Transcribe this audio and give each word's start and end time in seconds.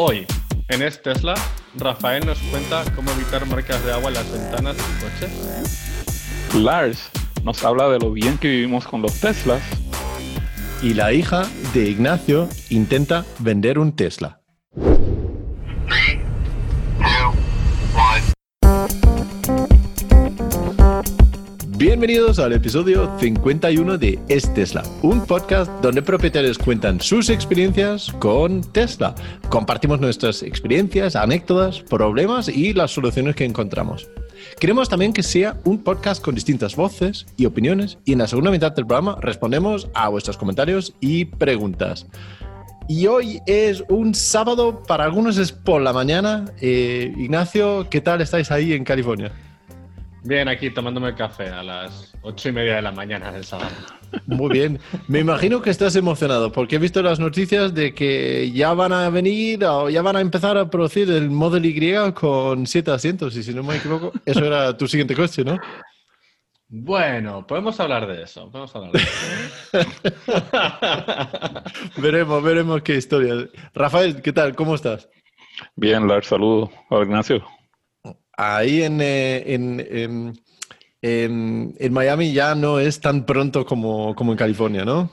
Hoy, 0.00 0.24
en 0.68 0.82
Es 0.82 1.02
Tesla, 1.02 1.34
Rafael 1.74 2.24
nos 2.24 2.38
cuenta 2.52 2.84
cómo 2.94 3.10
evitar 3.10 3.44
marcas 3.46 3.84
de 3.84 3.92
agua 3.92 4.10
en 4.10 4.14
las 4.14 4.30
ventanas 4.30 4.76
de 4.76 4.82
su 4.84 4.90
coche. 5.00 6.62
Lars 6.62 7.10
nos 7.42 7.64
habla 7.64 7.88
de 7.88 7.98
lo 7.98 8.12
bien 8.12 8.38
que 8.38 8.48
vivimos 8.48 8.86
con 8.86 9.02
los 9.02 9.20
Teslas. 9.20 9.60
Y 10.82 10.94
la 10.94 11.12
hija 11.12 11.48
de 11.74 11.90
Ignacio 11.90 12.48
intenta 12.70 13.24
vender 13.40 13.80
un 13.80 13.90
Tesla. 13.90 14.37
Bienvenidos 21.88 22.38
al 22.38 22.52
episodio 22.52 23.10
51 23.18 23.96
de 23.96 24.18
Es 24.28 24.52
Tesla, 24.52 24.82
un 25.00 25.24
podcast 25.24 25.72
donde 25.80 26.02
propietarios 26.02 26.58
cuentan 26.58 27.00
sus 27.00 27.30
experiencias 27.30 28.12
con 28.18 28.60
Tesla. 28.60 29.14
Compartimos 29.48 29.98
nuestras 29.98 30.42
experiencias, 30.42 31.16
anécdotas, 31.16 31.80
problemas 31.80 32.50
y 32.50 32.74
las 32.74 32.90
soluciones 32.90 33.36
que 33.36 33.46
encontramos. 33.46 34.06
Queremos 34.60 34.90
también 34.90 35.14
que 35.14 35.22
sea 35.22 35.56
un 35.64 35.82
podcast 35.82 36.22
con 36.22 36.34
distintas 36.34 36.76
voces 36.76 37.24
y 37.38 37.46
opiniones 37.46 37.96
y 38.04 38.12
en 38.12 38.18
la 38.18 38.26
segunda 38.26 38.50
mitad 38.50 38.72
del 38.72 38.86
programa 38.86 39.16
respondemos 39.22 39.88
a 39.94 40.10
vuestros 40.10 40.36
comentarios 40.36 40.92
y 41.00 41.24
preguntas. 41.24 42.06
Y 42.86 43.06
hoy 43.06 43.40
es 43.46 43.82
un 43.88 44.14
sábado, 44.14 44.82
para 44.86 45.04
algunos 45.04 45.38
es 45.38 45.52
por 45.52 45.80
la 45.80 45.94
mañana. 45.94 46.52
Eh, 46.60 47.14
Ignacio, 47.16 47.86
¿qué 47.88 48.02
tal 48.02 48.20
estáis 48.20 48.50
ahí 48.50 48.74
en 48.74 48.84
California? 48.84 49.32
Bien, 50.24 50.48
aquí 50.48 50.70
tomándome 50.70 51.08
el 51.08 51.14
café 51.14 51.48
a 51.48 51.62
las 51.62 52.12
ocho 52.22 52.48
y 52.48 52.52
media 52.52 52.76
de 52.76 52.82
la 52.82 52.92
mañana 52.92 53.30
del 53.30 53.44
sábado. 53.44 53.70
Muy 54.26 54.50
bien. 54.50 54.80
Me 55.06 55.20
imagino 55.20 55.62
que 55.62 55.70
estás 55.70 55.94
emocionado 55.96 56.50
porque 56.50 56.76
he 56.76 56.78
visto 56.78 57.02
las 57.02 57.20
noticias 57.20 57.74
de 57.74 57.94
que 57.94 58.50
ya 58.52 58.74
van 58.74 58.92
a 58.92 59.08
venir 59.10 59.64
o 59.64 59.88
ya 59.88 60.02
van 60.02 60.16
a 60.16 60.20
empezar 60.20 60.58
a 60.58 60.68
producir 60.68 61.10
el 61.10 61.30
Model 61.30 61.66
Y 61.66 62.12
con 62.14 62.66
siete 62.66 62.90
asientos. 62.90 63.36
Y 63.36 63.42
si 63.42 63.54
no 63.54 63.62
me 63.62 63.76
equivoco, 63.76 64.12
eso 64.24 64.44
era 64.44 64.76
tu 64.76 64.88
siguiente 64.88 65.14
coche, 65.14 65.44
¿no? 65.44 65.58
Bueno, 66.70 67.46
podemos 67.46 67.78
hablar 67.80 68.06
de 68.06 68.24
eso. 68.24 68.50
Podemos 68.50 68.74
hablar 68.74 68.92
de 68.92 68.98
eso. 68.98 69.88
veremos, 72.02 72.42
veremos 72.42 72.82
qué 72.82 72.96
historia. 72.96 73.48
Rafael, 73.72 74.20
¿qué 74.20 74.32
tal? 74.32 74.54
¿Cómo 74.54 74.74
estás? 74.74 75.08
Bien, 75.76 76.06
Lars, 76.06 76.26
saludo. 76.26 76.70
Hola, 76.90 77.04
Ignacio. 77.04 77.57
Ahí 78.40 78.84
en, 78.84 79.00
eh, 79.00 79.42
en, 79.52 79.80
en- 79.90 80.40
en- 81.02 81.74
en 81.76 81.92
Miami 81.92 82.32
ya 82.32 82.54
no 82.54 82.78
es 82.78 83.00
tan 83.00 83.26
pronto 83.26 83.66
como, 83.66 84.14
como 84.14 84.30
en 84.30 84.38
California, 84.38 84.84
¿no? 84.84 85.10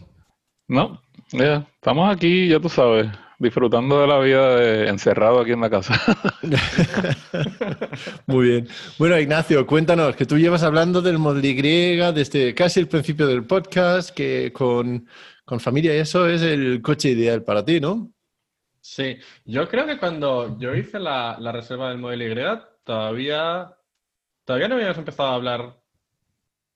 No, 0.68 1.02
ya, 1.32 1.66
estamos 1.74 2.16
aquí, 2.16 2.48
ya 2.48 2.60
tú 2.60 2.70
sabes, 2.70 3.08
disfrutando 3.40 4.00
de 4.02 4.08
la 4.08 4.20
vida 4.20 4.56
de- 4.58 4.90
encerrado 4.90 5.40
aquí 5.40 5.54
en 5.54 5.62
la 5.62 5.72
casa. 5.72 6.00
Muy 8.28 8.48
bien. 8.50 8.68
Bueno, 9.00 9.20
Ignacio, 9.20 9.66
cuéntanos, 9.66 10.16
que 10.16 10.26
tú 10.28 10.38
llevas 10.38 10.62
hablando 10.62 11.02
del 11.02 11.18
Model 11.18 11.46
Y 11.46 11.96
desde 12.14 12.54
casi 12.54 12.80
el 12.80 12.88
principio 12.88 13.26
del 13.26 13.46
podcast, 13.46 14.12
que 14.12 14.52
con, 14.54 15.08
con 15.46 15.60
familia 15.60 15.96
y 15.96 16.00
eso 16.00 16.28
es 16.28 16.44
el 16.44 16.80
coche 16.84 17.10
ideal 17.10 17.44
para 17.44 17.66
ti, 17.66 17.80
¿no? 17.80 18.12
Sí, 18.82 19.18
yo 19.46 19.68
creo 19.68 19.88
que 19.88 19.98
cuando 19.98 20.60
yo 20.60 20.76
hice 20.76 21.00
la, 21.00 21.38
la 21.40 21.52
reserva 21.52 21.90
del 21.90 21.98
Model 21.98 22.22
Y, 22.22 22.36
todavía, 22.86 23.76
todavía 24.46 24.68
no 24.70 24.76
habíamos 24.76 24.98
empezado 24.98 25.30
a 25.30 25.36
hablar 25.36 25.82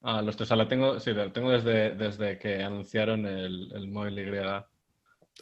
a 0.01 0.21
los 0.21 0.35
tres. 0.35 0.47
O 0.47 0.49
sea, 0.49 0.57
la 0.57 0.67
tengo, 0.67 0.99
sí, 0.99 1.13
la 1.13 1.31
tengo 1.31 1.51
desde, 1.51 1.91
desde 1.95 2.37
que 2.37 2.61
anunciaron 2.61 3.25
el, 3.25 3.71
el 3.73 3.87
Model 3.87 4.19
Y. 4.19 4.63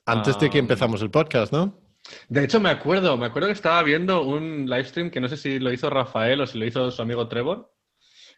Antes 0.06 0.40
de 0.40 0.50
que 0.50 0.58
Ah. 0.60 0.62
empezamos 0.62 1.02
el 1.02 1.10
podcast, 1.10 1.52
¿no? 1.52 1.80
De 2.30 2.44
hecho, 2.44 2.60
me 2.60 2.70
acuerdo, 2.70 3.18
me 3.18 3.26
acuerdo 3.26 3.48
que 3.48 3.54
estaba 3.54 3.82
viendo 3.84 4.22
un 4.24 4.66
live 4.70 4.86
stream 4.86 5.10
que 5.10 5.20
no 5.20 5.28
sé 5.28 5.36
si 5.36 5.60
lo 5.60 5.74
hizo 5.74 5.90
Rafael 5.90 6.40
o 6.40 6.48
si 6.48 6.58
lo 6.58 6.66
hizo 6.66 6.90
su 6.92 7.02
amigo 7.02 7.28
Trevor. 7.28 7.74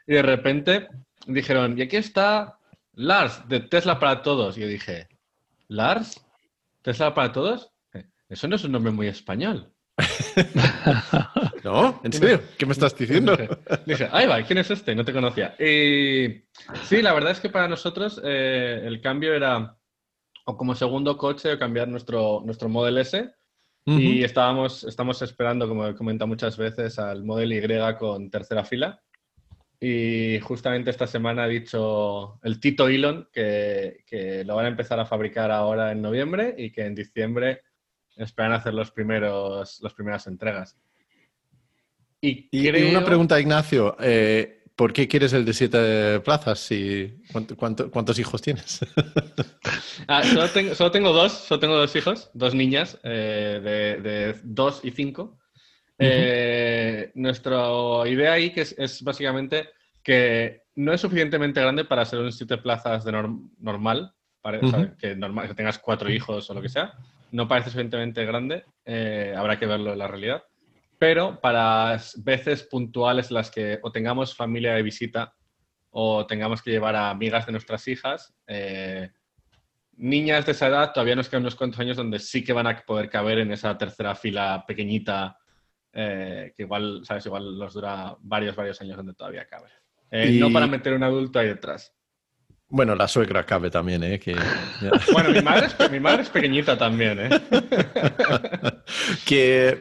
Y 0.07 0.13
de 0.13 0.21
repente 0.23 0.87
dijeron, 1.27 1.77
y 1.77 1.83
aquí 1.83 1.97
está 1.97 2.57
Lars, 2.93 3.47
de 3.47 3.59
Tesla 3.59 3.99
para 3.99 4.23
Todos. 4.23 4.57
Y 4.57 4.61
yo 4.61 4.67
dije, 4.67 5.07
¿Lars? 5.67 6.25
¿Tesla 6.81 7.13
para 7.13 7.31
Todos? 7.31 7.71
Eh, 7.93 8.05
Eso 8.29 8.47
no 8.47 8.55
es 8.55 8.63
un 8.63 8.71
nombre 8.71 8.91
muy 8.91 9.07
español. 9.07 9.71
¿No? 11.63 11.99
¿En 12.03 12.13
serio? 12.13 12.41
¿Qué 12.57 12.65
me 12.65 12.73
estás 12.73 12.95
diciendo? 12.97 13.37
Dije, 13.85 14.07
ahí 14.11 14.27
va, 14.27 14.41
¿quién 14.43 14.59
es 14.59 14.71
este? 14.71 14.95
No 14.95 15.03
te 15.03 15.13
conocía. 15.13 15.55
Y 15.59 16.43
sí, 16.83 17.01
la 17.01 17.13
verdad 17.13 17.31
es 17.31 17.39
que 17.39 17.49
para 17.49 17.67
nosotros 17.67 18.21
eh, 18.23 18.81
el 18.85 19.01
cambio 19.01 19.33
era 19.33 19.77
o 20.45 20.57
como 20.57 20.75
segundo 20.75 21.17
coche 21.17 21.53
o 21.53 21.59
cambiar 21.59 21.87
nuestro, 21.87 22.41
nuestro 22.45 22.69
Model 22.69 22.97
S. 22.99 23.31
Y 23.85 24.23
estábamos, 24.23 24.83
estamos 24.83 25.19
esperando, 25.23 25.67
como 25.67 25.87
he 25.87 25.95
comentado 25.95 26.27
muchas 26.27 26.55
veces, 26.57 26.99
al 26.99 27.23
Model 27.23 27.53
Y 27.53 27.97
con 27.97 28.29
tercera 28.29 28.63
fila. 28.63 29.01
Y 29.79 30.39
justamente 30.41 30.91
esta 30.91 31.07
semana 31.07 31.45
ha 31.45 31.47
dicho 31.47 32.39
el 32.43 32.59
Tito 32.59 32.87
Elon 32.87 33.27
que, 33.33 34.03
que 34.05 34.43
lo 34.43 34.55
van 34.55 34.65
a 34.65 34.69
empezar 34.69 34.99
a 34.99 35.07
fabricar 35.07 35.49
ahora 35.49 35.91
en 35.91 36.03
noviembre 36.03 36.53
y 36.55 36.71
que 36.71 36.85
en 36.85 36.93
diciembre 36.93 37.63
esperan 38.19 38.51
hacer 38.53 38.73
los 38.73 38.91
primeros, 38.91 39.79
las 39.81 39.93
primeras 39.93 40.27
entregas. 40.27 40.77
Y, 42.21 42.47
Y, 42.51 42.67
y 42.67 42.69
creo- 42.71 42.89
una 42.89 43.05
pregunta, 43.05 43.39
Ignacio. 43.39 43.95
eh, 43.99 44.63
¿por 44.75 44.93
qué 44.93 45.07
quieres 45.07 45.33
el 45.33 45.45
de 45.45 45.53
siete 45.53 46.19
plazas? 46.21 46.59
Si, 46.59 47.17
¿cuánto- 47.31 47.55
cuánto- 47.55 47.89
¿Cuántos 47.91 48.19
hijos 48.19 48.41
tienes? 48.41 48.79
Ah, 50.07 50.23
solo, 50.23 50.47
tengo, 50.49 50.73
solo 50.75 50.91
tengo 50.91 51.11
dos, 51.13 51.31
solo 51.33 51.59
tengo 51.59 51.75
dos 51.75 51.95
hijos, 51.95 52.31
dos 52.33 52.55
niñas 52.55 52.97
eh, 53.03 53.59
de, 53.61 54.01
de 54.09 54.39
dos 54.43 54.79
y 54.83 54.91
cinco. 54.91 55.37
Eh, 55.99 57.11
nuestra 57.15 57.67
idea 58.07 58.31
ahí 58.33 58.51
que 58.51 58.61
es, 58.61 58.73
es 58.77 59.03
básicamente 59.03 59.69
que 60.01 60.63
no 60.75 60.93
es 60.93 61.01
suficientemente 61.01 61.59
grande 61.61 61.83
para 61.85 62.05
ser 62.05 62.19
un 62.19 62.31
siete 62.31 62.57
plazas 62.57 63.03
de 63.03 63.11
norm- 63.11 63.49
normal, 63.59 64.13
que, 64.97 65.15
normal, 65.15 65.47
que 65.49 65.53
tengas 65.53 65.77
cuatro 65.77 66.09
hijos 66.09 66.49
o 66.49 66.53
lo 66.53 66.61
que 66.61 66.69
sea. 66.69 66.93
No 67.31 67.47
parece 67.47 67.69
suficientemente 67.69 68.25
grande, 68.25 68.65
eh, 68.85 69.33
habrá 69.37 69.57
que 69.59 69.65
verlo 69.65 69.93
en 69.93 69.99
la 69.99 70.07
realidad. 70.07 70.43
Pero 70.97 71.39
para 71.39 71.97
veces 72.17 72.63
puntuales 72.63 73.29
en 73.29 73.35
las 73.35 73.49
que 73.51 73.79
o 73.81 73.91
tengamos 73.91 74.35
familia 74.35 74.73
de 74.73 74.83
visita 74.83 75.33
o 75.91 76.25
tengamos 76.25 76.61
que 76.61 76.71
llevar 76.71 76.95
a 76.95 77.09
amigas 77.09 77.45
de 77.45 77.51
nuestras 77.53 77.87
hijas, 77.87 78.33
eh, 78.47 79.09
niñas 79.93 80.45
de 80.45 80.51
esa 80.53 80.67
edad 80.67 80.91
todavía 80.93 81.15
nos 81.15 81.29
quedan 81.29 81.43
unos 81.43 81.55
cuantos 81.55 81.79
años 81.79 81.97
donde 81.97 82.19
sí 82.19 82.43
que 82.43 82.53
van 82.53 82.67
a 82.67 82.77
poder 82.81 83.09
caber 83.09 83.39
en 83.39 83.51
esa 83.51 83.77
tercera 83.77 84.15
fila 84.15 84.63
pequeñita, 84.67 85.37
eh, 85.93 86.53
que 86.55 86.63
igual, 86.63 87.01
¿sabes? 87.03 87.25
Igual 87.25 87.57
nos 87.57 87.73
dura 87.73 88.15
varios, 88.19 88.55
varios 88.55 88.79
años 88.81 88.97
donde 88.97 89.13
todavía 89.13 89.45
cabe. 89.45 89.69
Eh, 90.11 90.31
Y- 90.33 90.39
No 90.39 90.51
para 90.51 90.67
meter 90.67 90.93
un 90.93 91.03
adulto 91.03 91.39
ahí 91.39 91.47
detrás. 91.47 91.93
Bueno, 92.69 92.95
la 92.95 93.07
suegra 93.07 93.45
cabe 93.45 93.71
también, 93.71 94.03
¿eh? 94.03 94.19
Que, 94.19 94.33
ya. 94.33 94.91
Bueno, 95.11 95.31
mi 95.31 95.41
madre 95.41 95.67
es, 95.67 95.91
mi 95.91 95.99
madre 95.99 96.21
es 96.23 96.29
pequeñita 96.29 96.77
también, 96.77 97.19
¿eh? 97.19 97.29
que 99.25 99.79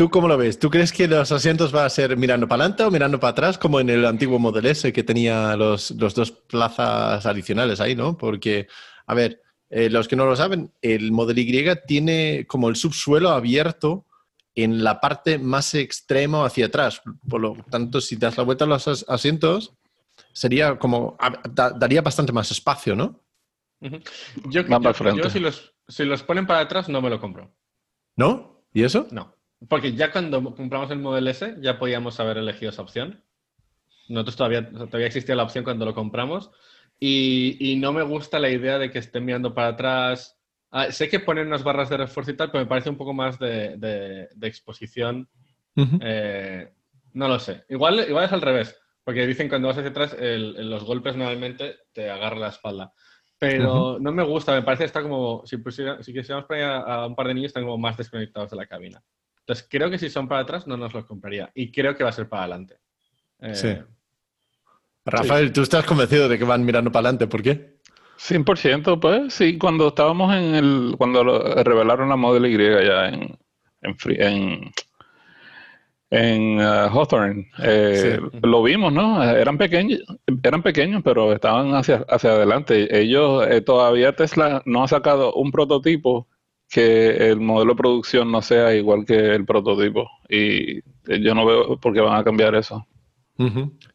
¿Tú 0.00 0.08
cómo 0.08 0.28
lo 0.28 0.38
ves? 0.38 0.58
¿Tú 0.58 0.70
crees 0.70 0.92
que 0.92 1.06
los 1.06 1.30
asientos 1.30 1.72
van 1.72 1.84
a 1.84 1.90
ser 1.90 2.16
mirando 2.16 2.48
para 2.48 2.62
adelante 2.62 2.84
o 2.84 2.90
mirando 2.90 3.20
para 3.20 3.32
atrás, 3.32 3.58
como 3.58 3.80
en 3.80 3.90
el 3.90 4.06
antiguo 4.06 4.38
Model 4.38 4.64
S 4.64 4.90
que 4.94 5.02
tenía 5.02 5.54
los, 5.56 5.90
los 5.90 6.14
dos 6.14 6.30
plazas 6.30 7.26
adicionales 7.26 7.80
ahí, 7.80 7.94
¿no? 7.94 8.16
Porque, 8.16 8.66
a 9.06 9.12
ver, 9.12 9.42
eh, 9.68 9.90
los 9.90 10.08
que 10.08 10.16
no 10.16 10.24
lo 10.24 10.36
saben, 10.36 10.72
el 10.80 11.12
Model 11.12 11.38
Y 11.38 11.66
tiene 11.86 12.46
como 12.48 12.70
el 12.70 12.76
subsuelo 12.76 13.28
abierto 13.28 14.06
en 14.54 14.82
la 14.82 15.00
parte 15.02 15.38
más 15.38 15.74
extrema 15.74 16.46
hacia 16.46 16.66
atrás. 16.66 17.02
Por 17.28 17.42
lo 17.42 17.56
tanto, 17.70 18.00
si 18.00 18.16
das 18.16 18.38
la 18.38 18.44
vuelta 18.44 18.64
a 18.64 18.68
los 18.68 18.88
as- 18.88 19.04
asientos, 19.06 19.74
sería 20.32 20.78
como, 20.78 21.16
da- 21.50 21.70
daría 21.70 22.02
bastante 22.02 22.32
más 22.32 22.50
espacio, 22.50 22.94
¿no? 22.96 23.20
Yo, 24.48 24.62
yo- 24.82 24.92
yo 25.16 25.30
si, 25.30 25.40
los, 25.40 25.74
si 25.88 26.04
los 26.04 26.22
ponen 26.22 26.46
para 26.46 26.60
atrás 26.60 26.88
no 26.88 27.00
me 27.00 27.10
lo 27.10 27.20
compro. 27.20 27.54
¿No? 28.16 28.62
¿Y 28.74 28.84
eso? 28.84 29.06
No. 29.10 29.34
Porque 29.68 29.92
ya 29.94 30.10
cuando 30.12 30.42
compramos 30.54 30.90
el 30.90 30.98
Model 30.98 31.28
S 31.28 31.56
ya 31.60 31.78
podíamos 31.78 32.18
haber 32.20 32.38
elegido 32.38 32.70
esa 32.70 32.82
opción. 32.82 33.24
Nosotros 34.08 34.36
todavía, 34.36 34.68
todavía 34.70 35.06
existía 35.06 35.34
la 35.36 35.42
opción 35.44 35.64
cuando 35.64 35.84
lo 35.84 35.94
compramos. 35.94 36.50
Y, 36.98 37.56
y 37.60 37.76
no 37.76 37.92
me 37.92 38.02
gusta 38.02 38.38
la 38.38 38.50
idea 38.50 38.78
de 38.78 38.90
que 38.90 38.98
estén 38.98 39.24
mirando 39.24 39.54
para 39.54 39.68
atrás. 39.68 40.36
Ah, 40.70 40.92
sé 40.92 41.08
que 41.08 41.20
ponen 41.20 41.46
unas 41.46 41.62
barras 41.64 41.88
de 41.88 41.96
refuerzo 41.96 42.30
y 42.30 42.36
tal, 42.36 42.50
pero 42.50 42.64
me 42.64 42.68
parece 42.68 42.90
un 42.90 42.96
poco 42.96 43.12
más 43.14 43.38
de, 43.38 43.76
de- 43.78 44.28
de 44.34 44.46
exposición. 44.46 45.28
Eh, 46.02 46.72
no 47.14 47.28
lo 47.28 47.38
sé. 47.38 47.64
Igual, 47.68 48.04
igual 48.08 48.24
es 48.26 48.32
al 48.32 48.42
revés. 48.42 48.76
Porque 49.10 49.26
dicen 49.26 49.46
que 49.46 49.50
cuando 49.50 49.66
vas 49.66 49.76
hacia 49.76 49.90
atrás, 49.90 50.14
el- 50.20 50.54
el- 50.56 50.70
los 50.70 50.84
golpes 50.84 51.16
normalmente 51.16 51.78
te 51.92 52.08
agarran 52.08 52.42
la 52.42 52.48
espalda. 52.50 52.92
Pero 53.40 53.98
no 54.00 54.12
me 54.12 54.22
gusta, 54.22 54.52
me 54.54 54.62
parece 54.62 54.82
que 54.84 54.86
está 54.86 55.02
como, 55.02 55.42
si, 55.46 55.56
pusiera- 55.56 56.00
si 56.00 56.12
quisiéramos 56.12 56.46
poner 56.46 56.62
a, 56.62 56.76
a 56.78 57.06
un 57.08 57.16
par 57.16 57.26
de 57.26 57.34
niños, 57.34 57.48
están 57.48 57.64
como 57.64 57.76
más 57.76 57.96
desconectados 57.96 58.50
de 58.52 58.56
la 58.56 58.66
cabina. 58.66 59.02
Entonces, 59.40 59.66
creo 59.68 59.90
que 59.90 59.98
si 59.98 60.08
son 60.10 60.28
para 60.28 60.42
atrás, 60.42 60.68
no 60.68 60.76
nos 60.76 60.94
los 60.94 61.06
compraría. 61.06 61.50
Y 61.56 61.72
creo 61.72 61.96
que 61.96 62.04
va 62.04 62.10
a 62.10 62.12
ser 62.12 62.28
para 62.28 62.42
adelante. 62.44 62.78
Eh, 63.40 63.54
Sí. 63.56 63.76
Rafael, 65.04 65.52
tú 65.52 65.62
estás 65.62 65.84
convencido 65.84 66.28
de 66.28 66.38
que 66.38 66.44
van 66.44 66.64
mirando 66.64 66.92
para 66.92 67.08
adelante, 67.08 67.26
¿por 67.26 67.42
qué? 67.42 67.78
100%, 68.16 69.00
pues 69.00 69.34
sí, 69.34 69.58
cuando 69.58 69.88
estábamos 69.88 70.32
en 70.36 70.54
el, 70.54 70.94
cuando 70.96 71.24
lo- 71.24 71.64
revelaron 71.64 72.08
la 72.10 72.16
Model 72.16 72.46
Y 72.46 72.56
ya 72.86 73.08
en, 73.08 73.36
en, 73.82 73.96
Fri- 73.96 74.20
en, 74.20 74.70
en 76.10 76.60
eh, 76.60 76.88
Hawthorne. 76.90 77.48
Eh, 77.62 78.20
Lo 78.42 78.62
vimos, 78.62 78.92
¿no? 78.92 79.22
Eran 79.22 79.56
pequeños, 79.58 80.00
eran 80.42 80.62
pequeños, 80.62 81.02
pero 81.04 81.32
estaban 81.32 81.74
hacia, 81.74 82.04
hacia 82.08 82.30
adelante. 82.30 82.88
Ellos 83.00 83.46
eh, 83.48 83.60
todavía 83.60 84.14
Tesla 84.14 84.62
no 84.66 84.84
ha 84.84 84.88
sacado 84.88 85.32
un 85.34 85.52
prototipo 85.52 86.26
que 86.68 87.30
el 87.30 87.40
modelo 87.40 87.72
de 87.72 87.78
producción 87.78 88.30
no 88.30 88.42
sea 88.42 88.74
igual 88.74 89.04
que 89.04 89.34
el 89.34 89.44
prototipo. 89.44 90.08
Y 90.28 90.78
eh, 90.78 90.82
yo 91.20 91.34
no 91.34 91.46
veo 91.46 91.76
por 91.78 91.92
qué 91.94 92.00
van 92.00 92.18
a 92.18 92.24
cambiar 92.24 92.54
eso. 92.54 92.86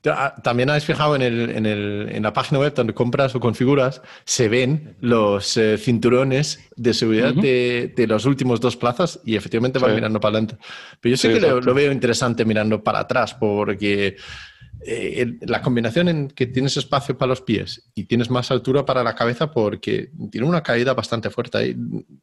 Ta- 0.01 0.33
También 0.43 0.69
habéis 0.69 0.85
fijado 0.85 1.15
en, 1.15 1.21
el, 1.21 1.49
en, 1.51 1.65
el- 1.67 2.07
en 2.11 2.23
la 2.23 2.33
página 2.33 2.59
web 2.59 2.73
donde 2.73 2.93
compras 2.95 3.35
o 3.35 3.39
configuras, 3.39 4.01
se 4.23 4.49
ven 4.49 4.95
los 5.01 5.55
eh, 5.57 5.77
cinturones 5.77 6.67
de 6.75 6.93
seguridad 6.95 7.33
de, 7.33 7.93
de 7.95 8.07
los 8.07 8.25
últimos 8.25 8.59
dos 8.59 8.75
plazas 8.75 9.19
y 9.23 9.35
efectivamente 9.35 9.77
van 9.77 9.91
mirando 9.95 10.19
para 10.19 10.37
adelante. 10.39 10.57
Pero 10.99 11.11
yo 11.15 11.17
Sí, 11.17 11.27
que 11.27 11.39
lo 11.61 11.73
veo 11.75 11.91
interesante 11.91 12.43
mirando 12.43 12.83
para 12.83 12.99
atrás 12.99 13.35
porque 13.35 14.15
eh, 14.87 15.21
el- 15.21 15.39
la 15.41 15.61
combinación 15.61 16.07
en 16.09 16.27
que 16.29 16.45
tienes 16.45 16.77
espacio 16.77 17.17
para 17.17 17.29
los 17.29 17.41
pies 17.41 17.89
y 17.95 18.03
tienes 18.05 18.29
más 18.29 18.51
altura 18.51 18.85
para 18.85 19.03
la 19.03 19.15
cabeza 19.15 19.51
porque 19.51 20.11
tiene 20.31 20.45
una 20.47 20.61
caída 20.61 20.93
bastante 20.93 21.29
fuerte. 21.29 21.57
ahí. 21.57 21.75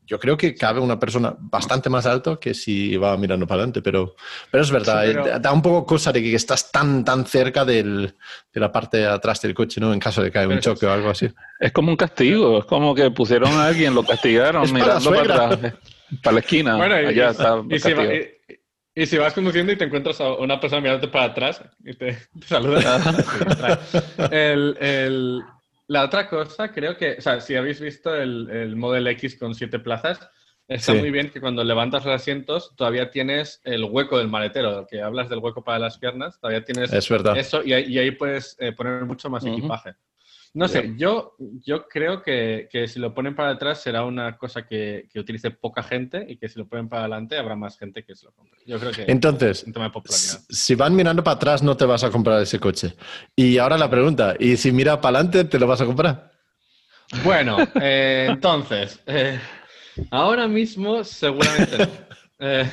Yo 0.06 0.19
creo 0.19 0.37
que 0.37 0.55
cabe 0.55 0.81
una 0.81 0.99
persona 0.99 1.35
bastante 1.38 1.91
más 1.91 2.06
alto 2.06 2.38
que 2.38 2.55
si 2.55 2.97
va 2.97 3.17
mirando 3.17 3.47
para 3.47 3.61
adelante, 3.62 3.82
pero, 3.82 4.14
pero 4.50 4.62
es 4.62 4.70
verdad, 4.70 5.03
Sí, 5.05 5.09
pero- 5.12 5.26
eh, 5.26 5.31
da- 5.31 5.38
da 5.38 5.53
un 5.53 5.62
poco 5.62 5.85
cosa 5.87 6.12
de 6.12 6.23
que 6.23 6.35
estás 6.35 6.70
tan, 6.70 7.05
tan 7.05 7.26
cerca 7.26 7.64
del- 7.64 8.14
de 8.53 8.61
la 8.61 8.70
parte 8.70 8.99
de 8.99 9.06
atrás 9.06 9.41
del 9.43 9.55
coche, 9.55 9.81
¿no? 9.81 9.93
En 9.93 9.99
caso 10.00 10.23
de 10.23 10.31
que 10.31 10.38
haya 10.38 10.47
un 10.49 10.55
Pero- 10.55 10.75
choque 10.75 10.87
o 10.87 10.93
algo 10.93 11.11
así. 11.11 11.29
Es 11.58 11.73
como 11.73 11.91
un 11.91 11.97
castigo, 11.97 12.58
es 12.58 12.65
como 12.67 12.94
que 12.94 13.11
pusieron 13.11 13.50
a 13.53 13.67
alguien, 13.67 13.94
lo 13.94 14.05
castigaron 14.05 14.62
Es 14.65 14.73
para 14.73 14.87
la 14.87 14.99
mirando 15.00 15.11
para 15.11 15.44
atrás, 15.55 15.75
para 16.23 16.35
la 16.35 16.41
esquina. 16.41 16.76
Bueno, 16.76 16.94
allá 16.94 17.11
y- 17.11 17.31
está 17.31 17.56
y. 17.69 18.42
y- 18.94 19.06
si 19.06 19.19
vas 19.19 19.35
conduciendo 19.35 19.73
y 19.73 19.77
te 19.77 19.85
encuentras 19.85 20.21
a 20.21 20.35
una 20.35 20.61
persona 20.61 20.81
mirándote 20.83 21.09
para 21.12 21.27
atrás 21.27 21.62
y 21.85 21.94
te, 21.94 22.12
te 22.41 22.47
saluda. 22.47 23.00
El, 24.31 24.77
el- 24.81 25.43
la 25.89 26.05
otra 26.05 26.29
cosa, 26.29 26.73
creo 26.73 26.97
que, 26.97 27.17
o 27.19 27.21
sea, 27.21 27.41
si 27.41 27.55
habéis 27.55 27.81
visto 27.81 28.15
el, 28.15 28.49
el 28.50 28.77
Model 28.77 29.06
X 29.09 29.37
con 29.39 29.55
siete 29.55 29.79
plazas, 29.79 30.21
está 30.69 30.93
Sí. 30.93 30.99
muy 30.99 31.11
bien 31.11 31.31
que 31.31 31.41
cuando 31.41 31.62
levantas 31.65 32.05
los 32.06 32.15
asientos 32.15 32.75
todavía 32.77 33.11
tienes 33.11 33.61
el 33.65 33.85
hueco 33.85 34.17
del 34.17 34.29
maletero, 34.29 34.87
que 34.89 35.03
hablas 35.03 35.29
del 35.29 35.41
hueco 35.41 35.62
para 35.62 35.79
las 35.81 35.99
piernas, 35.99 36.39
todavía 36.41 36.65
tienes 36.65 36.93
Es 36.93 37.05
eso 37.37 37.62
y 37.62 37.73
ahí, 37.75 37.85
y 37.93 37.99
ahí 37.99 38.11
puedes 38.12 38.56
eh, 38.61 38.73
poner 38.73 39.05
mucho 39.05 39.29
más 39.29 39.44
equipaje. 39.44 39.94
No 40.55 40.69
sé, 40.69 40.93
yo, 40.99 41.35
yo 41.39 41.89
creo 41.89 42.23
que, 42.23 42.69
que 42.71 42.87
si 42.87 42.99
lo 42.99 43.15
ponen 43.15 43.35
para 43.35 43.53
atrás 43.53 43.81
será 43.81 44.05
una 44.05 44.37
cosa 44.37 44.67
que, 44.67 45.09
que 45.11 45.19
utilice 45.19 45.51
poca 45.51 45.83
gente 45.83 46.27
y 46.29 46.37
que 46.37 46.47
si 46.47 46.59
lo 46.59 46.69
ponen 46.69 46.91
para 46.91 47.03
adelante 47.03 47.39
habrá 47.39 47.57
más 47.57 47.79
gente 47.79 48.05
que 48.05 48.15
se 48.15 48.27
lo 48.27 48.33
compre. 48.33 48.61
Yo 48.67 48.79
creo 48.79 48.93
que 48.93 49.05
Entonces, 49.09 49.61
es 49.61 49.67
un 49.67 49.73
tema 49.73 49.89
de 49.89 50.01
si 50.11 50.75
van 50.75 50.95
mirando 50.95 51.25
para 51.25 51.37
atrás, 51.37 51.63
no 51.63 51.75
te 51.75 51.87
vas 51.87 52.05
a 52.05 52.11
comprar 52.11 52.43
ese 52.43 52.59
coche. 52.59 52.95
Y 53.35 53.57
ahora 53.57 53.79
la 53.79 53.89
pregunta, 53.89 54.35
¿y 54.39 54.59
si 54.59 54.73
mira 54.73 55.01
para 55.01 55.21
adelante, 55.21 55.45
te 55.45 55.59
lo 55.59 55.67
vas 55.67 55.81
a 55.81 55.87
comprar? 55.87 56.33
Bueno, 57.25 57.57
eh, 57.81 58.27
entonces, 58.29 59.01
eh, 59.07 59.41
ahora 60.11 60.47
mismo 60.49 61.03
seguramente 61.05 61.79
no. 61.79 61.87
Eh, 62.45 62.69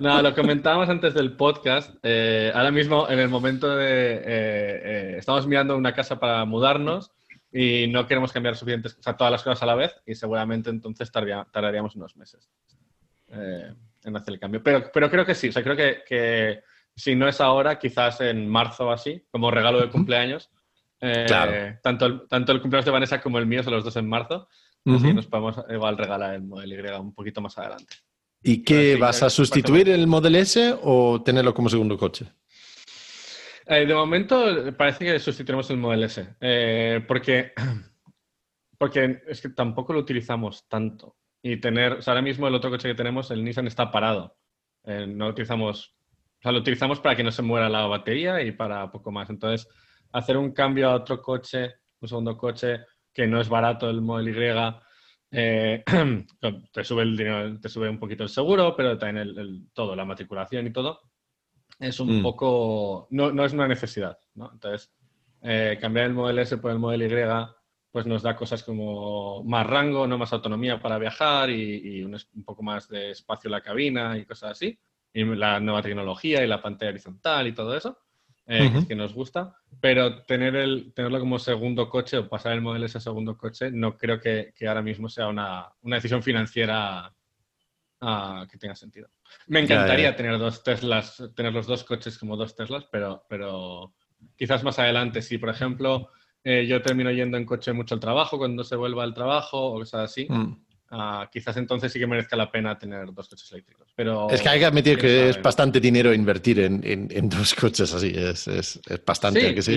no, 0.00 0.22
lo 0.22 0.34
comentábamos 0.34 0.88
antes 0.88 1.14
del 1.14 1.32
podcast. 1.36 1.94
eh, 2.02 2.50
ahora 2.54 2.70
mismo, 2.70 3.08
en 3.08 3.18
el 3.18 3.28
momento 3.28 3.74
de. 3.76 3.86
eh, 3.86 4.22
eh, 4.24 5.14
estamos 5.18 5.46
mirando 5.46 5.76
una 5.76 5.92
casa 5.94 6.18
para 6.18 6.44
mudarnos 6.44 7.10
y 7.52 7.86
no 7.88 8.06
queremos 8.06 8.32
cambiar 8.32 8.56
suficientes, 8.56 8.96
o 8.98 9.02
sea, 9.02 9.16
todas 9.16 9.30
las 9.30 9.42
cosas 9.42 9.62
a 9.62 9.66
la 9.66 9.74
vez 9.74 9.94
y 10.06 10.14
seguramente 10.14 10.68
entonces 10.70 11.10
tardaría- 11.10 11.46
tardaríamos 11.50 11.96
unos 11.96 12.16
meses 12.16 12.50
en 13.28 14.16
hacer 14.16 14.34
el 14.34 14.40
cambio. 14.40 14.62
Pero, 14.62 14.90
pero 14.92 15.10
creo 15.10 15.24
que 15.26 15.34
sí, 15.34 15.48
o 15.48 15.52
sea, 15.52 15.62
creo 15.62 15.76
que, 15.76 16.02
que 16.06 16.60
si 16.94 17.14
no 17.14 17.26
es 17.28 17.40
ahora, 17.40 17.78
quizás 17.78 18.20
en 18.20 18.48
marzo 18.48 18.86
o 18.86 18.92
así, 18.92 19.24
como 19.30 19.50
regalo 19.50 19.80
de 19.80 19.88
cumpleaños. 19.88 20.50
Claro. 20.98 21.78
tanto, 21.82 22.06
el, 22.06 22.26
tanto 22.28 22.52
el 22.52 22.60
cumpleaños 22.60 22.86
de 22.86 22.90
Vanessa 22.90 23.20
como 23.20 23.38
el 23.38 23.46
mío 23.46 23.62
son 23.62 23.74
los 23.74 23.84
dos 23.84 23.96
en 23.96 24.08
marzo. 24.08 24.48
Así 24.86 25.06
Ujú. 25.06 25.14
nos 25.14 25.26
podemos 25.26 25.60
igual 25.68 25.98
regalar 25.98 26.34
el 26.34 26.42
Model 26.42 26.72
Y 26.72 26.88
un 27.00 27.12
poquito 27.12 27.40
más 27.40 27.58
adelante. 27.58 27.96
¿Y 28.46 28.62
qué 28.62 28.94
sí, 28.94 29.00
vas 29.00 29.24
a 29.24 29.28
sustituir 29.28 29.88
el 29.88 30.06
Model 30.06 30.36
S 30.36 30.76
o 30.80 31.20
tenerlo 31.20 31.52
como 31.52 31.68
segundo 31.68 31.98
coche? 31.98 32.26
Eh, 33.66 33.84
de 33.84 33.92
momento 33.92 34.72
parece 34.76 35.04
que 35.04 35.18
sustituiremos 35.18 35.68
el 35.70 35.78
Model 35.78 36.04
S, 36.04 36.36
eh, 36.40 37.04
porque, 37.08 37.52
porque 38.78 39.20
es 39.26 39.40
que 39.40 39.48
tampoco 39.48 39.92
lo 39.92 39.98
utilizamos 39.98 40.68
tanto. 40.68 41.16
Y 41.42 41.56
tener, 41.56 41.94
o 41.94 42.02
sea, 42.02 42.12
ahora 42.12 42.22
mismo 42.22 42.46
el 42.46 42.54
otro 42.54 42.70
coche 42.70 42.88
que 42.88 42.94
tenemos, 42.94 43.32
el 43.32 43.42
Nissan, 43.42 43.66
está 43.66 43.90
parado. 43.90 44.36
Eh, 44.84 45.08
no 45.08 45.24
lo 45.24 45.30
utilizamos, 45.32 45.96
o 46.38 46.42
sea, 46.42 46.52
lo 46.52 46.60
utilizamos 46.60 47.00
para 47.00 47.16
que 47.16 47.24
no 47.24 47.32
se 47.32 47.42
muera 47.42 47.68
la 47.68 47.86
batería 47.86 48.40
y 48.42 48.52
para 48.52 48.92
poco 48.92 49.10
más. 49.10 49.28
Entonces, 49.28 49.66
hacer 50.12 50.36
un 50.36 50.52
cambio 50.52 50.88
a 50.88 50.94
otro 50.94 51.20
coche, 51.20 51.74
un 52.00 52.08
segundo 52.08 52.36
coche, 52.36 52.78
que 53.12 53.26
no 53.26 53.40
es 53.40 53.48
barato 53.48 53.90
el 53.90 54.02
Model 54.02 54.28
Y, 54.28 54.85
eh, 55.30 55.84
te 56.72 56.84
sube 56.84 57.02
el 57.02 57.16
dinero, 57.16 57.58
te 57.60 57.68
sube 57.68 57.88
un 57.88 57.98
poquito 57.98 58.22
el 58.22 58.28
seguro, 58.28 58.74
pero 58.76 58.96
también 58.98 59.28
el, 59.28 59.38
el- 59.38 59.68
todo, 59.72 59.94
la 59.96 60.04
matriculación 60.04 60.66
y 60.66 60.72
todo, 60.72 61.00
es 61.78 62.00
un 62.00 62.20
Mm. 62.20 62.22
poco, 62.22 63.08
no, 63.10 63.32
no 63.32 63.44
es 63.44 63.52
una 63.52 63.68
necesidad, 63.68 64.18
¿no? 64.34 64.50
Entonces, 64.52 64.92
eh, 65.42 65.78
cambiar 65.80 66.06
el 66.06 66.14
Model 66.14 66.38
S 66.40 66.56
por 66.58 66.70
el 66.70 66.78
Model 66.78 67.02
Y, 67.02 67.54
pues 67.90 68.06
nos 68.06 68.22
da 68.22 68.36
cosas 68.36 68.62
como 68.62 69.42
más 69.44 69.66
rango, 69.66 70.06
no 70.06 70.18
más 70.18 70.32
autonomía 70.32 70.80
para 70.80 70.98
viajar 70.98 71.50
y, 71.50 71.98
y 72.00 72.02
un, 72.04 72.14
un 72.34 72.44
poco 72.44 72.62
más 72.62 72.88
de 72.88 73.10
espacio 73.12 73.48
en 73.48 73.52
la 73.52 73.62
cabina 73.62 74.16
y 74.18 74.24
cosas 74.26 74.52
así, 74.52 74.78
y 75.12 75.24
la 75.24 75.60
nueva 75.60 75.82
tecnología 75.82 76.44
y 76.44 76.46
la 76.46 76.60
pantalla 76.62 76.90
horizontal 76.90 77.46
y 77.46 77.52
todo 77.54 77.76
eso, 77.76 77.98
eh, 78.46 78.58
que 78.60 78.66
es 78.66 78.74
Ujú. 78.78 78.88
que 78.88 78.94
nos 78.96 79.12
gusta, 79.12 79.56
pero 79.80 80.22
tener 80.22 80.54
el, 80.56 80.92
tenerlo 80.94 81.18
como 81.20 81.38
segundo 81.38 81.88
coche 81.90 82.18
o 82.18 82.28
pasar 82.28 82.52
el 82.52 82.60
Model 82.60 82.84
S 82.84 82.96
a 82.98 83.00
segundo 83.00 83.36
coche, 83.36 83.70
no 83.70 83.96
creo 83.96 84.20
que, 84.20 84.52
que 84.54 84.68
ahora 84.68 84.82
mismo 84.82 85.08
sea 85.08 85.28
una, 85.28 85.68
una 85.82 85.96
decisión 85.96 86.22
financiera 86.22 87.12
ah, 88.00 88.46
que 88.50 88.58
tenga 88.58 88.74
sentido. 88.74 89.08
Me 89.48 89.60
Ya, 89.60 89.66
ya, 89.66 89.74
encantaría 89.74 90.10
ya. 90.10 90.16
tener 90.16 90.38
dos 90.38 90.62
Teslas, 90.62 91.22
tener 91.34 91.52
los 91.52 91.66
dos 91.66 91.84
coches 91.84 92.18
como 92.18 92.36
dos 92.36 92.54
Teslas, 92.54 92.86
pero, 92.90 93.24
pero 93.28 93.94
quizás 94.36 94.62
más 94.62 94.78
adelante, 94.78 95.22
si 95.22 95.38
por 95.38 95.48
ejemplo 95.48 96.10
eh, 96.44 96.66
yo 96.66 96.80
termino 96.82 97.10
yendo 97.10 97.36
en 97.36 97.44
coche 97.44 97.72
mucho 97.72 97.94
al 97.94 98.00
trabajo, 98.00 98.38
cuando 98.38 98.62
se 98.62 98.76
vuelva 98.76 99.02
al 99.02 99.14
trabajo 99.14 99.72
o 99.72 99.78
cosas 99.78 100.10
así, 100.10 100.26
Mm. 100.30 100.65
Ah, 100.90 101.28
quizás 101.32 101.56
entonces 101.56 101.92
sí 101.92 101.98
que 101.98 102.06
merezca 102.06 102.36
la 102.36 102.50
pena 102.50 102.78
tener 102.78 103.12
dos 103.12 103.28
coches 103.28 103.50
eléctricos. 103.52 103.92
Pero, 103.94 104.28
Es 104.30 104.40
que 104.42 104.48
hay 104.48 104.58
que 104.60 104.66
admitir 104.66 104.98
que 104.98 105.30
es 105.30 105.42
bastante 105.42 105.80
dinero 105.80 106.12
invertir 106.12 106.60
en, 106.60 106.80
en- 106.84 107.08
en 107.10 107.28
dos 107.28 107.54
coches 107.54 107.92
así. 107.94 108.12
Es, 108.14 108.48
es- 108.48 108.80
es 108.88 109.04
bastante, 109.04 109.40
Sí, 109.40 109.46
¿a 109.46 109.54
que 109.54 109.62
sí? 109.62 109.72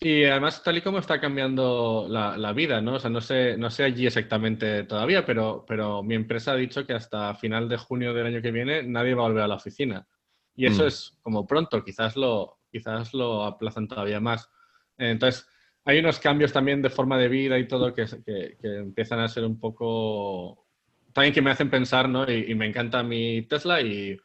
Y, 0.00 0.08
y 0.08 0.24
además 0.24 0.62
tal 0.62 0.76
y 0.78 0.82
como 0.82 0.98
está 0.98 1.20
cambiando 1.20 2.06
la, 2.08 2.36
la 2.36 2.52
vida, 2.52 2.80
¿no? 2.80 2.94
O 2.94 2.98
sea, 2.98 3.10
no 3.10 3.20
sé, 3.20 3.56
no 3.56 3.70
sé 3.70 3.84
allí 3.84 4.06
exactamente 4.06 4.84
todavía, 4.84 5.24
pero, 5.24 5.64
pero 5.66 6.02
mi 6.02 6.14
empresa 6.14 6.52
ha 6.52 6.56
dicho 6.56 6.84
que 6.86 6.92
hasta 6.94 7.34
final 7.34 7.68
de 7.68 7.76
junio 7.76 8.12
del 8.12 8.26
año 8.26 8.42
que 8.42 8.50
viene 8.50 8.82
nadie 8.82 9.14
va 9.14 9.22
a 9.24 9.28
volver 9.28 9.44
a 9.44 9.48
la 9.48 9.54
oficina. 9.56 10.06
Y 10.54 10.66
eso 10.66 10.84
Mm. 10.84 10.88
es 10.88 11.18
como 11.22 11.46
pronto, 11.46 11.82
quizás 11.84 12.16
lo, 12.16 12.58
quizás 12.70 13.14
lo 13.14 13.44
aplazan 13.44 13.88
todavía 13.88 14.20
más. 14.20 14.50
Entonces, 14.98 15.46
hay 15.84 15.98
unos 15.98 16.18
cambios 16.18 16.52
también 16.52 16.82
de 16.82 16.90
forma 16.90 17.18
de 17.18 17.28
vida 17.28 17.58
y 17.58 17.66
todo 17.66 17.94
que, 17.94 18.06
que, 18.24 18.56
que 18.60 18.76
empiezan 18.76 19.20
a 19.20 19.28
ser 19.28 19.44
un 19.44 19.58
poco... 19.58 20.66
También 21.12 21.34
que 21.34 21.42
me 21.42 21.50
hacen 21.50 21.68
pensar, 21.68 22.08
¿no? 22.08 22.30
Y, 22.30 22.50
y 22.52 22.54
me 22.54 22.66
encanta 22.66 23.02
mi 23.02 23.42
Tesla 23.42 23.80
y, 23.82 24.18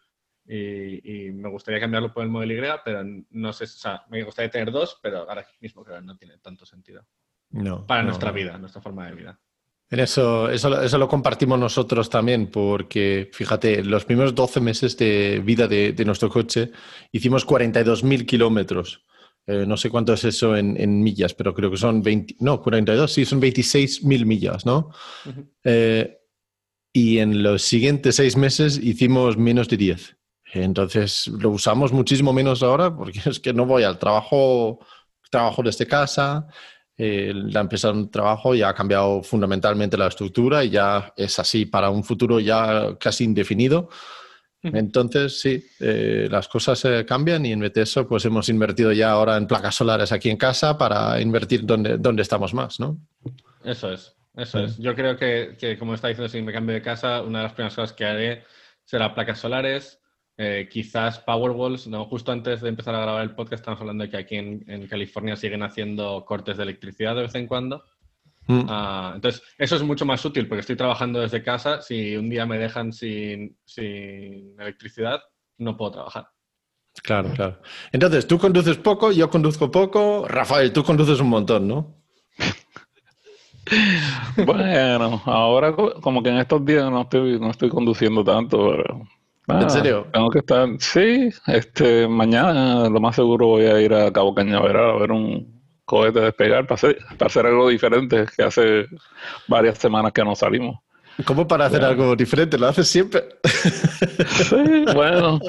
y, 0.48 1.28
y 1.28 1.32
me 1.32 1.50
gustaría 1.50 1.80
cambiarlo 1.80 2.14
por 2.14 2.24
el 2.24 2.30
Model 2.30 2.52
Y, 2.52 2.64
pero 2.86 3.04
no 3.32 3.54
sé, 3.54 3.66
o 3.66 3.68
sea, 3.68 4.04
me 4.10 4.24
gustaría 4.24 4.50
tener 4.52 4.72
dos, 4.72 4.98
pero 5.02 5.30
ahora 5.30 5.46
mismo 5.60 5.84
creo 5.84 6.00
que 6.00 6.06
no 6.06 6.16
tiene 6.16 6.38
tanto 6.38 6.66
sentido. 6.66 7.06
No, 7.50 7.86
Para 7.86 8.02
no, 8.02 8.10
nuestra 8.10 8.30
no. 8.30 8.36
vida, 8.36 8.58
nuestra 8.58 8.82
forma 8.82 9.08
de 9.08 9.16
vida. 9.16 9.40
En 9.90 10.00
eso, 10.02 10.50
eso, 10.50 10.82
eso 10.82 10.98
lo 10.98 11.08
compartimos 11.08 11.58
nosotros 11.58 12.10
también, 12.10 12.48
porque 12.48 13.30
fíjate, 13.32 13.84
los 13.84 14.04
primeros 14.06 14.36
12 14.36 14.60
meses 14.60 14.98
de 14.98 15.42
vida 15.44 15.68
de, 15.68 15.94
de 15.94 16.06
nuestro 16.06 16.30
coche 16.30 16.72
hicimos 17.12 17.48
42.000 17.48 18.26
kilómetros. 18.26 19.06
Eh, 19.48 19.66
no 19.66 19.78
sé 19.78 19.90
cuánto 19.90 20.14
es 20.14 20.26
eso 20.26 20.58
en, 20.58 20.80
en 20.80 21.02
millas, 21.02 21.34
pero 21.34 21.54
creo 21.54 21.72
que 21.72 21.78
son 21.78 22.02
20, 22.02 22.36
no, 22.42 22.62
42, 22.62 23.12
sí, 23.12 23.24
son 23.24 23.40
26.000 23.40 24.26
millas, 24.26 24.66
¿no? 24.66 24.92
Eh, 25.64 26.18
y 26.92 27.20
en 27.20 27.42
los 27.42 27.62
siguientes 27.62 28.18
seis 28.18 28.36
meses 28.36 28.78
hicimos 28.78 29.38
menos 29.38 29.70
de 29.70 29.78
10. 29.78 30.18
Entonces 30.54 31.28
lo 31.28 31.52
usamos 31.52 31.94
muchísimo 31.94 32.34
menos 32.34 32.62
ahora 32.62 32.94
porque 32.94 33.22
es 33.30 33.40
que 33.40 33.54
no 33.54 33.66
voy 33.66 33.84
al 33.84 33.98
trabajo, 33.98 34.80
trabajo 35.32 35.64
desde 35.64 35.88
casa, 35.88 36.48
eh, 36.98 37.32
la 37.34 37.62
empresa 37.62 37.94
de 37.94 38.08
trabajo 38.08 38.54
ya 38.54 38.70
ha 38.70 38.74
cambiado 38.74 39.24
fundamentalmente 39.24 39.98
la 39.98 40.08
estructura 40.08 40.64
y 40.64 40.72
ya 40.72 41.14
es 41.16 41.40
así 41.40 41.66
para 41.66 41.90
un 41.90 42.04
futuro 42.04 42.40
ya 42.42 42.98
casi 43.00 43.24
indefinido. 43.24 43.90
Entonces, 44.74 45.40
sí, 45.40 45.64
eh, 45.80 46.28
las 46.30 46.48
cosas 46.48 46.84
eh, 46.86 47.06
cambian 47.06 47.46
y 47.46 47.52
en 47.52 47.60
vez 47.60 47.74
de 47.74 47.82
eso, 47.84 48.08
pues 48.08 48.26
hemos 48.26 48.50
invertido 48.50 48.92
ya 48.92 49.12
ahora 49.12 49.38
en 49.38 49.48
placas 49.48 49.76
solares 49.76 50.12
aquí 50.12 50.30
en 50.30 50.38
casa 50.38 50.78
para 50.78 51.20
invertir 51.22 51.66
donde, 51.66 51.98
donde 51.98 52.22
estamos 52.22 52.54
más, 52.54 52.80
¿no? 52.80 52.98
Eso 53.64 53.92
es, 53.92 54.16
eso 54.36 54.60
Sí. 54.60 54.64
es. 54.66 54.78
Yo 54.78 54.96
creo 54.96 55.18
que, 55.18 55.56
que, 55.60 55.78
como 55.78 55.94
está 55.94 56.08
diciendo, 56.08 56.30
si 56.30 56.42
me 56.42 56.54
cambio 56.54 56.74
de 56.76 56.82
casa, 56.82 57.22
una 57.22 57.40
de 57.40 57.44
las 57.44 57.54
primeras 57.54 57.76
cosas 57.76 57.94
que 57.94 58.06
haré 58.06 58.44
será 58.84 59.14
placas 59.14 59.40
solares, 59.40 60.00
eh, 60.38 60.68
quizás 60.72 61.20
Powerwalls. 61.20 61.88
¿no? 61.88 62.06
Justo 62.06 62.32
antes 62.32 62.62
de 62.62 62.70
empezar 62.70 62.96
a 62.96 63.02
grabar 63.02 63.24
el 63.24 63.36
podcast 63.36 63.62
estamos 63.62 63.82
hablando 63.82 64.04
de 64.04 64.10
que 64.10 64.18
aquí 64.18 64.36
en, 64.36 64.64
en 64.68 64.88
California 64.88 65.36
siguen 65.36 65.64
haciendo 65.64 66.24
cortes 66.26 66.58
de 66.58 66.64
electricidad 66.64 67.16
de 67.16 67.24
vez 67.24 67.36
en 67.36 67.48
cuando. 67.48 67.84
Mm. 68.48 68.66
Ah, 68.70 69.12
entonces, 69.16 69.44
eso 69.58 69.76
es 69.76 69.84
mucho 69.84 70.06
más 70.06 70.24
útil 70.24 70.48
porque 70.48 70.62
estoy 70.62 70.78
trabajando 70.78 71.20
desde 71.20 71.44
casa. 71.44 71.82
Si 71.82 72.16
un 72.16 72.30
día 72.30 72.46
me 72.46 72.58
dejan 72.58 72.94
sin, 72.94 73.58
sin 73.66 74.56
electricidad, 74.60 75.20
no 75.58 75.76
puedo 75.76 75.92
trabajar. 75.92 76.28
Claro, 77.04 77.30
claro. 77.36 77.62
Entonces, 77.92 78.26
tú 78.28 78.40
conduces 78.40 78.78
poco, 78.78 79.12
yo 79.12 79.30
conduzco 79.30 79.70
poco. 79.70 80.26
Rafael, 80.28 80.72
tú 80.74 80.84
conduces 80.84 81.20
un 81.20 81.30
montón, 81.30 81.68
¿no? 81.68 81.96
Bueno, 84.46 85.22
ahora 85.26 85.74
co- 85.76 86.00
como 86.02 86.24
que 86.24 86.30
en 86.30 86.38
estos 86.38 86.64
días 86.66 86.90
no 86.90 87.02
estoy, 87.02 87.40
no 87.40 87.52
estoy 87.52 87.70
conduciendo 87.70 88.24
tanto, 88.24 88.72
pero... 88.72 89.02
¿En 89.62 89.70
serio? 89.70 90.08
Tengo 90.12 90.30
que 90.30 90.40
estar... 90.40 90.68
Sí, 90.80 91.30
este, 91.48 92.08
mañana 92.08 92.90
lo 92.90 93.00
más 93.00 93.16
seguro 93.16 93.48
voy 93.48 93.66
a 93.66 93.80
ir 93.82 93.94
a 93.94 94.12
Cabo 94.12 94.36
Cañaveral 94.36 94.92
a 94.92 95.00
ver 95.00 95.12
un 95.12 95.57
cohete 95.88 96.20
despegar 96.20 96.68
para 96.68 96.76
hacer, 96.76 96.98
para 97.18 97.28
hacer 97.28 97.46
algo 97.46 97.70
diferente, 97.70 98.26
que 98.36 98.44
hace 98.44 98.88
varias 99.48 99.78
semanas 99.78 100.12
que 100.12 100.24
no 100.24 100.36
salimos. 100.36 100.78
¿Cómo 101.26 101.48
para 101.48 101.66
hacer 101.66 101.84
algo 101.84 102.16
diferente? 102.16 102.60
¿Lo 102.60 102.68
haces 102.68 102.88
siempre? 102.88 103.24
Sí, 103.46 104.86
bueno, 104.94 105.40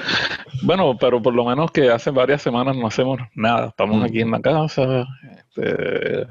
bueno, 0.63 0.97
pero 0.99 1.21
por 1.21 1.35
lo 1.35 1.45
menos 1.45 1.71
que 1.71 1.91
hace 1.91 2.11
varias 2.11 2.41
semanas 2.41 2.77
no 2.77 2.87
hacemos 2.87 3.19
nada. 3.35 3.67
Estamos 3.69 4.03
aquí 4.03 4.21
en 4.21 4.31
la 4.31 4.41
casa, 4.41 5.07
este, 5.37 6.27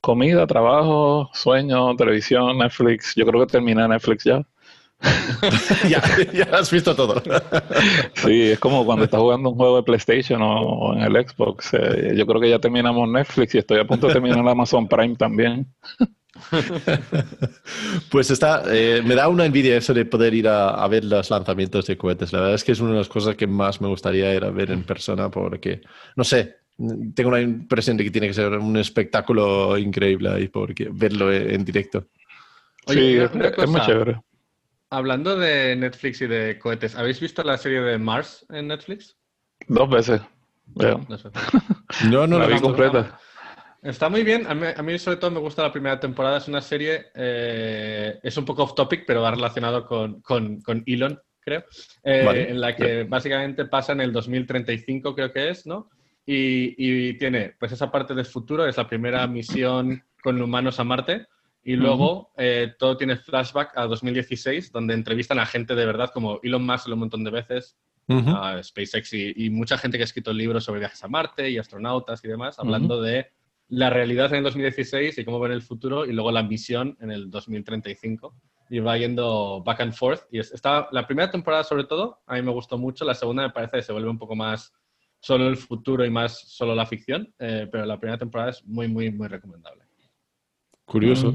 comida, 0.00 0.46
trabajo, 0.46 1.28
sueño, 1.32 1.96
televisión, 1.96 2.58
Netflix. 2.58 3.14
Yo 3.16 3.26
creo 3.26 3.40
que 3.40 3.52
terminé 3.52 3.88
Netflix 3.88 4.24
ya. 4.24 4.42
ya, 5.88 6.02
ya 6.32 6.44
has 6.52 6.70
visto 6.70 6.96
todo. 6.96 7.22
Sí, 8.14 8.50
es 8.52 8.58
como 8.58 8.84
cuando 8.84 9.04
estás 9.04 9.20
jugando 9.20 9.50
un 9.50 9.56
juego 9.56 9.76
de 9.76 9.82
PlayStation 9.82 10.40
o 10.42 10.94
en 10.94 11.02
el 11.02 11.28
Xbox. 11.28 11.74
Eh, 11.74 12.14
yo 12.16 12.26
creo 12.26 12.40
que 12.40 12.50
ya 12.50 12.58
terminamos 12.58 13.08
Netflix 13.08 13.54
y 13.54 13.58
estoy 13.58 13.78
a 13.78 13.86
punto 13.86 14.06
de 14.08 14.14
terminar 14.14 14.46
Amazon 14.46 14.88
Prime 14.88 15.16
también. 15.16 15.66
Pues 18.10 18.30
está, 18.30 18.62
eh, 18.68 19.00
me 19.02 19.14
da 19.14 19.28
una 19.28 19.46
envidia 19.46 19.78
eso 19.78 19.94
de 19.94 20.04
poder 20.04 20.34
ir 20.34 20.46
a, 20.48 20.68
a 20.68 20.86
ver 20.86 21.02
los 21.02 21.30
lanzamientos 21.30 21.86
de 21.86 21.96
cohetes. 21.96 22.30
La 22.30 22.40
verdad 22.40 22.54
es 22.56 22.62
que 22.62 22.72
es 22.72 22.80
una 22.80 22.92
de 22.92 22.98
las 22.98 23.08
cosas 23.08 23.36
que 23.36 23.46
más 23.46 23.80
me 23.80 23.88
gustaría 23.88 24.34
ir 24.34 24.44
a 24.44 24.50
ver 24.50 24.70
en 24.70 24.84
persona 24.84 25.30
porque, 25.30 25.80
no 26.14 26.24
sé, 26.24 26.56
tengo 27.14 27.30
la 27.30 27.40
impresión 27.40 27.96
de 27.96 28.04
que 28.04 28.10
tiene 28.10 28.26
que 28.28 28.34
ser 28.34 28.52
un 28.52 28.76
espectáculo 28.76 29.78
increíble 29.78 30.28
ahí 30.28 30.48
porque 30.48 30.88
verlo 30.92 31.32
en 31.32 31.54
en 31.54 31.64
directo. 31.64 32.06
Oye, 32.86 33.28
sí, 33.28 33.38
es, 33.62 33.68
muy 33.68 33.80
chévere. 33.80 34.20
Hablando 34.90 35.36
de 35.36 35.74
Netflix 35.76 36.20
y 36.22 36.26
de 36.26 36.58
cohetes, 36.58 36.94
¿habéis 36.94 37.18
visto 37.20 37.42
la 37.42 37.58
serie 37.58 37.80
de 37.80 37.98
Mars 37.98 38.46
en 38.50 38.68
Netflix? 38.68 39.16
Dos 39.66 39.90
veces. 39.90 40.20
No 41.08 41.18
sé. 41.18 41.28
No, 42.10 42.26
no, 42.26 42.38
la 42.38 42.46
vi 42.46 42.60
completa. 42.60 43.18
Está 43.82 44.08
muy 44.08 44.22
bien. 44.24 44.46
A 44.46 44.54
mí, 44.54 44.66
a 44.76 44.82
mí, 44.82 44.98
sobre 44.98 45.16
todo 45.18 45.30
me 45.30 45.38
gusta 45.40 45.62
la 45.62 45.72
primera 45.72 45.98
temporada. 45.98 46.38
Es 46.38 46.48
una 46.48 46.60
serie, 46.60 47.06
eh, 47.14 48.18
es 48.22 48.36
un 48.36 48.44
poco 48.44 48.62
off 48.64 48.74
topic, 48.74 49.04
pero 49.06 49.22
va 49.22 49.30
relacionado 49.30 49.86
con, 49.86 50.20
con- 50.22 50.60
con 50.60 50.82
Elon, 50.86 51.18
creo, 51.40 51.64
eh, 52.02 52.22
Vale. 52.24 52.50
en 52.50 52.60
la 52.60 52.74
que 52.74 53.04
básicamente 53.04 53.64
pasa 53.66 53.92
en 53.92 54.00
el 54.00 54.12
2035, 54.12 55.14
creo 55.14 55.32
que 55.32 55.50
es, 55.50 55.66
¿no? 55.66 55.88
Y, 56.24 56.74
y 56.76 57.14
tiene 57.18 57.54
pues 57.58 57.70
esa 57.72 57.90
parte 57.90 58.14
del 58.14 58.26
futuro, 58.26 58.66
es 58.66 58.76
la 58.76 58.88
primera 58.88 59.24
misión 59.28 60.02
con 60.22 60.40
humanos 60.42 60.80
a 60.80 60.84
Marte. 60.84 61.26
Y 61.68 61.74
luego 61.76 62.30
eh, 62.36 62.74
todo 62.78 62.96
tiene 62.96 63.16
flashback 63.16 63.76
a 63.76 63.86
2016, 63.86 64.70
donde 64.70 64.94
entrevistan 64.94 65.38
a 65.40 65.46
gente 65.46 65.74
de 65.74 65.84
verdad, 65.84 66.10
como 66.14 66.38
Elon 66.42 66.64
Musk 66.64 66.86
un 66.88 67.00
montón 67.00 67.24
de 67.24 67.30
veces, 67.30 67.76
Ujú. 68.08 68.30
a 68.30 68.62
SpaceX 68.62 69.12
y, 69.14 69.32
y 69.34 69.50
mucha 69.50 69.76
gente 69.76 69.98
que 69.98 70.04
ha 70.04 70.06
escrito 70.06 70.32
libros 70.32 70.62
sobre 70.62 70.78
viajes 70.78 71.02
a 71.02 71.08
Marte 71.08 71.50
y 71.50 71.58
astronautas 71.58 72.24
y 72.24 72.28
demás, 72.28 72.56
hablando 72.60 73.02
de 73.02 73.26
la 73.68 73.90
realidad 73.90 74.30
en 74.30 74.36
el 74.38 74.44
2016 74.44 75.18
y 75.18 75.24
cómo 75.24 75.40
ven 75.40 75.50
el 75.50 75.60
futuro 75.62 76.06
y 76.06 76.12
luego 76.12 76.30
la 76.30 76.44
misión 76.44 76.96
en 77.00 77.10
el 77.10 77.28
2035. 77.30 78.32
Y 78.70 78.78
va 78.78 78.96
yendo 78.96 79.60
back 79.64 79.80
and 79.80 79.92
forth. 79.92 80.20
Y 80.30 80.38
es- 80.38 80.52
está, 80.52 80.86
la 80.92 81.04
primera 81.06 81.30
temporada, 81.32 81.64
sobre 81.64 81.82
todo, 81.84 82.20
a 82.26 82.34
mí 82.34 82.42
me 82.42 82.52
gustó 82.52 82.78
mucho. 82.78 83.04
La 83.04 83.14
segunda 83.14 83.42
me 83.42 83.50
parece 83.50 83.78
que 83.78 83.82
se 83.82 83.92
vuelve 83.92 84.08
un 84.08 84.18
poco 84.18 84.36
más 84.36 84.72
solo 85.18 85.48
el 85.48 85.56
futuro 85.56 86.04
y 86.04 86.10
más 86.10 86.38
solo 86.48 86.76
la 86.76 86.86
ficción. 86.86 87.34
eh, 87.40 87.66
pero 87.72 87.84
la 87.86 87.98
primera 87.98 88.18
temporada 88.18 88.50
es 88.50 88.64
muy, 88.64 88.86
muy, 88.86 89.10
muy 89.10 89.26
recomendable. 89.26 89.82
Curioso. 90.86 91.34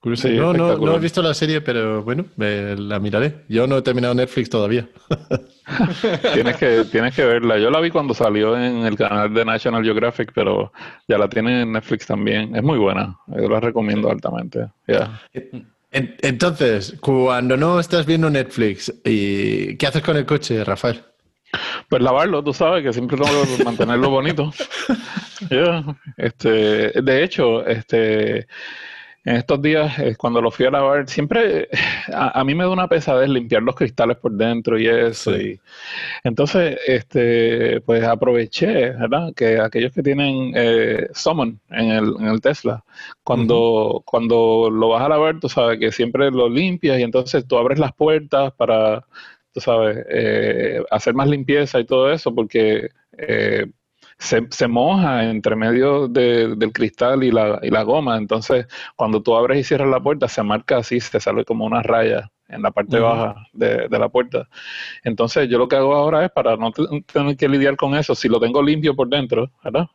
Curioso. 0.00 0.28
Sí, 0.28 0.34
no, 0.36 0.52
no, 0.52 0.76
no 0.76 0.96
he 0.96 0.98
visto 0.98 1.22
la 1.22 1.32
serie, 1.32 1.60
pero 1.62 2.02
bueno, 2.02 2.26
me 2.36 2.76
la 2.76 2.98
miraré. 2.98 3.44
Yo 3.48 3.66
no 3.66 3.78
he 3.78 3.82
terminado 3.82 4.12
Netflix 4.14 4.50
todavía. 4.50 4.86
Tienes 6.34 6.56
que, 6.56 6.84
tienes 6.92 7.14
que 7.14 7.24
verla. 7.24 7.58
Yo 7.58 7.70
la 7.70 7.80
vi 7.80 7.90
cuando 7.90 8.12
salió 8.12 8.54
en 8.56 8.84
el 8.84 8.96
canal 8.96 9.32
de 9.32 9.44
National 9.46 9.82
Geographic, 9.82 10.32
pero 10.34 10.72
ya 11.08 11.16
la 11.16 11.28
tienen 11.28 11.54
en 11.60 11.72
Netflix 11.72 12.06
también. 12.06 12.54
Es 12.54 12.62
muy 12.62 12.78
buena. 12.78 13.16
Yo 13.28 13.48
la 13.48 13.60
recomiendo 13.60 14.10
altamente. 14.10 14.66
Ya. 14.86 15.22
En- 15.32 16.16
Entonces, 16.20 16.96
cuando 17.00 17.56
no 17.56 17.80
estás 17.80 18.04
viendo 18.04 18.28
Netflix, 18.28 18.92
¿y 19.04 19.76
¿qué 19.76 19.86
haces 19.86 20.02
con 20.02 20.16
el 20.18 20.26
coche, 20.26 20.62
Rafael? 20.64 21.00
Pues 21.88 22.02
lavarlo, 22.02 22.42
tú 22.42 22.52
sabes 22.52 22.82
que 22.82 22.92
siempre 22.92 23.16
tengo 23.16 23.56
que 23.56 23.64
mantenerlo 23.64 24.10
bonito. 24.10 24.52
Ya. 25.50 25.84
Este, 26.16 27.02
de 27.02 27.24
hecho, 27.24 27.66
este, 27.66 28.46
en 29.24 29.36
estos 29.36 29.62
días, 29.62 29.98
eh, 29.98 30.16
cuando 30.16 30.40
lo 30.42 30.50
fui 30.50 30.66
a 30.66 30.70
lavar, 30.70 31.08
siempre 31.08 31.68
a, 32.12 32.38
a 32.38 32.44
mí 32.44 32.54
me 32.54 32.64
da 32.64 32.70
una 32.70 32.88
pesadez 32.88 33.28
limpiar 33.28 33.62
los 33.62 33.74
cristales 33.74 34.18
por 34.18 34.32
dentro 34.32 34.78
y 34.78 34.86
eso. 34.86 35.34
Sí. 35.34 35.40
Y, 35.40 35.60
entonces, 36.24 36.78
este, 36.86 37.80
pues 37.80 38.04
aproveché, 38.04 38.90
¿verdad? 38.90 39.32
Que 39.34 39.58
aquellos 39.58 39.92
que 39.92 40.02
tienen 40.02 40.52
eh, 40.54 41.08
Summon 41.14 41.58
en 41.70 41.90
el, 41.90 42.14
en 42.20 42.26
el 42.26 42.40
Tesla, 42.42 42.84
cuando, 43.22 44.02
cuando 44.04 44.68
lo 44.70 44.90
vas 44.90 45.02
a 45.02 45.08
lavar, 45.08 45.40
tú 45.40 45.48
sabes 45.48 45.78
que 45.78 45.90
siempre 45.90 46.30
lo 46.30 46.48
limpias 46.48 46.98
y 46.98 47.02
entonces 47.02 47.46
tú 47.46 47.56
abres 47.56 47.78
las 47.78 47.94
puertas 47.94 48.52
para, 48.52 49.04
tú 49.54 49.60
sabes, 49.60 50.04
eh, 50.10 50.82
hacer 50.90 51.14
más 51.14 51.28
limpieza 51.28 51.80
y 51.80 51.86
todo 51.86 52.12
eso, 52.12 52.34
porque 52.34 52.90
eh, 53.18 53.66
se, 54.18 54.46
se 54.50 54.68
moja 54.68 55.24
entre 55.30 55.56
medio 55.56 56.08
de- 56.08 56.56
del 56.56 56.72
cristal 56.72 57.24
y 57.24 57.30
la, 57.32 57.60
y 57.62 57.70
la 57.70 57.82
goma. 57.84 58.16
Entonces, 58.18 58.66
cuando 58.96 59.22
tú 59.22 59.36
abres 59.36 59.58
y 59.60 59.64
cierras 59.64 59.88
la 59.88 60.02
puerta, 60.02 60.28
se 60.28 60.42
marca 60.42 60.78
así, 60.78 61.00
se 61.00 61.20
sale 61.20 61.44
como 61.44 61.64
una 61.66 61.82
raya 61.82 62.30
en 62.54 62.62
la 62.62 62.70
parte 62.70 62.98
baja 62.98 63.46
de, 63.52 63.88
de 63.88 63.98
la 63.98 64.08
puerta. 64.08 64.48
Entonces, 65.02 65.48
yo 65.48 65.58
lo 65.58 65.68
que 65.68 65.76
hago 65.76 65.94
ahora 65.94 66.24
es 66.24 66.30
para 66.30 66.56
no 66.56 66.70
te- 66.72 66.82
tener 67.12 67.36
que 67.36 67.48
lidiar 67.48 67.76
con 67.76 67.94
eso, 67.94 68.14
si 68.14 68.28
lo 68.28 68.40
tengo 68.40 68.62
limpio 68.62 68.94
por 68.94 69.08
dentro, 69.08 69.50
¿verdad? 69.62 69.86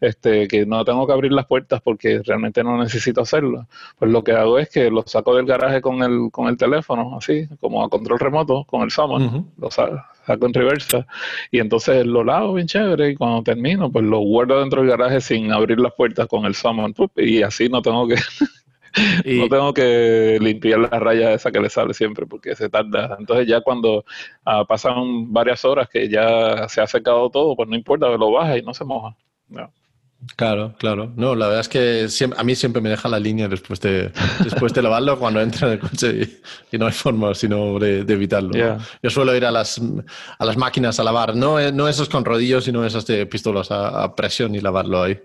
Este, 0.00 0.46
que 0.48 0.66
no 0.66 0.84
tengo 0.84 1.06
que 1.06 1.12
abrir 1.12 1.32
las 1.32 1.46
puertas 1.46 1.80
porque 1.82 2.20
realmente 2.24 2.62
no 2.62 2.78
necesito 2.78 3.20
hacerlo. 3.22 3.66
Pues 3.98 4.10
lo 4.10 4.22
que 4.22 4.32
hago 4.32 4.58
es 4.58 4.68
que 4.70 4.90
lo 4.90 5.02
saco 5.06 5.34
del 5.36 5.46
garaje 5.46 5.80
con 5.80 6.02
el, 6.02 6.30
con 6.30 6.48
el 6.48 6.56
teléfono, 6.56 7.16
así, 7.16 7.46
como 7.60 7.84
a 7.84 7.88
control 7.88 8.18
remoto, 8.18 8.64
con 8.64 8.82
el 8.82 8.90
Summon, 8.90 9.22
Ujú. 9.24 9.46
lo 9.58 9.70
sa- 9.70 10.06
saco 10.26 10.46
en 10.46 10.52
reversa 10.54 11.06
y 11.50 11.58
entonces 11.58 12.04
lo 12.04 12.22
lavo 12.22 12.52
bien 12.54 12.66
chévere 12.66 13.10
y 13.10 13.14
cuando 13.16 13.42
termino, 13.42 13.90
pues 13.90 14.04
lo 14.04 14.18
guardo 14.18 14.60
dentro 14.60 14.82
del 14.82 14.90
garaje 14.90 15.20
sin 15.22 15.50
abrir 15.52 15.80
las 15.80 15.94
puertas 15.94 16.26
con 16.26 16.44
el 16.44 16.54
Summon 16.54 16.92
¡pup! 16.92 17.10
y 17.18 17.42
así 17.42 17.68
no 17.70 17.80
tengo 17.80 18.06
que 18.06 18.16
Y, 19.24 19.38
no 19.38 19.48
tengo 19.48 19.74
que 19.74 20.38
limpiar 20.40 20.80
la 20.80 20.98
raya 20.98 21.32
esa 21.32 21.50
que 21.50 21.60
le 21.60 21.70
sale 21.70 21.94
siempre 21.94 22.26
porque 22.26 22.56
se 22.56 22.68
tarda. 22.68 23.16
Entonces 23.18 23.46
ya 23.46 23.60
cuando 23.60 24.04
ah, 24.44 24.64
pasan 24.64 25.32
varias 25.32 25.64
horas 25.64 25.88
que 25.88 26.08
ya 26.08 26.68
se 26.68 26.80
ha 26.80 26.86
secado 26.86 27.30
todo, 27.30 27.56
pues 27.56 27.68
no 27.68 27.76
importa, 27.76 28.08
lo 28.08 28.32
baja 28.32 28.56
y 28.56 28.62
no 28.62 28.74
se 28.74 28.84
moja. 28.84 29.16
Claro, 30.34 30.74
claro. 30.78 31.12
No, 31.14 31.36
la 31.36 31.46
verdad 31.46 31.60
es 31.60 31.68
que 31.68 32.08
siempre- 32.08 32.40
a 32.40 32.42
mí 32.42 32.56
siempre 32.56 32.82
me 32.82 32.88
deja 32.88 33.08
la 33.08 33.20
línea 33.20 33.46
después 33.46 33.80
de, 33.80 34.10
después 34.42 34.74
de 34.74 34.82
lavarlo 34.82 35.16
cuando 35.20 35.40
entra 35.40 35.68
en 35.68 35.74
el 35.74 35.78
coche 35.78 36.40
y, 36.72 36.74
y 36.74 36.78
no 36.78 36.86
hay 36.86 36.92
forma 36.92 37.32
sino 37.34 37.78
de, 37.78 38.02
de 38.04 38.14
evitarlo. 38.14 38.50
Yo 39.00 39.10
suelo 39.10 39.34
ir 39.36 39.44
a 39.44 39.52
las, 39.52 39.80
a 40.38 40.44
las 40.44 40.56
máquinas 40.56 40.98
a 40.98 41.04
lavar, 41.04 41.36
no, 41.36 41.60
eh, 41.60 41.70
no 41.70 41.86
esos 41.88 42.08
con 42.08 42.24
rodillos, 42.24 42.64
sino 42.64 42.84
esas 42.84 43.06
de 43.06 43.26
pistolas 43.26 43.70
a, 43.70 44.02
a 44.02 44.14
presión 44.16 44.56
y 44.56 44.60
lavarlo 44.60 45.04
ahí. 45.04 45.20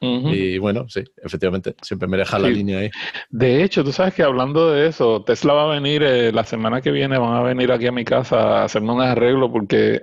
Y 0.00 0.56
bueno, 0.56 0.86
sí, 0.88 1.04
efectivamente, 1.22 1.74
siempre 1.82 2.08
me 2.08 2.16
deja 2.16 2.38
la 2.38 2.48
Sí. 2.48 2.54
línea 2.54 2.78
ahí. 2.78 2.90
De 3.28 3.62
hecho, 3.62 3.84
tú 3.84 3.92
sabes 3.92 4.14
que 4.14 4.22
hablando 4.22 4.70
de 4.70 4.86
eso, 4.88 5.22
Tesla 5.24 5.52
va 5.52 5.64
a 5.64 5.74
venir 5.74 6.02
eh, 6.02 6.32
la 6.32 6.44
semana 6.44 6.80
que 6.80 6.90
viene, 6.90 7.18
van 7.18 7.34
a 7.34 7.42
venir 7.42 7.70
aquí 7.70 7.86
a 7.86 7.92
mi 7.92 8.04
casa 8.06 8.60
a 8.60 8.64
hacerme 8.64 8.92
un 8.92 9.02
arreglo 9.02 9.52
porque 9.52 10.00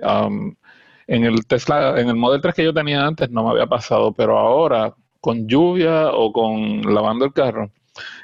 en 1.06 1.24
el 1.24 1.46
Tesla, 1.46 2.00
en 2.00 2.08
el 2.08 2.16
Model 2.16 2.40
3 2.40 2.54
que 2.54 2.64
yo 2.64 2.74
tenía 2.74 3.06
antes 3.06 3.30
no 3.30 3.44
me 3.44 3.50
había 3.50 3.66
pasado, 3.66 4.12
pero 4.12 4.38
ahora 4.38 4.94
con 5.20 5.48
lluvia 5.48 6.10
o 6.12 6.32
con 6.32 6.82
lavando 6.82 7.24
el 7.24 7.32
carro, 7.32 7.70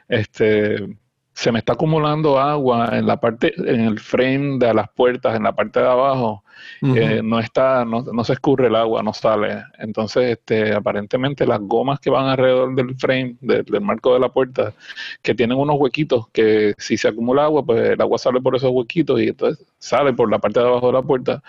este, 0.08 0.96
se 1.34 1.52
me 1.52 1.58
está 1.58 1.72
acumulando 1.72 2.38
agua 2.38 2.90
en 2.92 3.06
la 3.06 3.18
parte, 3.18 3.54
en 3.56 3.80
el 3.80 3.98
frame 3.98 4.58
de 4.58 4.74
las 4.74 4.88
puertas, 4.90 5.34
en 5.36 5.44
la 5.44 5.54
parte 5.54 5.80
de 5.80 5.88
abajo, 5.88 6.44
eh, 6.82 7.20
no 7.22 7.38
está, 7.38 7.84
no, 7.84 8.02
no, 8.02 8.24
se 8.24 8.34
escurre 8.34 8.66
el 8.66 8.76
agua, 8.76 9.02
no 9.02 9.12
sale. 9.12 9.64
Entonces, 9.78 10.32
este, 10.32 10.74
aparentemente 10.74 11.46
las 11.46 11.60
gomas 11.60 12.00
que 12.00 12.10
van 12.10 12.26
alrededor 12.26 12.74
del 12.74 12.96
frame, 12.96 13.36
del 13.40 13.80
marco 13.80 14.14
de 14.14 14.20
la 14.20 14.28
puerta, 14.28 14.74
que 15.22 15.34
tienen 15.34 15.58
unos 15.58 15.76
huequitos 15.78 16.28
que 16.28 16.74
si 16.78 16.96
se 16.96 17.08
acumula 17.08 17.44
agua, 17.44 17.64
pues 17.64 17.90
el 17.90 18.00
agua 18.00 18.18
sale 18.18 18.40
por 18.40 18.56
esos 18.56 18.70
huequitos 18.72 19.20
y 19.20 19.28
entonces 19.28 19.64
sale 19.78 20.12
por 20.12 20.30
la 20.30 20.38
parte 20.38 20.60
de 20.60 20.66
abajo 20.66 20.88
de 20.88 20.92
la 20.94 21.02
puerta. 21.02 21.42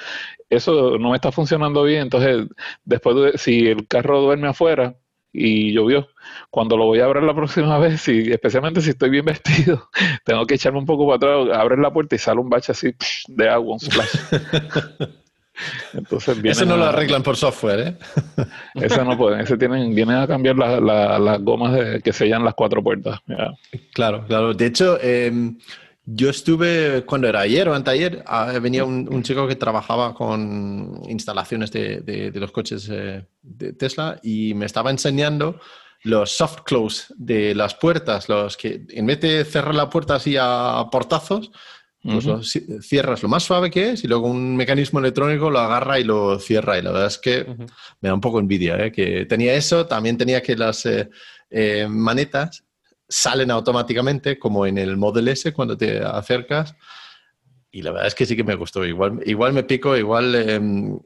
Eso 0.50 0.98
no 1.00 1.16
está 1.16 1.32
funcionando 1.32 1.84
bien. 1.84 2.04
Entonces, 2.04 2.48
después 2.86 3.16
de, 3.16 3.38
si 3.38 3.68
el 3.68 3.88
carro 3.88 4.22
duerme 4.22 4.48
afuera, 4.48 4.96
y 5.34 5.74
llovió. 5.74 6.08
Cuando 6.52 6.78
lo 6.78 6.86
voy 6.86 7.00
a 7.00 7.06
abrir 7.06 7.24
la 7.24 7.34
próxima 7.34 7.78
vez, 7.80 8.08
y 8.08 8.32
especialmente 8.32 8.82
si 8.82 8.92
estoy 8.92 9.10
bien 9.10 9.26
vestido, 9.26 9.90
tengo 10.24 10.46
que 10.46 10.54
echarme 10.56 10.80
un 10.80 10.86
poco 10.86 11.08
para 11.08 11.42
atrás, 11.42 11.60
abrir 11.60 11.80
la 11.80 11.92
puerta 11.92 12.16
y 12.16 12.20
sale 12.20 12.40
un 12.40 12.50
bache 12.50 12.72
así 12.72 12.94
de 13.28 13.50
agua, 13.50 13.74
un 13.74 13.80
splash. 13.80 14.16
Entonces 15.94 16.38
Eso 16.44 16.66
no 16.66 16.78
lo 16.78 16.86
arreglan 16.86 17.22
por 17.22 17.38
software, 17.38 17.80
¿eh? 17.80 17.98
Ese 18.74 19.06
no 19.06 19.16
pueden, 19.16 19.42
ese 19.42 19.56
tienen, 19.56 19.94
vienen 19.94 20.16
a 20.16 20.28
cambiar 20.28 20.56
las 20.56 21.42
gomas 21.42 21.74
de, 21.74 22.02
que 22.02 22.12
sellan 22.12 22.44
las 22.44 22.56
cuatro 22.56 22.82
puertas. 22.82 23.20
Claro, 23.94 24.26
claro. 24.26 24.54
De 24.56 24.66
hecho, 24.66 25.00
em, 25.00 25.56
yo 26.06 26.30
estuve, 26.30 27.06
cuando 27.06 27.28
era 27.28 27.42
ayer 27.42 27.68
o 27.70 27.74
anteayer, 27.74 28.24
ah, 28.28 28.60
venía 28.62 28.84
un, 28.84 29.24
chico 29.24 29.48
que 29.48 29.56
trabajaba 29.56 30.14
con 30.14 31.02
instalaciones 31.08 31.72
de, 31.72 32.32
los 32.36 32.52
coches 32.52 32.90
eh, 32.92 33.26
de 33.42 33.74
Tesla 33.74 34.20
y 34.22 34.54
me 34.54 34.66
estaba 34.66 34.92
enseñando 34.92 35.60
los 36.04 36.32
soft 36.32 36.62
close 36.66 37.06
de 37.16 37.56
las 37.56 37.76
puertas, 37.76 38.28
los 38.28 38.58
que 38.58 38.86
en 38.90 39.06
vez 39.06 39.22
de 39.22 39.46
cerrar 39.46 39.76
la 39.76 39.90
puerta 39.90 40.16
así 40.16 40.36
a 40.38 40.86
portazos, 40.92 41.52
pues 42.02 42.28
cierras 42.82 43.24
lo 43.24 43.30
más 43.30 43.44
suave 43.44 43.72
que 43.72 43.92
es 43.92 44.04
y 44.04 44.10
luego 44.10 44.28
un 44.28 44.58
mecanismo 44.58 45.00
electrónico 45.00 45.50
lo 45.50 45.60
agarra 45.60 46.00
y 46.00 46.04
lo 46.04 46.38
cierra. 46.38 46.78
Y 46.78 46.82
la 46.82 46.92
verdad 46.92 47.08
es 47.08 47.18
que 47.18 47.46
me 48.02 48.10
da 48.10 48.14
un 48.14 48.20
poco 48.20 48.40
envidia, 48.40 48.76
¿eh? 48.86 48.92
que 48.92 49.26
tenía 49.26 49.54
eso, 49.54 49.86
también 49.86 50.18
tenía 50.18 50.42
que 50.42 50.58
las 50.58 50.86
eh, 50.86 51.88
manetas 51.88 52.63
salen 53.14 53.52
automáticamente, 53.52 54.40
como 54.40 54.66
en 54.66 54.80
el 54.80 54.98
Model 54.98 55.28
S 55.28 55.54
cuando 55.54 55.78
te 55.78 56.04
acercas. 56.04 56.76
Y 57.70 57.84
la 57.84 57.92
verdad 57.92 58.08
es 58.08 58.16
que 58.16 58.26
sí 58.26 58.36
que 58.36 58.44
me 58.44 58.56
gustó. 58.56 58.84
Igual, 58.84 59.20
igual 59.26 59.54
me 59.54 59.64
pico, 59.64 59.96
igual 59.96 60.34
em, 60.34 61.00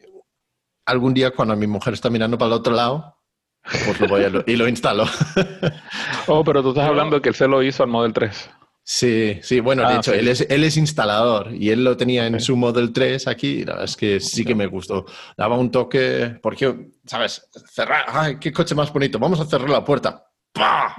algún 0.86 1.14
día 1.14 1.32
cuando 1.32 1.56
mi 1.58 1.68
mujer 1.68 1.94
está 1.94 2.10
mirando 2.10 2.38
para 2.38 2.48
el 2.48 2.54
otro 2.54 2.74
lado, 2.74 3.18
pues 3.62 4.00
lo 4.00 4.08
voy 4.08 4.24
a 4.24 4.32
y 4.46 4.56
lo 4.56 4.70
instalo. 4.70 5.06
oh, 6.28 6.46
pero 6.46 6.64
tú 6.64 6.70
estás 6.70 6.88
hablando 6.88 7.22
que 7.22 7.30
él 7.30 7.36
se 7.36 7.48
lo 7.48 7.62
hizo 7.62 7.84
al 7.84 7.90
Model 7.90 8.14
3. 8.14 8.52
Sí, 8.84 9.40
sí, 9.42 9.60
bueno, 9.60 9.82
de 9.82 9.96
ah, 9.96 9.98
hecho, 9.98 10.14
él, 10.14 10.30
es, 10.30 10.48
él 10.50 10.64
es 10.64 10.78
instalador 10.78 11.54
y 11.54 11.72
él 11.72 11.84
lo 11.84 11.98
tenía 11.98 12.26
en 12.26 12.40
su 12.40 12.56
Model 12.56 12.94
3 12.94 13.28
aquí 13.28 13.48
y 13.48 13.66
la 13.66 13.74
verdad 13.74 13.84
es 13.84 13.98
que 13.98 14.22
sí 14.22 14.46
que 14.46 14.56
me 14.56 14.68
gustó. 14.68 15.06
Daba 15.36 15.58
un 15.58 15.72
toque, 15.72 16.40
porque, 16.42 16.92
¿sabes? 17.06 17.50
Cerrar, 17.70 18.06
¡ay, 18.08 18.38
qué 18.40 18.54
coche 18.54 18.76
más 18.76 18.94
bonito! 18.94 19.20
Vamos 19.20 19.42
a 19.42 19.46
cerrar 19.46 19.70
la 19.70 19.84
puerta. 19.84 20.26
¡Pah! 20.54 20.96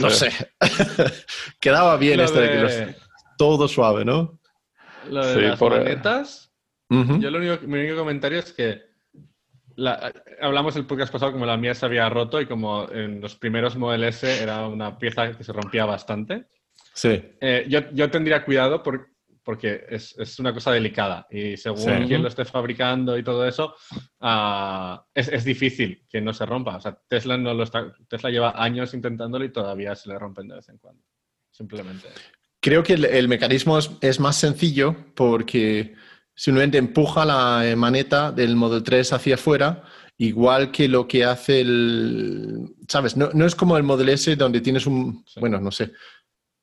No 0.00 0.10
sé. 0.10 0.30
Quedaba 1.60 1.96
bien 1.96 2.20
esto 2.20 2.40
de... 2.40 2.48
que 2.48 2.96
todo 3.36 3.68
suave, 3.68 4.04
¿no? 4.04 4.38
Lo 5.08 5.26
de 5.26 5.48
las 5.48 5.60
manetas, 5.60 6.52
yo 6.88 7.30
lo 7.30 7.38
único, 7.38 7.66
mi 7.66 7.78
único 7.78 7.96
comentario 7.96 8.38
es 8.38 8.52
que 8.52 8.82
hablamos 10.40 10.76
el 10.76 10.86
podcast 10.86 11.12
pasado 11.12 11.32
como 11.32 11.46
la 11.46 11.56
mía 11.56 11.74
se 11.74 11.86
había 11.86 12.08
roto 12.08 12.40
y 12.40 12.46
como 12.46 12.88
en 12.90 13.20
los 13.20 13.36
primeros 13.36 13.76
Model 13.76 14.04
S 14.04 14.42
era 14.42 14.66
una 14.66 14.98
pieza 14.98 15.32
que 15.32 15.44
se 15.44 15.52
rompía 15.52 15.84
bastante. 15.86 16.46
Sí. 16.92 17.22
Eh, 17.40 17.66
yo, 17.68 17.90
yo, 17.92 18.10
tendría 18.10 18.44
cuidado 18.44 18.82
porque 19.42 19.84
es, 19.88 20.16
es, 20.18 20.38
una 20.38 20.52
cosa 20.52 20.72
delicada 20.72 21.26
y 21.30 21.56
según 21.56 22.06
quien 22.06 22.22
lo 22.22 22.28
esté 22.28 22.44
fabricando 22.44 23.16
y 23.16 23.22
todo 23.22 23.46
eso, 23.46 23.74
uh, 24.20 24.98
es, 25.14 25.28
es, 25.28 25.44
difícil 25.44 26.04
que 26.08 26.20
no 26.20 26.32
se 26.32 26.46
rompa. 26.46 26.76
O 26.76 26.80
sea, 26.80 26.98
Tesla, 27.08 27.36
no 27.36 27.54
lo 27.54 27.64
está, 27.64 27.92
Tesla 28.08 28.30
lleva 28.30 28.62
años 28.62 28.94
intentándolo 28.94 29.44
y 29.44 29.52
todavía 29.52 29.94
se 29.96 30.08
le 30.08 30.18
rompen 30.18 30.48
de 30.48 30.56
vez 30.56 30.68
en 30.68 30.78
cuando. 30.78 31.02
Simplemente. 31.50 32.08
Creo 32.60 32.82
que 32.82 32.94
el, 32.94 33.04
el 33.06 33.28
mecanismo 33.28 33.78
es, 33.78 33.90
es, 34.00 34.20
más 34.20 34.36
sencillo 34.36 34.94
porque 35.14 35.94
simplemente 36.34 36.78
empuja 36.78 37.24
la 37.24 37.74
maneta 37.76 38.32
del 38.32 38.56
Model 38.56 38.82
3 38.82 39.12
hacia 39.14 39.34
afuera 39.34 39.82
igual 40.20 40.70
que 40.70 40.86
lo 40.86 41.08
que 41.08 41.24
hace 41.24 41.62
el, 41.62 42.74
¿sabes? 42.86 43.16
No, 43.16 43.30
no, 43.32 43.46
es 43.46 43.54
como 43.54 43.78
el 43.78 43.82
Model 43.82 44.10
S 44.10 44.36
donde 44.36 44.60
tienes 44.60 44.86
un, 44.86 45.24
bueno, 45.36 45.58
no 45.58 45.70
sé, 45.70 45.92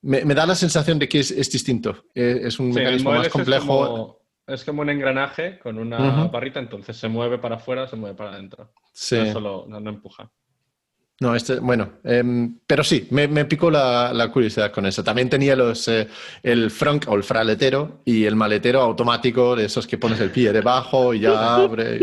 me, 0.02 0.22
da 0.24 0.46
la 0.46 0.56
sensación 0.56 1.00
de 1.00 1.10
que 1.10 1.20
es, 1.20 1.52
distinto. 1.52 2.06
Eh, 2.14 2.42
es 2.44 2.60
un 2.60 2.72
mecanismo 2.72 3.12
más 3.12 3.30
complejo. 3.30 4.22
Es 4.46 4.64
como, 4.64 4.82
un 4.82 4.90
engranaje 4.90 5.60
con 5.60 5.78
una 5.78 6.26
barrita, 6.28 6.60
entonces 6.60 6.96
se 6.96 7.10
mueve 7.10 7.38
para 7.38 7.58
afuera, 7.58 7.88
se 7.88 7.98
mueve 7.98 8.16
para 8.16 8.32
adentro. 8.32 8.72
Sí. 8.94 9.18
No, 9.18 9.34
solo, 9.34 9.66
no, 9.68 9.90
empuja. 9.90 10.32
No, 11.20 11.36
este, 11.36 11.60
bueno, 11.60 11.94
em, 12.04 12.60
pero 12.66 12.84
sí, 12.84 13.08
me, 13.10 13.46
picó 13.46 13.70
la, 13.70 14.30
curiosidad 14.32 14.72
con 14.72 14.86
eso. 14.86 15.04
También 15.04 15.30
tenía 15.30 15.56
los, 15.56 15.88
eh, 15.90 16.08
el 16.44 16.72
front 16.72 17.08
o 17.08 17.16
el 17.16 17.24
fraletero 17.24 18.02
y 18.06 18.24
el 18.24 18.36
maletero 18.36 18.82
automático 18.82 19.56
de 19.56 19.66
esos 19.66 19.86
que 19.86 19.98
pones 19.98 20.20
el 20.22 20.32
pie 20.32 20.54
debajo 20.54 21.14
y 21.14 21.22
ya 21.22 21.56
abre. 21.56 22.00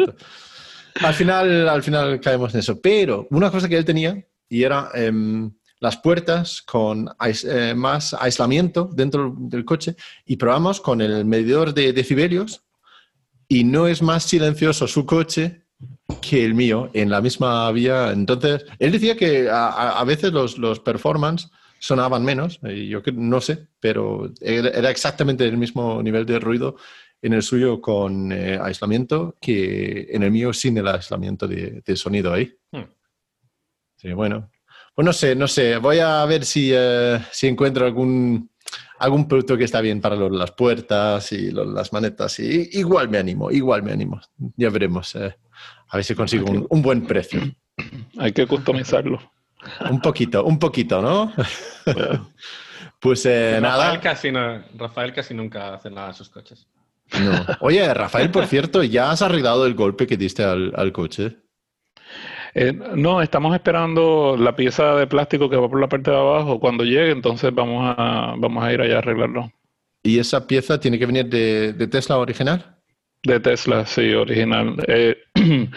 al, 1.01 1.15
final, 1.15 1.69
al 1.69 1.83
final 1.83 2.21
caemos 2.21 2.53
en 2.53 2.61
eso. 2.61 2.79
Pero 2.81 3.27
una 3.31 3.51
cosa 3.51 3.69
que 3.69 3.79
él 3.79 3.85
tenía 3.85 4.23
y 4.49 4.65
era 4.65 4.91
em, 4.95 5.51
las 5.85 5.99
puertas 5.99 6.63
con 6.63 7.09
eh, 7.21 7.75
más 7.77 8.15
aislamiento 8.15 8.89
dentro 8.93 9.35
del 9.39 9.67
coche 9.67 9.97
y 10.25 10.37
probamos 10.37 10.81
con 10.81 11.03
el 11.03 11.25
medidor 11.27 11.75
de 11.75 11.93
decibelios 11.93 12.65
y 13.49 13.65
no 13.65 13.87
es 13.87 14.01
más 14.01 14.25
silencioso 14.25 14.89
su 14.89 15.05
coche 15.05 15.67
que 16.23 16.43
el 16.43 16.55
mío 16.55 16.91
en 16.95 17.11
la 17.11 17.21
misma 17.21 17.71
vía. 17.71 18.13
Entonces, 18.13 18.65
él 18.79 18.93
decía 18.93 19.15
que 19.15 19.49
a, 19.51 20.03
veces 20.05 20.33
los, 20.33 20.57
los, 20.57 20.81
performance 20.81 21.51
sonaban 21.79 22.25
menos, 22.25 22.61
y 22.63 22.89
yo 22.89 23.03
no 23.13 23.43
sé, 23.43 23.67
pero 23.79 24.33
era 24.41 24.91
exactamente 24.91 25.45
el 25.45 25.59
mismo 25.59 26.03
nivel 26.03 26.25
de 26.25 26.41
ruido 26.41 26.77
en 27.21 27.35
el 27.35 27.43
suyo 27.43 27.81
con 27.81 28.33
eh, 28.33 28.59
aislamiento 28.61 29.37
que 29.39 30.07
en 30.11 30.23
el 30.23 30.31
mío 30.31 30.53
sin 30.55 30.79
el 30.79 30.89
aislamiento 30.89 31.47
de, 31.47 31.97
sonido 31.97 32.33
ahí. 32.33 32.55
Hmm. 32.73 32.85
Sí, 33.97 34.13
bueno, 34.13 34.51
pues 34.95 35.05
no 35.05 35.13
sé, 35.13 35.35
no 35.35 35.49
sé. 35.49 35.77
Voy 35.79 35.99
a 35.99 36.25
ver 36.25 36.45
si, 36.45 36.71
eh, 36.73 37.21
si 37.33 37.49
encuentro 37.49 37.85
algún, 37.85 38.51
algún 38.99 39.27
producto 39.27 39.57
que 39.57 39.65
está 39.65 39.81
bien 39.81 40.01
para 40.01 40.15
las 40.17 40.53
puertas 40.53 41.33
y 41.33 41.51
las 41.51 41.93
manetas. 41.93 42.39
Y 42.39 42.69
igual 42.73 43.09
me 43.09 43.19
animo, 43.19 43.51
igual 43.51 43.83
me 43.83 43.93
animo. 43.93 44.21
Ya 44.57 44.71
veremos. 44.71 45.15
Eh, 45.17 45.35
a 45.89 45.97
ver 45.97 46.05
si 46.05 46.15
consigo 46.15 46.67
un, 46.69 46.83
buen 46.83 47.07
precio. 47.07 47.41
Hay 48.19 48.33
que 48.33 48.47
customizarlo. 48.47 49.33
Un 49.91 50.01
poquito, 50.01 50.45
un 50.45 50.59
poquito, 50.59 51.03
¿no? 51.03 51.33
pues 53.01 53.27
eh, 53.27 53.59
nada. 53.61 53.99
Casi 53.99 54.31
Rafael 54.31 55.13
casi 55.13 55.35
nunca 55.35 55.75
hace 55.75 55.91
nada 55.91 56.11
a 56.11 56.13
sus 56.13 56.29
coches. 56.29 56.69
No. 57.19 57.33
Oye, 57.61 57.93
Rafael, 57.93 58.31
por 58.31 58.47
cierto, 58.47 58.83
¿ya 58.83 59.11
has 59.11 59.23
arreglado 59.23 59.67
el 59.67 59.75
golpe 59.75 60.07
que 60.07 60.17
diste 60.17 60.45
al, 60.45 60.73
al 60.77 60.93
coche? 60.93 61.44
Eh, 62.55 62.73
no, 62.73 63.21
estamos 63.21 63.55
esperando 63.55 64.37
la 64.39 64.55
pieza 64.55 64.95
de 64.95 65.07
plástico 65.09 65.51
que 65.51 65.57
va 65.57 65.69
por 65.69 65.81
la 65.81 65.89
parte 65.89 66.11
de 66.11 66.17
abajo. 66.17 66.61
Cuando 66.61 66.85
llegue, 66.85 67.11
entonces 67.11 67.53
vamos 67.53 67.95
a, 67.99 68.35
vamos 68.39 68.63
a 68.65 68.73
ir 68.73 68.81
allá 68.81 68.97
a 68.97 68.99
arreglarlo. 68.99 69.53
¿Y 70.03 70.19
esa 70.19 70.47
pieza 70.47 70.79
tiene 70.79 70.99
que 70.99 71.07
venir 71.07 71.27
de, 71.27 71.73
de 71.73 71.87
Tesla 71.89 72.19
original? 72.19 72.77
De 73.25 73.41
Tesla, 73.41 73.87
sí, 73.87 74.13
original. 74.13 74.77
Eh, 74.87 75.17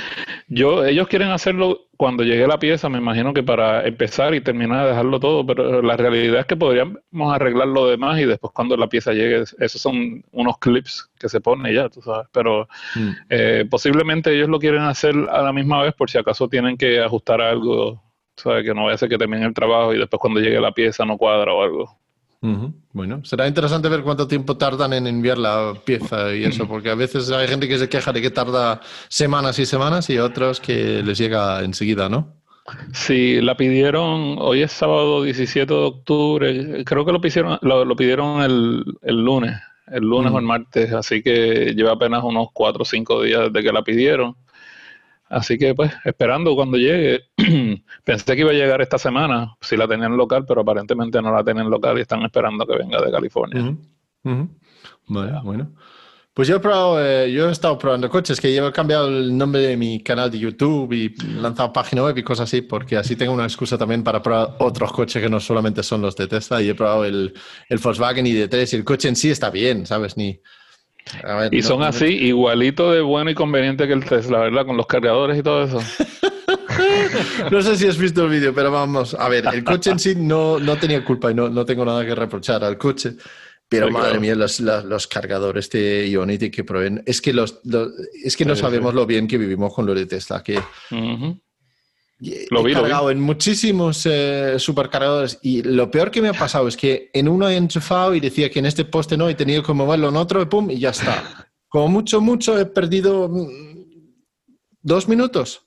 yo, 0.47 0.85
ellos 0.85 1.07
quieren 1.07 1.29
hacerlo 1.29 1.86
cuando 1.97 2.23
llegue 2.23 2.47
la 2.47 2.59
pieza, 2.59 2.89
me 2.89 2.99
imagino 2.99 3.33
que 3.33 3.43
para 3.43 3.85
empezar 3.85 4.33
y 4.35 4.41
terminar 4.41 4.83
de 4.83 4.89
dejarlo 4.91 5.19
todo, 5.19 5.45
pero 5.45 5.81
la 5.81 5.97
realidad 5.97 6.41
es 6.41 6.45
que 6.45 6.55
podríamos 6.55 7.01
arreglar 7.33 7.67
lo 7.67 7.87
demás 7.87 8.19
y 8.19 8.25
después 8.25 8.53
cuando 8.53 8.77
la 8.77 8.87
pieza 8.87 9.13
llegue, 9.13 9.43
esos 9.59 9.81
son 9.81 10.23
unos 10.31 10.57
clips 10.59 11.09
que 11.19 11.27
se 11.27 11.41
ponen 11.41 11.73
ya, 11.73 11.89
tú 11.89 12.01
sabes. 12.01 12.27
Pero 12.31 12.67
mm. 12.95 13.09
eh, 13.29 13.65
posiblemente 13.69 14.33
ellos 14.33 14.47
lo 14.47 14.59
quieren 14.59 14.83
hacer 14.83 15.15
a 15.31 15.41
la 15.41 15.51
misma 15.51 15.81
vez 15.81 15.93
por 15.95 16.09
si 16.09 16.19
acaso 16.19 16.47
tienen 16.47 16.77
que 16.77 17.01
ajustar 17.01 17.41
algo, 17.41 18.01
¿sabes? 18.35 18.63
Que 18.63 18.73
no 18.75 18.83
vaya 18.83 18.95
a 18.95 18.99
ser 18.99 19.09
que 19.09 19.17
termine 19.17 19.45
el 19.45 19.53
trabajo 19.53 19.93
y 19.93 19.97
después 19.97 20.19
cuando 20.19 20.39
llegue 20.39 20.61
la 20.61 20.71
pieza 20.71 21.03
no 21.03 21.17
cuadra 21.17 21.51
o 21.53 21.63
algo. 21.63 21.99
Bueno, 22.39 23.25
será 23.25 23.47
interesante 23.47 23.89
ver 23.89 24.03
cuánto 24.03 24.27
tiempo 24.27 24.57
tardan 24.57 24.93
en 24.93 25.07
enviar 25.07 25.37
la 25.37 25.73
pieza 25.83 26.33
y 26.35 26.43
eso, 26.43 26.67
porque 26.69 26.89
a 26.89 26.95
veces 26.95 27.31
hay 27.31 27.47
gente 27.47 27.67
que 27.67 27.79
se 27.79 27.89
queja 27.89 28.13
de 28.13 28.21
que 28.21 28.29
tarda 28.29 28.81
semanas 29.09 29.57
y 29.59 29.65
semanas 29.65 30.09
y 30.09 30.19
otros 30.19 30.59
que 30.59 31.01
les 31.03 31.17
llega 31.17 31.63
enseguida, 31.63 32.09
¿no? 32.09 32.37
Sí, 32.93 33.39
la 33.41 33.55
pidieron, 33.55 34.37
hoy 34.39 34.61
es 34.61 34.73
sábado 34.73 35.23
17 35.23 35.73
de 35.73 35.79
octubre, 35.79 36.83
creo 36.83 37.05
que 37.05 37.13
lo 37.13 37.21
pidieron, 37.21 37.57
lo, 37.61 37.95
pidieron 37.95 38.41
el, 38.41 38.83
lunes, 39.23 39.55
el 39.87 40.03
lunes 40.03 40.33
o 40.33 40.37
el 40.37 40.43
martes, 40.43 40.91
así 40.91 41.23
que 41.23 41.73
lleva 41.73 41.93
apenas 41.93 42.25
unos 42.25 42.49
4 42.53 42.81
o 42.81 42.85
5 42.85 43.23
días 43.23 43.53
desde 43.53 43.65
que 43.65 43.73
la 43.73 43.83
pidieron. 43.83 44.35
Así 45.29 45.57
que 45.57 45.75
pues 45.75 45.91
esperando 46.05 46.55
cuando 46.55 46.77
llegue, 46.77 47.25
pensé 48.03 48.35
que 48.35 48.41
iba 48.41 48.51
a 48.51 48.53
llegar 48.53 48.81
esta 48.81 48.97
semana, 48.97 49.55
si 49.61 49.75
la 49.75 49.87
tenían 49.87 50.15
local, 50.15 50.45
pero 50.47 50.61
aparentemente 50.61 51.21
no 51.21 51.33
la 51.33 51.43
tienen 51.43 51.69
local 51.69 51.97
y 51.97 52.01
están 52.01 52.21
esperando 52.23 52.65
que 52.65 52.77
venga 52.77 53.01
de 53.01 53.11
California. 53.11 53.61
Ujú, 53.61 53.77
ujú. 54.23 54.49
Vale, 55.07 55.33
bueno. 55.43 55.71
Pues 56.33 56.47
yo 56.47 56.57
he 56.57 56.59
probado, 56.59 57.03
eh, 57.03 57.31
yo 57.31 57.49
he 57.49 57.51
estado 57.51 57.79
probando 57.79 58.11
coches, 58.11 58.39
que 58.39 58.53
yo 58.53 58.67
he 58.67 58.71
cambiado 58.71 59.07
el 59.07 59.35
nombre 59.35 59.59
de 59.61 59.75
mi 59.75 60.03
canal 60.03 60.29
de 60.29 60.37
YouTube 60.37 60.93
y 60.93 61.05
he 61.19 61.41
lanzado 61.41 61.73
página 61.73 62.03
web 62.03 62.15
y 62.15 62.21
cosas 62.21 62.43
así, 62.43 62.61
porque 62.61 62.95
así 62.95 63.15
tengo 63.15 63.33
una 63.33 63.45
excusa 63.45 63.75
también 63.75 64.03
para 64.03 64.21
probar 64.21 64.55
otros 64.59 64.91
coches 64.91 65.19
que 65.19 65.29
no 65.29 65.39
solamente 65.39 65.81
son 65.81 66.03
los 66.03 66.15
de 66.15 66.27
Tesla. 66.27 66.61
Y 66.61 66.69
he 66.69 66.75
probado 66.75 67.05
el, 67.05 67.33
el 67.69 67.77
Volkswagen 67.79 68.23
ID3 68.27 68.71
y 68.71 68.75
el 68.75 68.83
coche 68.83 69.09
en 69.09 69.15
sí 69.15 69.31
está 69.31 69.49
bien, 69.49 69.87
¿sabes? 69.87 70.15
Ni, 70.15 70.39
ver, 71.23 71.53
Y 71.53 71.57
no- 71.57 71.63
son 71.67 71.79
no- 71.79 71.85
así, 71.85 72.05
igualito 72.05 72.91
de 72.91 73.01
bueno 73.01 73.29
y 73.31 73.35
conveniente 73.35 73.87
que 73.87 73.93
el 73.93 74.05
Tesla, 74.05 74.39
¿verdad? 74.39 74.65
Con 74.65 74.77
los 74.77 74.87
cargadores 74.87 75.37
y 75.37 75.43
todo 75.43 75.63
eso. 75.63 75.79
No 77.51 77.61
sé 77.61 77.75
si 77.77 77.87
has 77.87 77.97
visto 77.97 78.23
el 78.25 78.29
vídeo, 78.29 78.53
pero 78.53 78.71
vamos, 78.71 79.13
a 79.13 79.27
ver, 79.29 79.45
el 79.53 79.63
coche 79.63 79.91
en 79.91 79.99
sí 79.99 80.15
no, 80.15 80.59
no 80.59 80.77
tenía 80.77 81.03
culpa 81.03 81.31
y 81.31 81.33
no, 81.33 81.49
no 81.49 81.65
tengo 81.65 81.83
nada 81.85 82.05
que 82.05 82.13
reprochar 82.15 82.63
al 82.63 82.77
coche. 82.77 83.13
Pero 83.69 83.87
Sí, 83.87 83.93
madre 83.93 84.07
claro. 84.09 84.21
mía, 84.21 84.35
los, 84.35 84.59
la- 84.61 84.81
los 84.83 85.07
cargadores 85.07 85.69
de 85.69 86.07
Ionity 86.09 86.49
que 86.49 86.63
proveen, 86.63 87.03
es 87.05 87.19
que, 87.21 87.33
los, 87.33 87.59
los- 87.65 87.89
es 88.23 88.37
que 88.37 88.45
no 88.45 88.55
Sí, 88.55 88.61
sabemos 88.61 88.91
sí. 88.91 88.95
lo 88.95 89.05
bien 89.05 89.27
que 89.27 89.37
vivimos 89.37 89.73
con 89.73 89.85
lo 89.85 89.93
de 89.93 90.05
Tesla, 90.05 90.41
que 90.41 90.57
Ujú. 90.91 91.37
he 91.43 91.46
Lo 92.19 92.29
vi, 92.29 92.45
lo 92.49 92.63
vi. 92.63 92.73
cargado 92.73 93.11
en 93.11 93.21
muchísimos 93.21 94.05
eh, 94.05 94.55
supercargadores 94.57 95.37
y 95.43 95.61
lo 95.61 95.91
peor 95.91 96.09
que 96.09 96.21
me 96.21 96.29
ha 96.29 96.33
pasado 96.33 96.67
es 96.67 96.75
que 96.75 97.11
en 97.13 97.27
uno 97.27 97.47
he 97.47 97.55
enchufado 97.55 98.15
y 98.15 98.19
decía 98.19 98.49
que 98.49 98.57
en 98.59 98.65
este 98.65 98.85
poste 98.85 99.17
no, 99.17 99.29
he 99.29 99.35
tenido 99.35 99.61
que 99.61 99.73
moverlo 99.73 100.09
en 100.09 100.15
otro 100.15 100.41
y 100.41 100.45
pum, 100.45 100.71
y 100.71 100.79
ya 100.79 100.89
está. 100.89 101.47
Como 101.69 101.89
mucho, 101.89 102.19
mucho 102.21 102.57
he 102.59 102.65
perdido 102.65 103.29
mm, 103.29 103.47
dos 104.81 105.07
minutos 105.07 105.61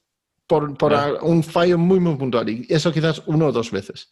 por, 0.47 0.77
por 0.77 0.93
Ya. 0.93 1.05
a- 1.05 1.23
un 1.23 1.43
fallo 1.45 1.79
muy, 1.79 2.01
muy 2.01 2.17
puntual. 2.17 2.49
Y 2.49 2.67
eso 2.69 2.93
quizás 2.93 3.23
uno 3.27 3.47
o 3.47 3.53
dos 3.53 3.71
veces. 3.71 4.09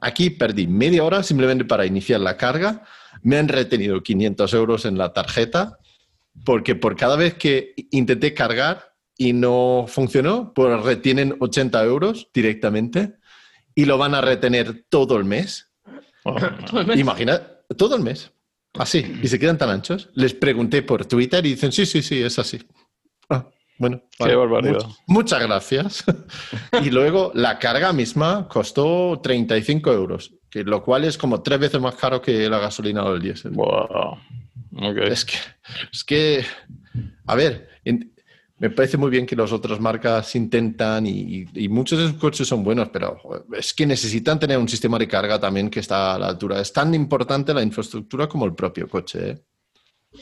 Aquí 0.00 0.30
perdí 0.30 0.66
media 0.66 1.04
hora 1.04 1.22
simplemente 1.22 1.64
para 1.64 1.84
iniciar 1.86 2.20
la 2.20 2.36
carga. 2.36 2.82
Me 3.22 3.36
han 3.36 3.48
retenido 3.48 4.02
500 4.02 4.54
euros 4.54 4.84
en 4.86 4.96
la 4.96 5.12
tarjeta 5.12 5.78
porque 6.44 6.74
por 6.74 6.96
cada 6.96 7.16
vez 7.16 7.34
que 7.34 7.74
intenté 7.90 8.32
cargar 8.34 8.93
y 9.16 9.32
no 9.32 9.86
funcionó, 9.88 10.52
pues 10.54 10.82
retienen 10.82 11.36
80 11.40 11.82
euros 11.84 12.28
directamente 12.34 13.14
y 13.74 13.84
lo 13.84 13.98
van 13.98 14.14
a 14.14 14.20
retener 14.20 14.84
todo 14.88 15.16
el 15.16 15.24
mes. 15.24 15.70
Imagina, 16.96 17.40
todo 17.76 17.96
el 17.96 18.02
mes. 18.02 18.30
Así, 18.78 19.18
y 19.22 19.28
se 19.28 19.38
quedan 19.38 19.56
tan 19.58 19.70
anchos. 19.70 20.10
Les 20.14 20.34
pregunté 20.34 20.82
por 20.82 21.04
Twitter 21.06 21.44
y 21.46 21.50
dicen, 21.50 21.70
sí, 21.70 21.86
sí, 21.86 22.02
sí, 22.02 22.20
es 22.22 22.38
así. 22.40 22.60
Ah, 23.30 23.48
bueno, 23.78 24.02
Qué 24.18 24.34
barbaridad. 24.34 24.78
much- 24.80 24.96
muchas 25.06 25.42
gracias. 25.42 26.04
y 26.82 26.90
luego 26.90 27.30
la 27.34 27.58
carga 27.60 27.92
misma 27.92 28.48
costó 28.48 29.20
35 29.22 29.92
euros, 29.92 30.32
que 30.50 30.64
lo 30.64 30.82
cual 30.82 31.04
es 31.04 31.16
como 31.16 31.40
tres 31.42 31.60
veces 31.60 31.80
más 31.80 31.94
caro 31.94 32.20
que 32.20 32.48
la 32.48 32.58
gasolina 32.58 33.04
o 33.04 33.14
el 33.14 33.22
diésel. 33.22 33.52
wow. 33.52 34.18
Es 35.04 35.24
que, 35.24 35.34
es 35.92 36.02
que, 36.04 36.44
a 37.26 37.34
ver, 37.36 37.68
en- 37.84 38.12
me 38.64 38.70
parece 38.70 38.96
muy 38.96 39.10
bien 39.10 39.26
que 39.26 39.36
las 39.36 39.52
otras 39.52 39.78
marcas 39.78 40.34
intentan 40.36 41.04
y, 41.06 41.44
muchos 41.68 41.98
de 41.98 42.08
sus 42.08 42.14
coches 42.14 42.48
son 42.48 42.64
buenos, 42.64 42.88
pero 42.88 43.20
es 43.52 43.74
que 43.74 43.84
necesitan 43.84 44.40
tener 44.40 44.56
un 44.56 44.70
sistema 44.70 44.98
de 44.98 45.06
carga 45.06 45.38
también 45.38 45.68
que 45.68 45.80
está 45.80 46.14
a 46.14 46.18
la 46.18 46.28
altura. 46.28 46.58
Es 46.62 46.72
tan 46.72 46.94
importante 46.94 47.52
la 47.52 47.62
infraestructura 47.62 48.26
como 48.26 48.46
el 48.46 48.54
propio 48.54 48.88
coche. 48.88 49.30
¿eh? 49.32 49.38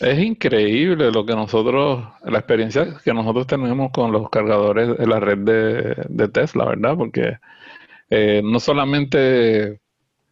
Es 0.01 0.19
increíble 0.19 1.13
lo 1.13 1.25
que 1.25 1.37
nosotros, 1.37 2.05
la 2.25 2.39
experiencia 2.41 2.97
que 3.05 3.15
nosotros 3.15 3.47
tenemos 3.47 3.93
con 3.93 4.11
los 4.11 4.29
cargadores 4.29 4.99
de 4.99 5.07
la 5.07 5.21
red 5.21 5.39
de, 5.39 6.05
de 6.09 6.29
Tesla, 6.29 6.65
¿verdad? 6.65 6.97
Porque 6.97 7.39
eh, 8.11 8.43
no 8.43 8.59
solamente, 8.59 9.71
o 9.71 9.79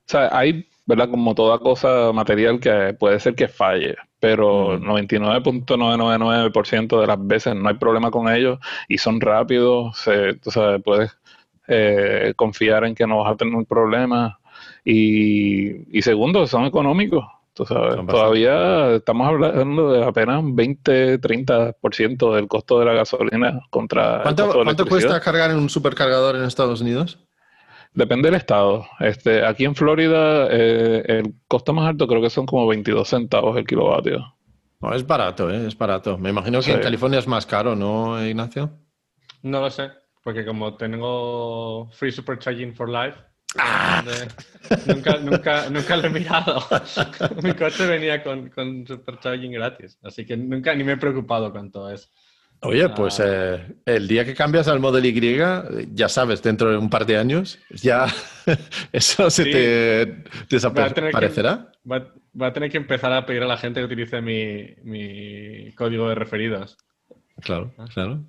sea, 0.07 0.37
hay, 0.37 0.66
¿verdad? 0.85 1.09
Como 1.11 1.33
toda 1.37 1.61
cosa 1.61 2.11
material 2.12 2.59
que 2.59 2.92
puede 2.99 3.20
ser 3.20 3.37
que 3.37 3.46
falle, 3.46 3.94
pero 4.20 4.74
Ujú. 4.74 4.85
99.999% 4.85 7.00
de 7.00 7.06
las 7.06 7.26
veces 7.26 7.56
no 7.56 7.68
hay 7.68 7.76
problema 7.76 8.11
con 8.11 8.28
ellos 8.28 8.59
y 8.88 8.98
son 8.98 9.20
rápidos, 9.20 9.98
se, 9.98 10.35
tú 10.35 10.50
sabes, 10.50 10.83
puedes 10.83 11.16
eh, 11.66 12.35
confiar 12.37 12.85
en 12.85 12.94
que 12.94 13.06
no 13.06 13.18
vas 13.18 13.33
a 13.33 13.37
tener 13.37 13.54
un 13.54 13.64
problema 13.64 14.38
y, 14.85 15.98
y 15.98 16.02
segundo, 16.02 16.46
son 16.46 16.66
económicos. 16.66 17.24
Tú 17.52 17.66
sabes, 17.66 17.96
todavía 18.06 18.94
estamos 18.94 19.26
hablando 19.26 19.92
de 19.92 20.04
apenas 20.04 20.42
un 20.42 20.56
20-30% 20.56 22.35
del 22.35 22.48
costo 22.48 22.78
de 22.78 22.87
la 22.87 22.92
gasolina 22.92 23.61
contra 23.70 24.18
el 24.18 24.22
¿Cuánto, 24.22 24.44
costo 24.44 24.59
de 24.61 24.64
cuánto 24.64 24.87
cuesta 24.87 25.20
cargar 25.20 25.50
en 25.50 25.59
un 25.59 25.68
supercargador 25.68 26.37
en 26.37 26.44
Estados 26.44 26.80
Unidos? 26.80 27.18
Depende 27.92 28.29
del 28.29 28.37
estado. 28.37 28.87
Este, 29.00 29.44
aquí 29.44 29.64
en 29.64 29.74
Florida, 29.74 30.46
eh, 30.50 31.03
el 31.09 31.35
costo 31.48 31.72
más 31.72 31.88
alto 31.88 32.07
creo 32.07 32.22
que 32.22 32.31
son 32.31 32.46
como 32.46 32.66
22 32.68 33.09
centavos 33.09 33.57
el 33.57 33.66
kilovatio. 33.66 34.37
No, 34.81 34.94
es 34.94 35.07
barato, 35.07 35.50
¿eh? 35.50 35.66
es 35.66 35.76
barato. 35.76 36.16
Me 36.16 36.31
imagino 36.31 36.59
que 36.61 36.64
Sí. 36.66 36.70
en 36.70 36.81
California 36.81 37.18
es 37.18 37.26
más 37.26 37.44
caro, 37.46 37.74
¿no, 37.76 38.24
Ignacio? 38.24 38.70
No 39.42 39.61
lo 39.61 39.70
sé, 39.70 39.90
porque 40.22 40.44
como 40.46 40.76
tengo 40.76 41.90
Free 41.92 42.12
Supercharging 42.12 42.74
for 42.74 42.88
Life, 42.88 43.18
Ah. 43.59 44.05
nunca, 44.87 45.16
nunca, 45.18 45.68
nunca 45.70 45.96
lo 45.96 46.07
he 46.07 46.11
mirado. 46.11 46.62
Mi 47.42 47.53
coche 47.55 47.85
venía 47.87 48.22
con, 48.22 48.48
con 48.50 48.87
Supercharging 48.87 49.50
gratis, 49.53 49.98
así 50.05 50.24
que 50.24 50.37
nunca 50.37 50.72
ni 50.74 50.85
me 50.85 50.92
he 50.92 50.96
preocupado 50.96 51.50
cuanto 51.50 51.90
es. 51.90 52.09
Oye, 52.62 52.88
pues 52.90 53.20
Ah. 53.20 53.25
eh, 53.27 53.73
el 53.87 54.07
día 54.07 54.25
que 54.25 54.35
cambias 54.35 54.68
al 54.68 54.81
Model 54.81 55.07
Y, 55.07 55.49
ya 55.94 56.09
sabes, 56.09 56.42
dentro 56.42 56.70
de 56.70 56.77
un 56.77 56.90
par 56.90 57.07
de 57.07 57.16
años, 57.16 57.59
ya 57.70 58.07
eso 58.92 59.31
se 59.31 59.44
Sí. 59.44 59.51
te 59.51 60.25
desaparecerá. 60.51 61.73
Va, 61.90 62.07
va 62.40 62.49
a 62.49 62.53
tener 62.53 62.70
que 62.70 62.77
empezar 62.77 63.12
a 63.12 63.25
pedir 63.25 63.42
a 63.42 63.46
la 63.46 63.57
gente 63.57 63.81
que 63.81 63.87
utilice 63.87 64.20
mi, 64.20 64.66
mi 64.85 65.73
código 65.73 66.09
de 66.09 66.14
referidos. 66.14 66.77
Claro, 67.40 67.73
claro. 67.94 68.20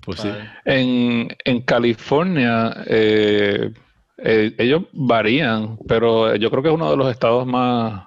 Pues 0.00 0.20
sí. 0.20 0.28
En, 0.64 1.28
en 1.44 1.60
California, 1.62 2.84
eh, 2.86 3.72
eh, 4.18 4.54
ellos 4.58 4.82
varían, 4.92 5.76
pero 5.88 6.36
yo 6.36 6.50
creo 6.50 6.62
que 6.62 6.68
es 6.68 6.74
uno 6.74 6.90
de 6.90 6.96
los 6.96 7.10
estados 7.10 7.46
más 7.46 8.06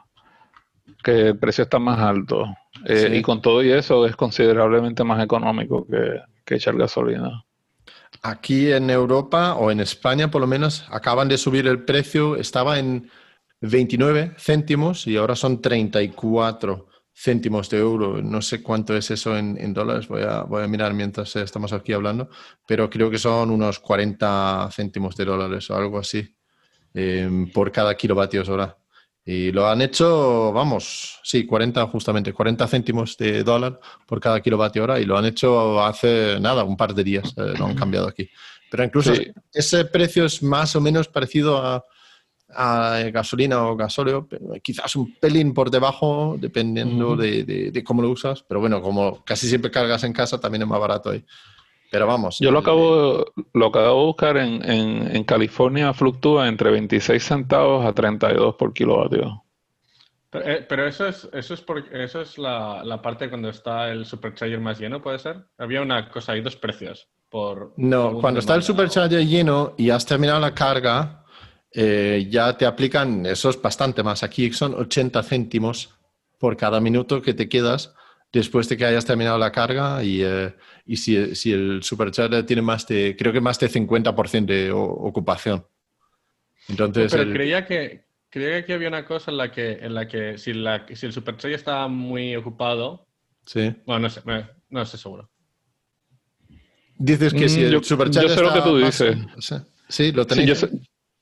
que 1.04 1.30
el 1.30 1.38
precio 1.38 1.64
está 1.66 1.80
más 1.80 2.00
alto. 2.00 2.46
Eh, 2.86 3.08
Sí. 3.10 3.16
Y 3.18 3.22
con 3.22 3.42
todo 3.42 3.64
y 3.64 3.72
eso 3.72 4.06
es 4.06 4.16
considerablemente 4.16 5.04
más 5.04 5.24
económico 5.24 5.86
que, 5.88 6.22
que 6.46 6.56
echar 6.56 6.76
gasolina. 6.78 7.44
Aquí 8.22 8.72
en 8.72 8.90
Europa 8.90 9.56
o 9.56 9.70
en 9.72 9.80
España, 9.80 10.32
por 10.32 10.42
lo 10.42 10.48
menos, 10.48 10.86
acaban 10.90 11.28
de 11.28 11.38
subir 11.38 11.68
el 11.68 11.84
precio. 11.84 12.36
Estaba 12.36 12.80
en 12.80 13.10
29 13.62 14.34
céntimos 14.38 15.08
y 15.08 15.18
ahora 15.18 15.36
son 15.36 15.62
34 15.62 16.88
céntimos 17.14 17.70
de 17.70 17.80
euro. 17.80 18.22
No 18.22 18.42
sé 18.42 18.62
cuánto 18.62 18.96
es 18.96 19.10
eso 19.12 19.38
en, 19.38 19.58
en 19.60 19.74
dólares. 19.74 20.08
Voy 20.08 20.22
a, 20.22 20.42
voy 20.44 20.64
a 20.64 20.68
mirar 20.68 20.94
mientras 20.94 21.36
eh, 21.36 21.42
estamos 21.42 21.74
aquí 21.74 21.94
hablando. 21.94 22.30
Pero 22.68 22.90
creo 22.90 23.10
que 23.10 23.18
son 23.18 23.52
unos 23.52 23.80
40 23.80 24.70
céntimos 24.72 25.16
de 25.16 25.26
dólares 25.26 25.70
o 25.70 25.76
algo 25.76 26.00
así 26.00 26.36
eh, 26.94 27.48
por 27.54 27.72
cada 27.72 27.96
kilovatios 27.96 28.50
hora. 28.50 28.78
Y 29.30 29.52
lo 29.52 29.68
han 29.68 29.82
hecho, 29.82 30.54
vamos, 30.54 31.20
sí, 31.22 31.46
40 31.46 31.86
justamente, 31.88 32.32
40 32.32 32.66
céntimos 32.66 33.18
de 33.18 33.44
dólar 33.44 33.78
por 34.06 34.22
cada 34.22 34.40
kilovatio 34.40 34.84
hora 34.86 35.02
y 35.02 35.06
lo 35.06 35.18
han 35.18 35.26
hecho 35.26 35.84
hace 35.84 36.40
nada, 36.40 36.64
un 36.64 36.78
par 36.78 36.94
de 36.94 37.04
días, 37.04 37.34
eh, 37.36 37.54
lo 37.60 37.66
han 37.66 37.76
cambiado 37.76 38.08
aquí. 38.08 38.30
Pero 38.72 38.86
incluso 38.86 39.14
Sí. 39.14 39.28
ese 39.54 39.84
precio 39.84 40.24
es 40.26 40.42
más 40.42 40.76
o 40.78 40.82
menos 40.82 41.10
parecido 41.10 41.58
a, 41.58 41.84
a 42.56 43.00
gasolina 43.12 43.68
o 43.68 43.76
gasóleo, 43.76 44.30
quizás 44.64 44.96
un 44.96 45.14
pelín 45.20 45.54
por 45.54 45.70
debajo, 45.72 46.38
dependiendo 46.40 47.18
de, 47.18 47.44
de- 47.44 47.72
de 47.72 47.84
cómo 47.84 48.02
lo 48.02 48.10
usas. 48.10 48.44
Pero 48.44 48.62
bueno, 48.62 48.82
como 48.82 49.26
casi 49.26 49.50
siempre 49.50 49.70
cargas 49.72 50.06
en 50.06 50.14
casa, 50.14 50.40
también 50.40 50.62
es 50.62 50.68
más 50.70 50.80
barato 50.80 51.10
ahí. 51.10 51.26
Pero 51.92 52.06
vamos. 52.08 52.38
Yo 52.40 52.52
lo 52.52 52.60
acabo, 52.60 53.26
lo 53.54 53.66
acabo 53.68 54.00
de 54.00 54.06
buscar 54.06 54.38
en, 54.38 54.64
en, 54.70 55.16
en 55.16 55.24
California, 55.24 55.94
fluctúa 55.94 56.48
entre 56.48 56.72
26 56.72 57.24
centavos 57.24 57.86
a 57.86 57.94
32 57.94 58.56
por 58.56 58.74
kilovatio. 58.74 59.44
Pero, 60.30 60.46
eh, 60.50 60.66
pero 60.68 60.86
eso 60.86 61.08
es, 61.08 61.30
eso 61.32 61.54
es, 61.54 61.62
por- 61.62 61.96
eso 61.96 62.22
es 62.22 62.38
la, 62.38 62.84
la 62.84 63.02
parte 63.02 63.30
cuando 63.30 63.50
está 63.50 63.90
el 63.90 64.06
supercharger 64.06 64.60
más 64.60 64.80
lleno, 64.80 65.02
¿puede 65.02 65.20
ser? 65.20 65.46
Había 65.58 65.82
una 65.82 66.10
cosa, 66.10 66.34
hay 66.34 66.42
dos 66.42 66.58
precios. 66.58 67.08
Por 67.30 67.74
No, 67.78 68.20
cuando 68.20 68.40
está 68.42 68.54
el 68.56 68.60
o- 68.60 68.64
supercharger 68.64 69.26
lleno 69.26 69.74
y 69.78 69.90
has 69.90 70.06
terminado 70.06 70.40
la 70.42 70.54
carga, 70.54 71.24
eh, 71.72 72.28
ya 72.30 72.58
te 72.58 72.66
aplican, 72.66 73.26
eso 73.26 73.50
es 73.50 73.62
bastante 73.62 74.04
más. 74.04 74.24
Aquí 74.24 74.52
son 74.52 74.74
80 74.74 75.24
céntimos 75.24 75.94
por 76.38 76.58
cada 76.58 76.82
minuto 76.82 77.22
que 77.22 77.34
te 77.34 77.48
quedas 77.48 77.94
después 78.32 78.68
de 78.68 78.76
que 78.78 78.86
hayas 78.86 79.06
terminado 79.06 79.38
la 79.38 79.52
carga 79.54 80.04
y, 80.04 80.22
eh, 80.24 80.54
y 80.88 80.96
si, 80.98 81.36
si 81.36 81.52
el 81.52 81.84
supercharger 81.84 82.46
tiene 82.46 82.62
más 82.62 82.88
de, 82.88 83.16
creo 83.18 83.32
que 83.34 83.42
más 83.42 83.60
de 83.60 83.70
50% 83.70 84.46
de 84.46 84.72
ocupación. 84.72 85.66
Entonces, 86.70 87.12
Pero 87.12 87.24
el- 87.24 87.34
creía 87.34 87.66
que, 87.66 88.06
creía 88.30 88.50
que 88.52 88.58
aquí 88.58 88.74
había 88.74 88.88
una 88.88 89.06
cosa 89.06 89.32
en 89.32 89.38
la 89.38 89.52
que, 89.52 89.72
en 89.74 89.94
la 89.94 90.08
que 90.08 90.38
si, 90.38 90.54
la, 90.54 90.86
si 90.94 91.06
el 91.06 91.14
supercharger 91.14 91.58
estaba 91.60 91.88
muy 91.88 92.36
ocupado, 92.36 93.06
sí. 93.46 93.74
bueno, 93.86 94.02
no 94.04 94.10
sé, 94.10 94.22
me- 94.26 94.48
no 94.70 94.82
estoy 94.82 95.00
seguro. 95.00 95.30
Dices 97.00 97.34
que 97.34 97.48
si 97.48 97.62
Mm, 97.62 97.66
el 97.66 97.72
yo- 97.74 97.84
Supercharger 97.84 98.30
yo 98.32 98.36
sé 98.36 98.42
lo 98.42 98.54
que 98.54 98.62
tú 98.62 98.76
más- 98.78 99.00
dices. 99.00 99.18
Sí, 99.40 99.56
sí, 99.90 100.12
lo 100.12 100.24
Sí, 100.24 100.30
tenéis. 100.30 100.48
yo, 100.50 100.56
sé, 100.56 100.70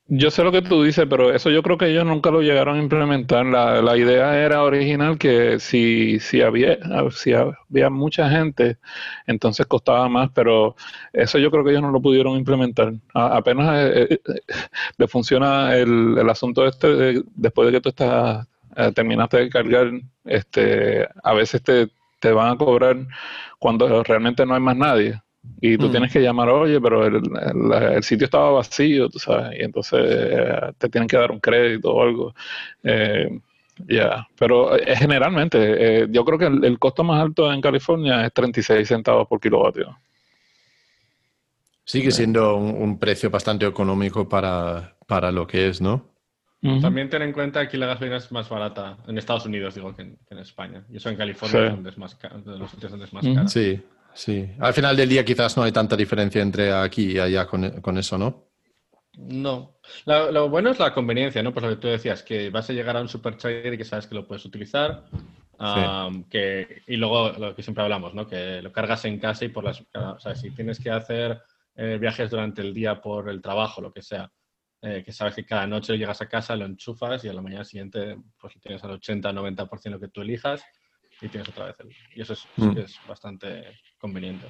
yo 0.08 0.30
sé 0.30 0.44
lo 0.44 0.52
que 0.52 0.62
tú 0.62 0.84
dices, 0.84 1.08
pero 1.10 1.34
eso 1.34 1.50
yo 1.50 1.64
creo 1.64 1.78
que 1.80 1.88
ellos 1.88 2.06
nunca 2.06 2.30
lo 2.30 2.42
llegaron 2.42 2.78
a 2.78 2.84
implementar. 2.84 3.44
La, 3.46 3.82
la 3.82 3.98
idea 3.98 4.38
era 4.40 4.62
original 4.64 5.18
que 5.18 5.60
si, 5.60 6.20
si, 6.20 6.42
había, 6.42 6.78
si 7.12 7.34
había 7.34 7.90
mucha 7.90 8.30
gente, 8.30 8.78
entonces 9.26 9.66
costaba 9.66 10.08
más, 10.08 10.30
pero 10.34 10.76
eso 11.12 11.40
yo 11.40 11.50
creo 11.50 11.64
que 11.64 11.72
ellos 11.72 11.82
no 11.82 11.92
lo 11.92 12.02
pudieron 12.02 12.38
implementar. 12.38 12.94
Apenas 13.14 13.76
eh, 13.80 14.08
eh, 14.12 14.20
eh, 14.28 14.42
le 14.98 15.08
funciona 15.08 15.76
el, 15.76 16.18
el 16.20 16.30
asunto 16.30 16.66
este 16.68 16.88
de- 16.96 17.24
después 17.36 17.68
de 17.68 17.72
que 17.74 17.82
tú 17.82 17.90
estás, 17.90 18.48
terminaste 18.94 19.38
de 19.38 19.50
cargar, 19.50 19.92
este, 20.26 21.08
a 21.24 21.34
veces 21.34 21.64
te, 21.64 21.90
te 22.20 22.32
van 22.32 22.54
a 22.54 22.58
cobrar 22.58 22.98
cuando 23.60 24.04
realmente 24.04 24.46
no 24.46 24.54
hay 24.56 24.62
más 24.62 24.76
nadie. 24.78 25.22
Y 25.62 25.78
tú 25.78 25.88
Mm. 25.88 25.92
tienes 25.92 26.12
que 26.14 26.20
llamar, 26.22 26.50
oye, 26.50 26.80
pero 26.82 27.06
el, 27.06 27.16
el- 27.16 27.94
el 27.96 28.04
sitio 28.04 28.26
estaba 28.26 28.52
vacío, 28.52 29.10
tú 29.10 29.20
sabes, 29.20 29.60
y 29.60 29.64
entonces 29.64 30.00
eh, 30.06 30.74
te 30.78 30.90
tienen 30.90 31.08
que 31.08 31.18
dar 31.18 31.32
un 31.32 31.40
crédito 31.40 31.94
o 31.94 32.02
algo. 32.04 32.36
Eh, 32.84 33.40
ya, 33.88 34.28
pero 34.38 34.76
eh, 34.78 34.96
generalmente, 34.96 35.58
eh, 36.04 36.08
yo 36.10 36.24
creo 36.24 36.38
que 36.40 36.46
el, 36.46 36.64
el 36.64 36.78
costo 36.80 37.04
más 37.04 37.22
alto 37.22 37.52
en 37.52 37.62
California 37.62 38.26
es 38.26 38.34
36 38.34 38.88
centavos 38.88 39.28
por 39.28 39.40
kilovatio. 39.40 39.98
Sigue 41.84 42.12
siendo 42.12 42.56
un, 42.56 42.82
un 42.82 42.98
precio 43.00 43.30
bastante 43.30 43.66
económico 43.66 44.28
para, 44.28 44.96
para 45.08 45.32
lo 45.32 45.46
que 45.46 45.68
es, 45.68 45.82
¿no? 45.82 46.14
También 46.82 47.10
ten 47.12 47.22
en 47.22 47.32
cuenta 47.32 47.60
que 47.62 47.68
aquí 47.68 47.78
la 47.78 47.86
gasolina 47.86 48.18
es 48.18 48.32
más 48.32 48.50
barata 48.50 48.98
en 49.08 49.20
Estados 49.20 49.46
Unidos, 49.46 49.76
digo, 49.76 49.96
que 49.96 50.02
en, 50.02 50.16
que 50.28 50.34
en 50.34 50.40
España. 50.40 50.84
Y 50.90 50.98
eso 50.98 51.10
en 51.10 51.16
California 51.16 51.60
Sí. 51.60 51.66
es 51.68 51.72
donde 51.74 51.90
es 51.92 51.98
más 52.00 52.18
de 52.20 52.58
los 52.58 52.72
sitios 52.72 52.90
donde 52.92 53.06
es 53.06 53.14
más 53.14 53.24
cara. 53.24 53.48
Sí, 53.48 53.80
sí. 54.16 54.50
Al 54.60 54.74
final 54.74 54.96
del 54.96 55.10
día 55.10 55.24
quizás 55.24 55.56
no 55.56 55.64
hay 55.64 55.72
tanta 55.72 55.96
diferencia 55.96 56.42
entre 56.42 56.74
aquí 56.74 57.12
y 57.12 57.20
allá 57.20 57.46
con, 57.46 57.82
con 57.82 57.98
eso, 57.98 58.18
¿no? 58.18 58.46
No. 59.18 59.78
Lo 60.06 60.50
bueno 60.50 60.72
es 60.72 60.80
la 60.80 60.94
conveniencia, 60.94 61.42
¿no? 61.42 61.54
Pues 61.54 61.64
lo 61.64 61.70
que 61.70 61.82
tú 61.82 61.88
decías, 61.88 62.24
que 62.24 62.50
vas 62.50 62.70
a 62.70 62.74
llegar 62.74 62.98
a 62.98 63.02
un 63.02 63.08
supercharger 63.08 63.74
y 63.74 63.78
que 63.78 63.86
sabes 63.86 64.08
que 64.08 64.16
lo 64.16 64.28
puedes 64.28 64.46
utilizar. 64.46 65.06
am, 65.58 66.26
que, 66.26 66.82
y 66.88 66.98
luego 66.98 67.30
lo 67.32 67.56
que 67.56 67.64
siempre 67.64 67.84
hablamos, 67.84 68.14
¿no? 68.14 68.28
Que 68.28 68.62
lo 68.62 68.72
cargas 68.72 69.06
en 69.06 69.20
casa 69.20 69.46
y 69.46 69.50
por 69.50 69.64
las. 69.64 69.82
O 69.82 70.20
sea, 70.20 70.36
si 70.36 70.52
tienes 70.52 70.80
que 70.80 70.92
hacer 70.92 71.42
eh, 71.76 71.98
viajes 72.00 72.30
durante 72.30 72.62
el 72.62 72.74
día 72.74 73.02
por 73.02 73.30
el 73.30 73.42
trabajo, 73.42 73.82
lo 73.82 73.94
que 73.94 74.02
sea, 74.02 74.30
eh, 74.82 75.04
que 75.06 75.12
sabes 75.12 75.36
que 75.36 75.46
cada 75.46 75.66
noche 75.66 75.98
llegas 75.98 76.22
a 76.22 76.28
casa, 76.28 76.56
lo 76.56 76.66
enchufas 76.66 77.24
y 77.24 77.30
a 77.30 77.34
la 77.34 77.42
mañana 77.42 77.64
siguiente 77.64 78.18
pues 78.38 78.54
tienes 78.62 78.84
al 78.84 79.00
80-90% 79.00 79.90
lo 79.90 80.00
que 80.00 80.10
tú 80.10 80.22
elijas 80.22 80.64
y 81.22 81.30
tienes 81.30 81.50
otra 81.50 81.66
vez 81.68 81.76
el. 81.80 81.90
Y 82.16 82.22
eso 82.22 82.34
es, 82.34 82.46
Mm. 82.58 82.78
es 82.78 82.96
bastante 83.08 83.64
conveniente. 84.00 84.48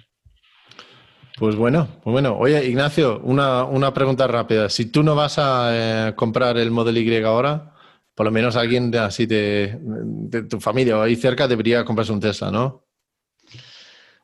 Pues 1.38 1.56
bueno, 1.56 1.88
pues 2.04 2.12
bueno. 2.14 2.38
Oye, 2.38 2.66
Ignacio, 2.66 3.20
una, 3.24 3.66
una 3.66 3.94
pregunta 3.94 4.26
rápida. 4.28 4.70
Si 4.70 4.86
tú 4.92 5.04
no 5.04 5.16
vas 5.16 5.38
a 5.38 6.08
eh, 6.10 6.16
comprar 6.16 6.58
el 6.58 6.72
Model 6.72 6.98
Y 6.98 7.24
ahora, 7.24 7.74
por 8.14 8.26
lo 8.26 8.32
menos 8.32 8.56
alguien 8.56 8.90
de, 8.90 9.00
así 9.00 9.26
de, 9.26 9.78
de 9.82 10.44
tu 10.44 10.62
familia 10.62 10.98
o 10.98 11.02
ahí 11.02 11.16
cerca 11.18 11.48
debería 11.48 11.84
comprarse 11.84 12.14
un 12.14 12.22
Tesla, 12.22 12.52
¿no? 12.52 12.84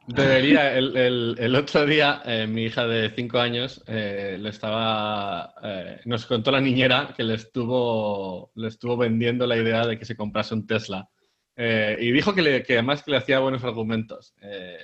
Debería, 0.08 0.74
el, 0.76 0.98
el- 0.98 1.36
el 1.38 1.56
otro 1.56 1.86
día 1.86 2.22
eh, 2.26 2.48
mi 2.48 2.64
hija 2.64 2.88
de 2.88 3.12
5 3.16 3.40
años 3.40 3.84
eh, 3.88 4.38
le 4.40 4.50
estaba, 4.50 5.54
eh, 5.64 6.00
nos 6.06 6.26
contó 6.26 6.52
la 6.52 6.60
niñera 6.60 7.14
que 7.16 7.24
le 7.24 7.36
estuvo, 7.36 8.52
le 8.56 8.68
estuvo 8.70 8.98
vendiendo 8.98 9.46
la 9.46 9.58
idea 9.58 9.86
de 9.86 10.00
que 10.00 10.06
se 10.06 10.16
comprase 10.16 10.54
un 10.56 10.66
Tesla. 10.66 11.08
Eh, 11.56 11.98
y 12.00 12.12
dijo 12.12 12.34
que, 12.34 12.42
le- 12.42 12.64
que 12.64 12.74
además 12.74 13.04
que 13.04 13.12
le 13.12 13.18
hacía 13.18 13.40
buenos 13.40 13.64
argumentos. 13.64 14.34
Eh, 14.42 14.78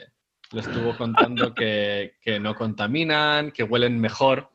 le 0.51 0.59
estuvo 0.61 0.95
contando 0.95 1.53
que, 1.55 2.15
que 2.21 2.39
no 2.39 2.55
contaminan, 2.55 3.51
que 3.51 3.63
huelen 3.63 3.99
mejor, 3.99 4.49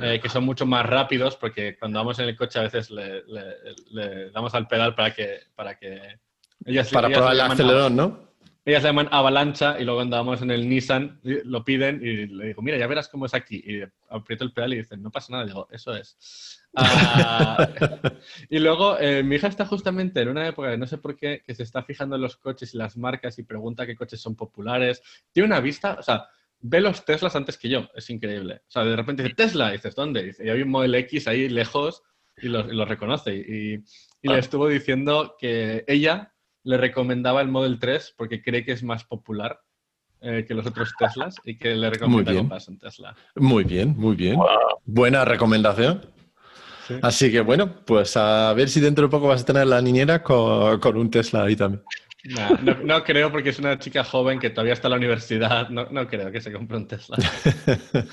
eh, 0.00 0.18
que 0.22 0.28
son 0.28 0.44
mucho 0.44 0.66
más 0.66 0.86
rápidos, 0.86 1.36
porque 1.36 1.76
cuando 1.78 1.98
vamos 1.98 2.18
en 2.18 2.28
el 2.28 2.36
coche 2.36 2.58
a 2.58 2.62
veces 2.62 2.90
le, 2.90 3.22
le- 3.26 3.56
le 3.90 4.30
damos 4.30 4.54
al 4.54 4.66
pedal 4.68 4.94
para 4.94 5.12
que... 5.14 5.40
Para, 5.54 5.78
que 5.78 6.18
ellas, 6.64 6.90
Para 6.90 7.08
ellas 7.08 7.18
probar 7.18 7.34
el 7.34 7.40
acelerón, 7.40 7.96
¿no? 7.96 8.30
ellas 8.66 8.82
le 8.82 8.88
llaman 8.90 9.08
avalancha 9.10 9.76
y 9.80 9.84
luego 9.84 10.00
cuando 10.00 10.16
vamos 10.16 10.42
en 10.42 10.50
el 10.50 10.68
Nissan 10.68 11.18
y- 11.24 11.42
lo 11.48 11.64
piden 11.64 12.00
y 12.04 12.26
le 12.26 12.46
digo, 12.48 12.60
mira, 12.62 12.76
ya 12.76 12.86
verás 12.86 13.08
cómo 13.08 13.24
es 13.26 13.34
aquí. 13.34 13.62
Y 13.66 13.80
aprieto 14.10 14.44
el 14.44 14.52
pedal 14.52 14.74
y 14.74 14.76
dicen, 14.78 15.02
no 15.02 15.10
pasa 15.10 15.32
nada. 15.32 15.46
digo, 15.46 15.66
eso 15.70 15.94
es. 15.96 16.59
Ah, 16.74 17.68
y 18.48 18.58
luego 18.58 18.98
eh, 18.98 19.22
mi 19.22 19.36
hija 19.36 19.48
está 19.48 19.66
justamente 19.66 20.20
en 20.20 20.28
una 20.28 20.46
época, 20.46 20.76
no 20.76 20.86
sé 20.86 20.98
por 20.98 21.16
qué, 21.16 21.42
que 21.44 21.54
se 21.54 21.62
está 21.62 21.82
fijando 21.82 22.16
en 22.16 22.22
los 22.22 22.36
coches 22.36 22.74
y 22.74 22.78
las 22.78 22.96
marcas 22.96 23.38
y 23.38 23.42
pregunta 23.42 23.86
qué 23.86 23.96
coches 23.96 24.20
son 24.20 24.36
populares. 24.36 25.02
Tiene 25.32 25.48
una 25.48 25.60
vista, 25.60 25.96
o 25.98 26.02
sea, 26.02 26.28
ve 26.60 26.80
los 26.80 27.04
Teslas 27.04 27.36
antes 27.36 27.58
que 27.58 27.68
yo. 27.68 27.88
Es 27.94 28.08
increíble. 28.10 28.62
O 28.68 28.70
sea, 28.70 28.84
de 28.84 28.96
repente 28.96 29.22
dice, 29.22 29.34
Tesla, 29.34 29.70
y 29.70 29.72
dices, 29.72 29.94
¿dónde? 29.94 30.20
Y 30.20 30.24
dice, 30.26 30.46
y 30.46 30.50
hay 30.50 30.62
un 30.62 30.70
Model 30.70 30.94
X 30.94 31.26
ahí 31.28 31.48
lejos 31.48 32.02
y 32.36 32.48
lo, 32.48 32.70
y 32.70 32.74
lo 32.74 32.84
reconoce. 32.84 33.34
Y, 33.34 33.84
y 34.22 34.28
le 34.28 34.38
estuvo 34.38 34.68
diciendo 34.68 35.36
que 35.38 35.84
ella 35.86 36.32
le 36.62 36.76
recomendaba 36.76 37.40
el 37.40 37.48
Model 37.48 37.78
3 37.78 38.14
porque 38.16 38.42
cree 38.42 38.64
que 38.64 38.72
es 38.72 38.82
más 38.82 39.04
popular 39.04 39.60
eh, 40.22 40.44
que 40.46 40.52
los 40.52 40.66
otros 40.66 40.92
Teslas 40.98 41.36
y 41.44 41.56
que 41.56 41.74
le 41.74 41.88
recomienda 41.88 42.34
comprarse 42.34 42.70
un 42.70 42.78
Tesla. 42.78 43.16
Muy 43.36 43.64
bien, 43.64 43.94
muy 43.96 44.14
bien. 44.16 44.38
Buena 44.84 45.24
recomendación. 45.24 46.02
Sí. 46.90 46.98
Así 47.02 47.30
que 47.30 47.40
bueno, 47.40 47.72
pues 47.84 48.16
a 48.16 48.52
ver 48.54 48.68
si 48.68 48.80
dentro 48.80 49.06
de 49.06 49.10
poco 49.10 49.28
vas 49.28 49.42
a 49.42 49.44
tener 49.44 49.66
la 49.66 49.80
niñera 49.80 50.22
con, 50.22 50.80
con 50.80 50.96
un 50.96 51.08
Tesla 51.08 51.44
ahí 51.44 51.54
también. 51.54 51.82
No, 52.62 52.74
no 52.84 53.02
creo 53.04 53.32
porque 53.32 53.48
es 53.50 53.58
una 53.58 53.78
chica 53.78 54.04
joven 54.04 54.38
que 54.38 54.50
todavía 54.50 54.74
está 54.74 54.88
en 54.88 54.90
la 54.90 54.96
universidad. 54.98 55.68
No, 55.70 55.86
no 55.90 56.06
creo 56.06 56.30
que 56.30 56.40
se 56.40 56.52
compre 56.52 56.76
un 56.76 56.86
Tesla. 56.86 57.16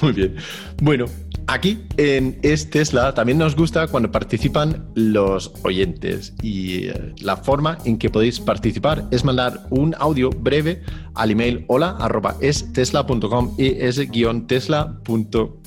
Muy 0.00 0.12
bien. 0.12 0.36
Bueno, 0.80 1.06
aquí 1.46 1.84
en 1.96 2.38
Es 2.42 2.70
Tesla 2.70 3.12
también 3.12 3.38
nos 3.38 3.54
gusta 3.54 3.86
cuando 3.88 4.10
participan 4.10 4.86
los 4.94 5.52
oyentes 5.62 6.32
y 6.42 6.86
eh, 6.86 7.12
la 7.20 7.36
forma 7.36 7.76
en 7.84 7.98
que 7.98 8.08
podéis 8.08 8.40
participar 8.40 9.04
es 9.10 9.24
mandar 9.24 9.66
un 9.70 9.94
audio 9.98 10.30
breve 10.30 10.82
al 11.14 11.30
email 11.30 11.64
hola 11.68 11.96
arroba 12.00 12.36
estesla.com 12.40 13.56
es-tesla.com. 13.58 15.34
Y 15.36 15.63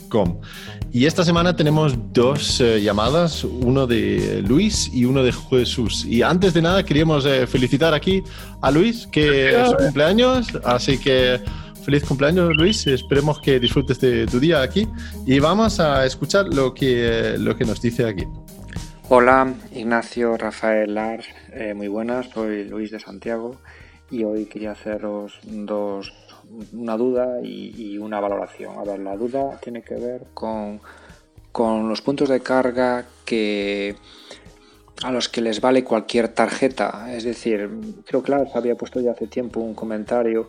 esta 1.05 1.23
semana 1.23 1.55
tenemos 1.55 1.95
dos 2.13 2.59
eh, 2.61 2.81
llamadas, 2.81 3.43
uno 3.43 3.87
de 3.87 4.43
Luis 4.47 4.89
y 4.93 5.05
uno 5.05 5.23
de 5.23 5.31
Jesús. 5.31 6.05
Y 6.05 6.21
antes 6.21 6.53
de 6.53 6.61
nada 6.61 6.83
queríamos 6.83 7.25
eh, 7.25 7.47
felicitar 7.47 7.93
aquí 7.93 8.23
a 8.61 8.71
Luis, 8.71 9.07
que 9.07 9.61
es 9.61 9.69
su 9.69 9.75
cumpleaños, 9.77 10.47
así 10.63 10.97
que 10.97 11.39
feliz 11.83 12.03
cumpleaños 12.03 12.55
Luis, 12.55 12.85
esperemos 12.87 13.39
que 13.39 13.59
disfrutes 13.59 13.99
de 13.99 14.25
tu 14.25 14.39
día 14.39 14.61
aquí. 14.61 14.87
Y 15.25 15.39
vamos 15.39 15.79
a 15.79 16.05
escuchar 16.05 16.47
lo 16.53 16.73
que, 16.73 17.35
lo 17.37 17.55
que 17.55 17.65
nos 17.65 17.81
dice 17.81 18.05
aquí. 18.05 18.25
Hola, 19.09 19.53
Ignacio, 19.71 20.35
Rafael, 20.35 20.93
Lars, 20.93 21.27
eh, 21.53 21.73
muy 21.73 21.87
buenas, 21.87 22.27
soy 22.33 22.65
Luis 22.65 22.91
de 22.91 22.99
Santiago 22.99 23.55
y 24.11 24.23
hoy 24.25 24.45
quería 24.45 24.71
haceros 24.71 25.39
dos, 25.43 26.13
una 26.73 26.97
duda 26.97 27.39
y, 27.43 27.97
una 27.97 28.19
valoración. 28.19 28.77
A 28.77 28.83
ver, 28.83 28.99
la 28.99 29.15
duda 29.15 29.59
tiene 29.61 29.81
que 29.81 29.95
ver 29.95 30.27
con, 30.33 30.79
con 31.51 31.89
los 31.89 32.01
puntos 32.01 32.29
de 32.29 32.39
carga 32.41 33.05
que 33.25 33.95
a 35.03 35.11
los 35.11 35.29
que 35.29 35.41
les 35.41 35.61
vale 35.61 35.83
cualquier 35.83 36.29
tarjeta. 36.29 37.13
Es 37.13 37.23
decir, 37.23 37.69
creo 38.05 38.23
que 38.23 38.31
Lars 38.31 38.55
había 38.55 38.75
puesto 38.75 38.99
ya 38.99 39.11
hace 39.11 39.27
tiempo 39.27 39.59
un 39.59 39.75
comentario 39.75 40.47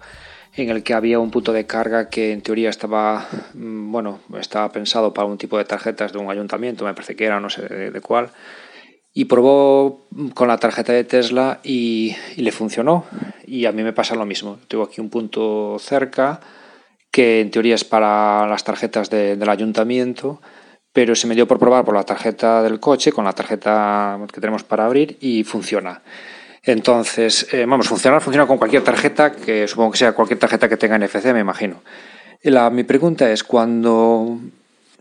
en 0.54 0.70
el 0.70 0.82
que 0.82 0.94
había 0.94 1.18
un 1.18 1.30
punto 1.30 1.52
de 1.52 1.66
carga 1.66 2.08
que 2.08 2.32
en 2.32 2.40
teoría 2.40 2.70
estaba, 2.70 3.26
mm, 3.54 3.92
bueno, 3.92 4.20
estaba 4.40 4.70
pensado 4.72 5.12
para 5.12 5.26
un 5.26 5.38
tipo 5.38 5.58
de 5.58 5.64
tarjetas 5.64 6.12
de 6.12 6.18
un 6.18 6.30
ayuntamiento, 6.30 6.84
me 6.84 6.94
parece 6.94 7.14
que 7.14 7.26
era, 7.26 7.38
no 7.38 7.50
sé 7.50 7.62
de 7.68 8.00
cuál, 8.00 8.30
y 9.14 9.24
probó 9.24 10.06
con 10.34 10.48
la 10.48 10.58
tarjeta 10.58 10.92
de 10.92 11.04
Tesla 11.04 11.60
y, 11.62 12.14
le 12.36 12.52
funcionó. 12.52 13.04
Y 13.46 13.64
a 13.66 13.72
mí 13.72 13.82
me 13.82 13.92
pasa 13.92 14.14
lo 14.14 14.26
mismo. 14.26 14.58
Tengo 14.68 14.84
aquí 14.84 15.00
un 15.00 15.10
punto 15.10 15.76
cerca 15.80 16.40
que 17.10 17.40
en 17.40 17.50
teoría 17.50 17.74
es 17.74 17.84
para 17.84 18.46
las 18.46 18.64
tarjetas 18.64 19.08
de- 19.10 19.36
del 19.36 19.48
ayuntamiento, 19.48 20.40
pero 20.92 21.14
se 21.14 21.26
me 21.26 21.34
dio 21.34 21.48
por 21.48 21.58
probar 21.58 21.84
por 21.84 21.94
la 21.94 22.04
tarjeta 22.04 22.62
del 22.62 22.80
coche, 22.80 23.12
con 23.12 23.24
la 23.24 23.32
tarjeta 23.32 24.18
que 24.32 24.40
tenemos 24.40 24.62
para 24.62 24.84
abrir 24.86 25.16
y 25.20 25.42
funciona. 25.44 26.02
Entonces, 26.62 27.46
eh, 27.54 27.64
vamos, 27.66 27.88
funcionar 27.88 28.20
funciona 28.20 28.46
con 28.46 28.58
cualquier 28.58 28.84
tarjeta, 28.84 29.32
que 29.32 29.66
supongo 29.66 29.92
que 29.92 29.98
sea 29.98 30.12
cualquier 30.12 30.38
tarjeta 30.38 30.68
que 30.68 30.76
tenga 30.76 30.96
NFC, 30.98 31.32
me 31.32 31.40
imagino. 31.40 31.82
La- 32.42 32.68
mi 32.70 32.84
pregunta 32.84 33.30
es, 33.30 33.42
cuando 33.42 34.38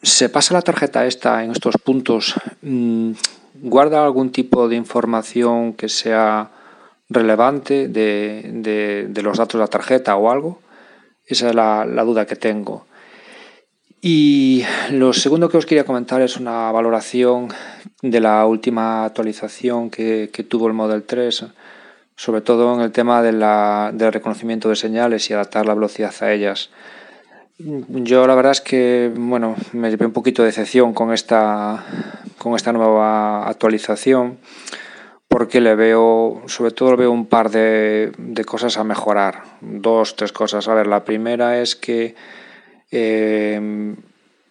se 0.02 0.30
pasa 0.30 0.54
la 0.54 0.62
tarjeta 0.62 1.06
esta 1.06 1.43
en 1.43 1.52
estos 1.52 1.76
puntos, 1.84 2.36
mm, 2.62 3.12
¿guarda 3.62 4.04
algún 4.04 4.32
tipo 4.32 4.67
de 4.67 4.76
información 4.76 5.74
que 5.74 5.89
sea 5.89 6.52
relevante 7.10 7.88
de, 7.88 9.08
de- 9.10 9.22
los 9.24 9.38
datos 9.38 9.54
de 9.54 9.63
la 9.63 9.67
tarjeta 9.67 10.15
o 10.15 10.30
algo? 10.32 10.60
Esa 11.26 11.50
es 11.50 11.56
la, 11.56 11.86
la 11.86 12.04
duda 12.04 12.26
que 12.26 12.36
tengo. 12.36 12.86
Y 14.02 14.63
lo 14.91 15.12
segundo 15.13 15.50
que 15.50 15.58
os 15.58 15.65
quería 15.65 15.84
comentar 15.84 16.22
es 16.22 16.38
una 16.38 16.72
valoración 16.72 17.50
de 18.02 18.20
la 18.20 18.46
última 18.46 19.06
actualización 19.06 19.89
que, 19.89 20.30
que 20.32 20.43
tuvo 20.43 20.67
el 20.67 20.74
Model 20.74 21.04
3. 21.04 21.46
sobre 22.15 22.41
todo 22.41 22.76
en 22.76 22.82
el 22.82 22.91
tema 22.91 23.22
de 23.22 23.32
la, 23.32 23.91
del 23.93 24.13
reconocimiento 24.13 24.70
de 24.70 24.76
señales 24.76 25.30
y 25.30 25.34
adaptar 25.34 25.65
la 25.65 25.74
velocidad 25.74 26.13
a 26.22 26.32
ellas. 26.32 26.70
Yo 27.60 28.28
la 28.28 28.36
verdad 28.36 28.52
es 28.52 28.62
que 28.62 29.12
bueno, 29.15 29.56
me 29.74 29.89
llevé 29.89 30.06
un 30.06 30.13
poquito 30.13 30.43
de 30.43 30.48
decepción 30.48 30.93
con 30.93 31.12
esta, 31.12 31.84
con 32.38 32.56
esta 32.56 32.72
nueva 32.72 33.48
actualización 33.48 34.38
porque 35.28 35.60
le 35.60 35.76
veo, 35.76 36.43
sobre 36.46 36.72
todo 36.72 36.91
le 36.91 36.98
veo 36.98 37.12
un 37.12 37.26
par 37.26 37.50
de, 37.50 38.12
de 38.17 38.46
cosas 38.46 38.78
a 38.78 38.84
mejorar, 38.84 39.43
dos, 39.62 40.15
tres 40.15 40.32
cosas. 40.32 40.67
A 40.67 40.74
ver, 40.74 40.88
la 40.88 41.04
primera 41.04 41.60
es 41.60 41.76
que 41.76 42.15
eh, 42.91 43.96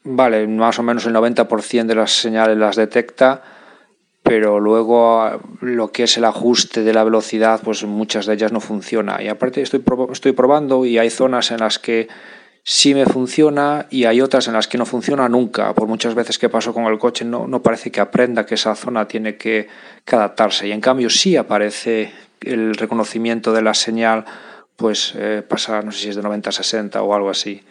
vale, 0.05 0.47
más 0.47 0.79
o 0.79 0.83
menos 0.83 1.07
el 1.07 1.14
90% 1.14 1.87
de 1.87 1.95
las 1.95 2.12
señales 2.12 2.59
las 2.59 2.77
detecta, 2.77 3.42
pero 4.23 4.61
luego 4.61 5.40
lo 5.61 5.92
que 5.92 6.05
es 6.05 6.16
el 6.16 6.25
ajuste 6.25 6.83
de 6.83 6.92
la 6.92 7.05
velocidad, 7.05 7.61
pues 7.62 7.85
muchas 7.85 8.27
de 8.27 8.35
ellas 8.35 8.53
no 8.53 8.61
funciona. 8.61 9.23
Y 9.23 9.29
aparte 9.29 9.62
estoy, 9.62 9.83
estoy 10.11 10.33
probando 10.33 10.85
y 10.85 10.99
hay 10.99 11.11
zonas 11.11 11.51
en 11.51 11.59
las 11.59 11.79
que 11.79 12.09
sí 12.69 12.97
me 12.97 13.07
funciona 13.07 13.87
y 13.91 14.07
hay 14.07 14.21
otras 14.21 14.49
en 14.49 14.55
las 14.55 14.67
que 14.67 14.77
no 14.77 14.85
funciona 14.85 15.29
nunca. 15.29 15.73
Por 15.73 15.87
muchas 15.87 16.17
veces 16.17 16.37
que 16.37 16.49
paso 16.49 16.75
con 16.75 16.87
el 16.87 16.99
coche 16.99 17.25
no, 17.25 17.63
parece 17.63 17.93
que 17.93 18.01
aprenda 18.01 18.45
que 18.45 18.57
esa 18.57 18.75
zona 18.75 19.07
tiene 19.07 19.37
que, 19.37 19.69
adaptarse. 20.05 20.67
Y 20.67 20.73
en 20.73 20.81
cambio 20.81 21.09
sí 21.09 21.37
aparece 21.37 22.13
el 22.41 22.75
reconocimiento 22.75 23.53
de 23.53 23.63
la 23.63 23.73
señal, 23.73 24.25
pues 24.75 25.15
eh, 25.17 25.45
pasa, 25.49 25.81
no 25.81 25.93
sé 25.93 26.01
si 26.01 26.09
es 26.09 26.17
de 26.17 26.23
90 26.23 26.51
a 26.51 26.53
60 26.53 27.03
o 27.03 27.15
algo 27.15 27.31
así. 27.31 27.63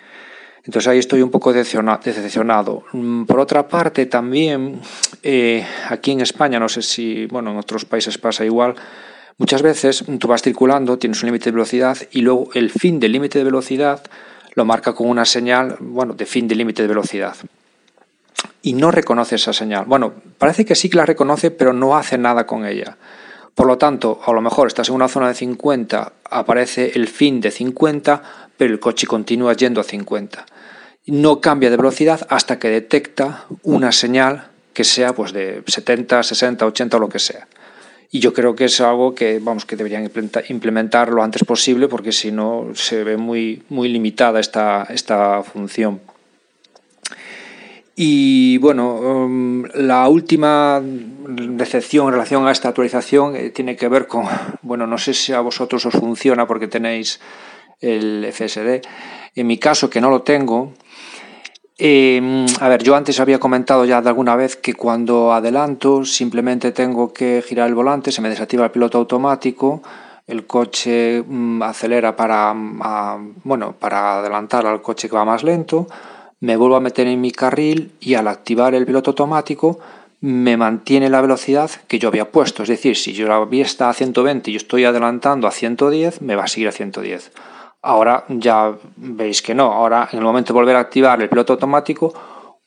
Entonces 0.64 0.88
ahí 0.88 1.00
estoy 1.00 1.22
un 1.22 1.30
poco 1.30 1.52
decepcionado. 1.52 2.86
Mm, 2.94 3.26
por 3.26 3.42
otra 3.42 3.68
parte, 3.68 4.06
también 4.06 4.80
eh, 5.24 5.66
aquí 5.90 6.12
en 6.12 6.22
España, 6.22 6.58
no 6.58 6.70
sé 6.70 6.82
si, 6.82 7.26
bueno, 7.26 7.52
en 7.52 7.58
otros 7.58 7.84
países 7.84 8.18
pasa 8.18 8.46
igual, 8.46 8.76
muchas 9.38 9.62
veces 9.62 10.06
tú 10.20 10.30
vas 10.30 10.42
circulando, 10.42 10.98
tienes 10.98 11.22
un 11.22 11.28
límite 11.28 11.50
de 11.50 11.56
velocidad 11.56 11.98
y 12.12 12.22
luego 12.22 12.48
el 12.54 12.72
fin 12.72 13.02
del 13.02 13.12
límite 13.12 13.40
de 13.40 13.44
velocidad 13.44 14.02
lo 14.56 14.66
marca 14.66 14.94
con 14.94 15.08
una 15.08 15.26
señal, 15.26 15.78
bueno, 15.80 16.14
de 16.14 16.26
fin 16.26 16.48
de 16.48 16.56
límite 16.56 16.82
de 16.82 16.88
velocidad. 16.88 17.36
Y 18.62 18.74
no 18.74 18.92
reconoce 18.92 19.36
esa 19.36 19.54
señal. 19.54 19.86
Bueno, 19.86 20.14
parece 20.38 20.66
que 20.66 20.76
sí 20.76 20.90
que 20.90 20.98
la 20.98 21.06
reconoce, 21.06 21.52
pero 21.52 21.72
no 21.72 21.96
hace 21.96 22.18
nada 22.18 22.48
con 22.48 22.66
ella. 22.66 22.98
Por 23.54 23.68
lo 23.68 23.78
tanto, 23.78 24.20
a 24.26 24.34
lo 24.34 24.42
mejor 24.42 24.68
estás 24.68 24.90
en 24.90 24.96
una 24.96 25.08
zona 25.08 25.28
de 25.30 25.36
50, 25.36 26.14
aparece 26.30 26.92
el 26.96 27.08
fin 27.08 27.40
de 27.40 27.52
50, 27.52 28.24
pero 28.58 28.74
el 28.74 28.80
coche 28.80 29.08
continúa 29.08 29.54
yendo 29.54 29.80
a 29.80 29.84
50 29.84 30.46
no 31.08 31.40
cambia 31.40 31.70
de 31.70 31.78
velocidad 31.78 32.26
hasta 32.30 32.58
que 32.60 32.70
detecta 32.70 33.46
una 33.64 33.92
señal 33.92 34.48
que 34.74 34.84
sea 34.84 35.14
pues 35.14 35.34
de 35.34 35.64
70, 35.66 36.24
60, 36.24 36.66
80 36.66 36.98
o 36.98 37.00
lo 37.00 37.10
que 37.10 37.20
sea. 37.20 37.48
Y 38.12 38.20
yo 38.20 38.34
creo 38.34 38.56
que 38.56 38.66
es 38.66 38.80
algo 38.82 39.16
que 39.16 39.40
vamos 39.40 39.66
que 39.66 39.76
deberían 39.76 40.10
implementar 40.50 41.10
lo 41.10 41.24
antes 41.24 41.44
posible 41.44 41.88
porque 41.88 42.12
si 42.12 42.32
no 42.32 42.68
se 42.74 43.04
ve 43.04 43.18
muy, 43.18 43.64
muy 43.70 43.90
limitada 43.90 44.40
esta, 44.40 44.88
esta 44.90 45.44
función. 45.44 46.00
Y 47.96 48.58
bueno, 48.58 48.96
um, 48.96 49.64
la 49.74 50.10
última 50.10 50.82
decepción 50.84 52.08
en 52.08 52.14
relación 52.14 52.46
a 52.46 52.52
esta 52.52 52.68
actualización 52.70 53.38
eh, 53.38 53.52
tiene 53.52 53.78
que 53.78 53.88
ver 53.88 54.08
con, 54.08 54.26
bueno, 54.62 54.86
no 54.86 54.98
sé 54.98 55.14
si 55.14 55.32
a 55.32 55.40
vosotros 55.40 55.86
os 55.86 55.94
funciona 55.94 56.46
porque 56.46 56.68
tenéis 56.68 57.22
el 57.80 58.28
FSD. 58.32 58.82
En 59.36 59.48
mi 59.48 59.58
caso, 59.58 59.90
que 59.90 60.02
no 60.02 60.10
lo 60.10 60.24
tengo, 60.24 60.74
eh, 61.78 62.46
a 62.62 62.70
ver, 62.70 62.84
yo 62.84 62.96
antes 62.96 63.20
había 63.20 63.40
comentado 63.40 63.84
ya 63.86 64.02
de 64.02 64.10
alguna 64.10 64.36
vez 64.36 64.56
que 64.56 64.74
cuando 64.74 65.34
adelanto 65.34 66.06
simplemente 66.06 66.72
tengo 66.72 67.12
que 67.12 67.44
girar 67.46 67.68
el 67.68 67.76
volante, 67.76 68.12
se 68.12 68.22
me 68.22 68.30
desactiva 68.30 68.66
el 68.66 68.72
piloto 68.72 68.98
automático, 68.98 69.82
el 70.26 70.48
coche 70.48 71.22
mm, 71.22 71.62
acelera 71.64 72.16
para, 72.16 72.54
mm, 72.54 73.42
bueno, 73.44 73.76
para 73.78 74.20
adelantar 74.20 74.66
al 74.66 74.82
coche 74.82 75.10
que 75.10 75.16
va 75.16 75.26
más 75.26 75.44
lento, 75.44 75.88
me 76.40 76.56
vuelvo 76.56 76.78
a 76.78 76.80
meter 76.80 77.08
en 77.08 77.20
mi 77.20 77.32
carril 77.32 77.92
y 78.00 78.14
al 78.14 78.28
activar 78.28 78.74
el 78.74 78.86
piloto 78.86 79.12
automático 79.12 79.80
me 80.22 80.58
mantiene 80.58 81.10
la 81.10 81.22
velocidad 81.22 81.70
que 81.88 82.00
yo 82.00 82.08
había 82.08 82.32
puesto. 82.32 82.64
Es 82.64 82.70
decir, 82.70 82.96
si 82.96 83.14
yo 83.14 83.28
la 83.28 83.44
vía 83.46 83.66
está 83.66 83.90
a 83.90 83.94
120 83.94 84.50
y 84.50 84.54
yo 84.54 84.58
estoy 84.58 84.86
adelantando 84.86 85.48
a 85.48 85.52
110, 85.52 86.22
me 86.22 86.36
va 86.36 86.46
a 86.46 86.48
seguir 86.48 86.70
a 86.70 86.72
110. 86.72 87.32
Ahora 87.86 88.26
ya 88.28 88.74
veis 88.98 89.42
que 89.42 89.54
no. 89.54 89.72
Ahora, 89.72 90.10
en 90.12 90.18
el 90.18 90.26
momento 90.26 90.54
de 90.54 90.60
volver 90.60 90.76
a 90.76 90.80
activar 90.80 91.22
el 91.22 91.30
piloto 91.30 91.54
automático, 91.54 92.14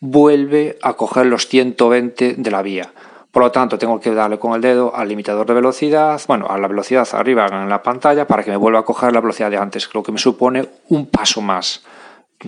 vuelve 0.01 0.79
a 0.81 0.93
coger 0.93 1.27
los 1.27 1.49
120 1.49 2.35
de 2.35 2.51
la 2.51 2.63
vía. 2.63 2.93
Por 3.31 3.43
lo 3.43 3.51
tanto, 3.51 3.79
tengo 3.79 4.01
que 4.01 4.15
darle 4.15 4.39
con 4.39 4.55
el 4.55 4.61
dedo 4.61 4.95
al 4.95 5.09
limitador 5.09 5.47
de 5.47 5.55
velocidad, 5.55 6.21
bueno, 6.29 6.47
a 6.49 6.57
la 6.57 6.69
velocidad 6.69 7.07
arriba 7.13 7.47
en 7.47 7.69
la 7.69 7.83
pantalla 7.83 8.27
para 8.27 8.43
que 8.43 8.51
me 8.51 8.57
vuelva 8.57 8.81
a 8.81 8.85
coger 8.85 9.13
la 9.13 9.21
velocidad 9.21 9.51
de 9.51 9.59
antes, 9.59 9.91
lo 9.93 10.03
que 10.03 10.13
me 10.13 10.19
supone 10.19 10.69
un 10.89 11.07
paso 11.07 11.41
más. 11.41 11.85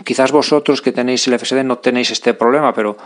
Quizás 0.04 0.30
vosotros 0.30 0.80
que 0.80 0.92
tenéis 0.92 1.26
el 1.26 1.38
FSD 1.38 1.64
no 1.64 1.78
tenéis 1.78 2.12
este 2.12 2.34
problema, 2.34 2.72
pero 2.72 2.96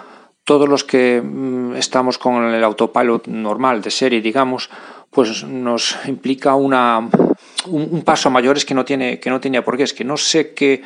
todos 0.44 0.68
los 0.68 0.85
que 0.85 1.22
mm, 1.22 1.74
estamos 1.77 2.18
con 2.18 2.44
el 2.53 2.62
autopilot 2.62 3.27
normal 3.29 3.81
de 3.81 3.90
serie, 3.90 4.20
digamos, 4.20 4.68
pues 5.11 5.44
nos 5.44 5.96
implica 6.07 6.55
una, 6.55 7.09
un, 7.66 8.03
paso 8.03 8.31
mayor 8.31 8.57
es 8.57 8.64
que 8.64 8.74
no 8.74 8.85
tiene 8.85 9.18
que 9.20 9.31
no 9.31 9.40
tenía 9.40 9.64
por 9.64 9.77
qué. 9.77 9.85
Es 9.85 9.94
que 9.94 10.05
no 10.05 10.16
sé 10.16 10.53
qué, 10.53 10.83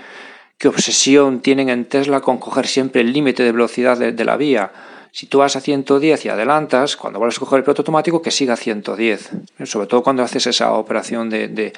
qué 0.57 0.69
obsesión 0.69 1.41
tienen 1.41 1.69
en 1.69 1.85
Tesla 1.87 2.21
con 2.21 2.39
coger 2.39 2.67
siempre 2.67 3.01
el 3.01 3.13
límite 3.13 3.43
de 3.43 3.53
velocidad 3.53 3.97
de, 3.97 4.25
la 4.25 4.37
vía. 4.37 4.73
Si 5.13 5.27
tú 5.27 5.39
vas 5.39 5.57
a 5.57 5.61
110 5.61 6.25
y 6.25 6.29
adelantas, 6.29 6.97
cuando 6.97 7.19
vuelves 7.19 7.39
a 7.39 7.41
coger 7.41 7.59
el 7.59 7.65
piloto 7.65 7.83
automático, 7.83 8.23
que 8.23 8.31
siga 8.31 8.55
a 8.55 8.57
110. 8.57 9.31
Sobre 9.65 9.87
todo 9.87 10.03
cuando 10.03 10.23
haces 10.23 10.47
esa 10.47 10.73
operación 10.73 11.31
de, 11.31 11.49
de, 11.49 11.73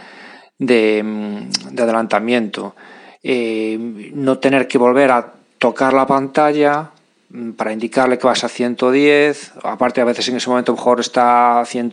de, 0.59 1.03
mm, 1.03 1.79
adelantamiento. 1.79 2.75
Eh, 3.23 3.77
no 4.15 4.39
tener 4.39 4.67
que 4.67 4.79
volver 4.79 5.11
a 5.11 5.35
tocar 5.59 5.93
la 5.93 6.07
pantalla 6.07 6.91
mm, 7.31 7.53
para 7.53 7.73
indicarle 7.73 8.19
que 8.19 8.27
vas 8.27 8.45
a 8.45 8.49
110. 8.49 9.53
Aparte, 9.63 10.01
a 10.01 10.05
veces 10.05 10.29
en 10.29 10.37
ese 10.37 10.51
momento 10.51 10.73
mejor 10.73 11.01
está 11.01 11.61
a 11.61 11.65
100 11.65 11.93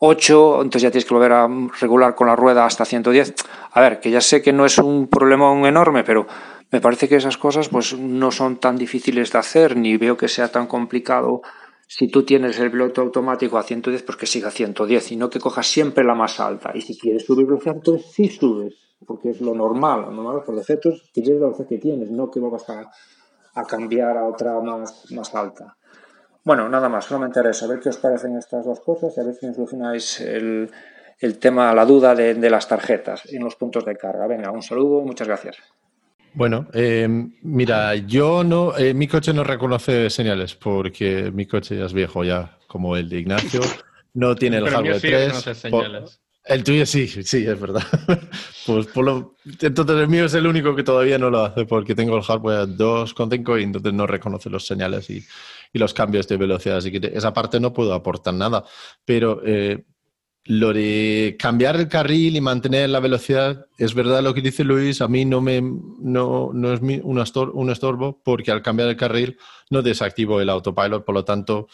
8, 0.00 0.62
entonces 0.62 0.82
ya 0.82 0.90
tienes 0.90 1.04
que 1.04 1.14
volver 1.14 1.32
a 1.32 1.48
regular 1.80 2.14
con 2.14 2.26
la 2.26 2.36
rueda 2.36 2.64
hasta 2.64 2.84
110. 2.84 3.34
A 3.72 3.80
ver, 3.80 4.00
que 4.00 4.10
ya 4.10 4.20
sé 4.20 4.42
que 4.42 4.52
no 4.52 4.64
es 4.64 4.78
un 4.78 5.08
problema 5.08 5.50
enorme, 5.68 6.04
pero 6.04 6.26
me 6.70 6.80
parece 6.80 7.08
que 7.08 7.16
esas 7.16 7.38
cosas 7.38 7.68
pues 7.68 7.96
no 7.98 8.30
son 8.30 8.58
tan 8.58 8.76
difíciles 8.76 9.32
de 9.32 9.38
hacer, 9.38 9.76
ni 9.76 9.96
veo 9.96 10.16
que 10.16 10.28
sea 10.28 10.48
tan 10.48 10.66
complicado 10.66 11.42
si 11.90 12.06
tú 12.08 12.22
tienes 12.22 12.60
el 12.60 12.70
piloto 12.70 13.00
automático 13.00 13.56
a 13.56 13.62
110, 13.62 14.02
pues 14.02 14.18
que 14.18 14.26
siga 14.26 14.48
a 14.48 14.50
110 14.50 15.12
y 15.12 15.16
no 15.16 15.30
que 15.30 15.40
cojas 15.40 15.66
siempre 15.66 16.04
la 16.04 16.14
más 16.14 16.38
alta. 16.38 16.70
Y 16.74 16.82
si 16.82 16.98
quieres 16.98 17.24
subir 17.24 17.46
velocidad, 17.46 17.76
entonces 17.76 18.12
sí 18.12 18.28
subes, 18.28 18.74
porque 19.06 19.30
es 19.30 19.40
lo 19.40 19.54
normal. 19.54 20.02
Lo 20.02 20.10
normal 20.10 20.42
por 20.44 20.54
defecto 20.54 20.90
es 20.90 21.02
que 21.14 21.22
lleves 21.22 21.40
la 21.40 21.46
velocidad 21.46 21.68
que 21.68 21.78
tienes, 21.78 22.10
no 22.10 22.30
que 22.30 22.40
vuelvas 22.40 22.68
a, 22.68 22.90
a 23.54 23.64
cambiar 23.64 24.18
a 24.18 24.28
otra 24.28 24.60
más, 24.60 25.10
más 25.12 25.34
alta. 25.34 25.77
Bueno, 26.44 26.68
nada 26.68 26.88
más, 26.88 27.04
solamente 27.04 27.40
era 27.40 27.50
eso, 27.50 27.66
a 27.66 27.68
ver 27.68 27.80
qué 27.80 27.90
os 27.90 27.98
parecen 27.98 28.36
estas 28.36 28.64
dos 28.64 28.80
cosas 28.80 29.14
y 29.16 29.20
a 29.20 29.24
ver 29.24 29.34
si 29.34 29.46
me 29.46 29.54
solucionáis 29.54 30.20
el, 30.20 30.70
el 31.18 31.38
tema, 31.38 31.74
la 31.74 31.84
duda 31.84 32.14
de, 32.14 32.34
de, 32.34 32.50
las 32.50 32.68
tarjetas 32.68 33.26
en 33.32 33.44
los 33.44 33.56
puntos 33.56 33.84
de 33.84 33.96
carga. 33.96 34.26
Venga, 34.26 34.50
un 34.50 34.62
saludo, 34.62 35.02
muchas 35.02 35.28
gracias. 35.28 35.56
Bueno, 36.34 36.68
eh, 36.72 37.08
mira, 37.42 37.94
yo 37.96 38.44
no, 38.44 38.76
eh, 38.76 38.94
mi 38.94 39.08
coche 39.08 39.32
no 39.32 39.44
reconoce 39.44 40.08
señales 40.10 40.54
porque 40.54 41.32
mi 41.32 41.46
coche 41.46 41.76
ya 41.76 41.86
es 41.86 41.92
viejo 41.92 42.22
ya, 42.22 42.58
como 42.66 42.96
el 42.96 43.08
de 43.08 43.18
Ignacio. 43.18 43.60
No 44.14 44.34
tiene 44.36 44.58
el 44.58 44.68
hardware 44.68 45.00
3. 45.00 46.20
el 46.44 46.64
tuyo 46.64 46.86
sí, 46.86 47.08
sí, 47.08 47.46
es 47.46 47.60
verdad. 47.60 47.82
pues 48.66 48.86
por 48.86 49.04
lo, 49.04 49.34
entonces 49.60 49.96
el 49.96 50.08
mío 50.08 50.26
es 50.26 50.34
el 50.34 50.46
único 50.46 50.74
que 50.76 50.82
todavía 50.82 51.18
no 51.18 51.30
lo 51.30 51.44
hace 51.44 51.64
porque 51.64 51.94
tengo 51.94 52.16
el 52.16 52.22
hardware 52.22 52.68
2.5 52.68 53.60
y 53.60 53.64
entonces 53.64 53.92
no 53.92 54.06
reconoce 54.06 54.50
los 54.50 54.66
señales 54.66 55.10
y 55.10 55.24
y 55.72 55.78
los 55.78 55.94
cambios 55.94 56.28
de 56.28 56.36
velocidad. 56.36 56.78
Así 56.78 56.90
que 56.90 57.12
esa 57.14 57.32
parte 57.32 57.60
no 57.60 57.72
puedo 57.72 57.94
aportar 57.94 58.34
nada. 58.34 58.64
Pero 59.04 59.40
eh, 59.44 59.84
lo 60.44 60.72
de 60.72 61.36
cambiar 61.38 61.76
el 61.76 61.88
carril 61.88 62.36
y 62.36 62.40
mantener 62.40 62.88
la 62.88 63.00
velocidad, 63.00 63.66
es 63.76 63.94
verdad 63.94 64.22
lo 64.22 64.32
que 64.32 64.40
dice 64.40 64.64
Luis, 64.64 65.02
a 65.02 65.08
mí 65.08 65.24
no, 65.24 65.40
me, 65.40 65.60
no, 65.60 66.50
no 66.54 66.72
es 66.72 66.80
un, 66.80 67.22
un 67.52 67.70
estorbo 67.70 68.22
porque 68.24 68.50
al 68.50 68.62
cambiar 68.62 68.88
el 68.88 68.96
carril 68.96 69.36
no 69.70 69.82
desactivo 69.82 70.40
el 70.40 70.48
autopilot, 70.48 71.04
por 71.04 71.14
lo 71.14 71.24
tanto 71.24 71.68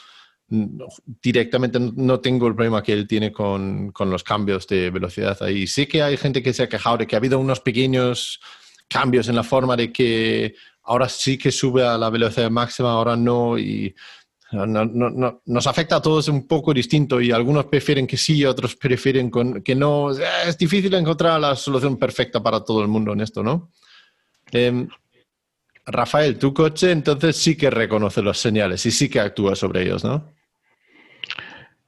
directamente 0.48 1.78
no 1.80 2.20
tengo 2.20 2.46
el 2.48 2.54
problema 2.54 2.82
que 2.82 2.92
él 2.92 3.06
tiene 3.06 3.32
con, 3.32 3.92
con, 3.92 4.10
los 4.10 4.22
cambios 4.22 4.66
de 4.66 4.90
velocidad 4.90 5.40
ahí. 5.42 5.66
Sí 5.66 5.86
que 5.86 6.02
hay 6.02 6.16
gente 6.16 6.42
que 6.42 6.52
se 6.52 6.64
ha 6.64 6.68
quejado 6.68 6.98
de 6.98 7.06
que 7.06 7.16
ha 7.16 7.18
habido 7.18 7.38
unos 7.38 7.60
pequeños 7.60 8.40
cambios 8.88 9.28
en 9.28 9.36
la 9.36 9.42
forma 9.42 9.76
de 9.76 9.92
que 9.92 10.54
ahora 10.84 11.08
sí 11.08 11.38
que 11.38 11.50
sube 11.50 11.86
a 11.86 11.98
la 11.98 12.10
velocidad 12.10 12.50
máxima, 12.50 12.92
ahora 12.92 13.16
no, 13.16 13.58
y 13.58 13.94
nos 14.52 15.66
afecta 15.66 15.96
a 15.96 16.02
todos 16.02 16.28
un 16.28 16.46
poco 16.46 16.72
distinto 16.72 17.20
y 17.20 17.32
algunos 17.32 17.66
prefieren 17.66 18.06
que 18.06 18.16
sí, 18.16 18.44
otros 18.44 18.76
prefieren 18.76 19.30
que 19.62 19.74
no. 19.74 20.10
Es 20.10 20.56
difícil 20.58 20.94
encontrar 20.94 21.40
la 21.40 21.56
solución 21.56 21.96
perfecta 21.96 22.42
para 22.42 22.64
todo 22.64 22.82
el 22.82 22.88
mundo 22.88 23.12
en 23.12 23.20
esto, 23.20 23.42
¿no? 23.42 23.70
Em, 24.52 24.88
Rafael, 25.86 26.38
tu 26.38 26.54
coche 26.54 26.92
entonces 26.92 27.36
sí 27.36 27.56
que 27.56 27.70
reconoce 27.70 28.22
los 28.22 28.38
señales 28.38 28.84
y 28.86 28.90
sí 28.90 29.08
que 29.08 29.20
actúa 29.20 29.54
sobre 29.56 29.82
ellos, 29.82 30.04
¿no? 30.04 30.32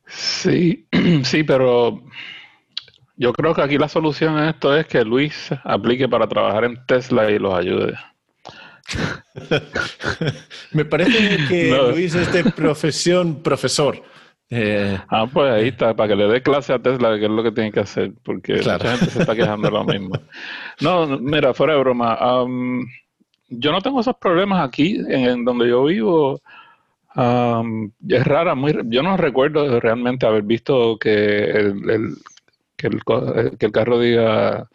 Sí, 0.07 0.87
sí, 1.25 1.45
pero 1.45 2.03
Yo 3.19 3.33
creo 3.33 3.55
que 3.55 3.63
aquí 3.63 3.79
la 3.79 3.89
solución 3.89 4.37
a 4.37 4.51
esto 4.51 4.77
es 4.77 4.87
que 4.87 5.03
Luis 5.05 5.51
aplique 5.65 6.09
para 6.09 6.29
trabajar 6.29 6.65
en 6.65 6.85
Tesla 6.87 7.31
y 7.31 7.39
los 7.39 7.55
ayude. 7.55 7.95
Me 10.73 10.85
parece 10.85 11.37
que 11.49 11.71
No. 11.71 11.91
Luis 11.91 12.15
es 12.15 12.33
de 12.33 12.45
profesión 12.45 13.43
profesor. 13.43 14.03
Eh, 14.49 14.99
Ah, 15.09 15.27
pues 15.33 15.51
ahí 15.51 15.69
está, 15.69 15.95
para 15.95 16.11
que 16.11 16.17
le 16.17 16.29
dé 16.29 16.43
clase 16.43 16.73
a 16.73 16.79
Tesla 16.79 17.19
qué 17.19 17.25
es 17.25 17.31
lo 17.31 17.43
que 17.43 17.51
tiene 17.53 17.73
que 17.73 17.81
hacer, 17.81 18.13
porque 18.23 18.55
Claro. 18.61 18.79
mucha 18.85 18.97
gente 18.97 19.11
se 19.11 19.21
está 19.21 19.35
quejando 19.35 19.67
de 19.69 19.73
lo 19.75 19.85
mismo. 19.85 20.15
No, 20.81 21.19
mira, 21.19 21.53
fuera 21.53 21.73
de 21.75 21.81
broma, 21.81 22.17
yo 23.49 23.73
no 23.73 23.81
tengo 23.81 24.01
esos 24.01 24.17
problemas 24.17 24.67
aquí, 24.67 24.97
en, 25.09 25.25
en 25.29 25.45
donde 25.45 25.69
yo 25.69 25.85
vivo. 25.85 26.41
es 28.09 28.25
rara, 28.27 28.55
muy, 28.55 28.75
yo 28.87 29.03
no 29.03 29.17
recuerdo 29.17 29.81
realmente 29.81 30.27
haber 30.27 30.43
visto 30.43 30.99
que 30.99 31.45
el, 31.45 31.91
el- 31.91 32.17
que 32.77 32.89
el, 32.89 32.97
eh, 33.37 33.51
que 33.59 33.67
el 33.67 33.73
carro 33.73 33.99
diga 33.99 34.69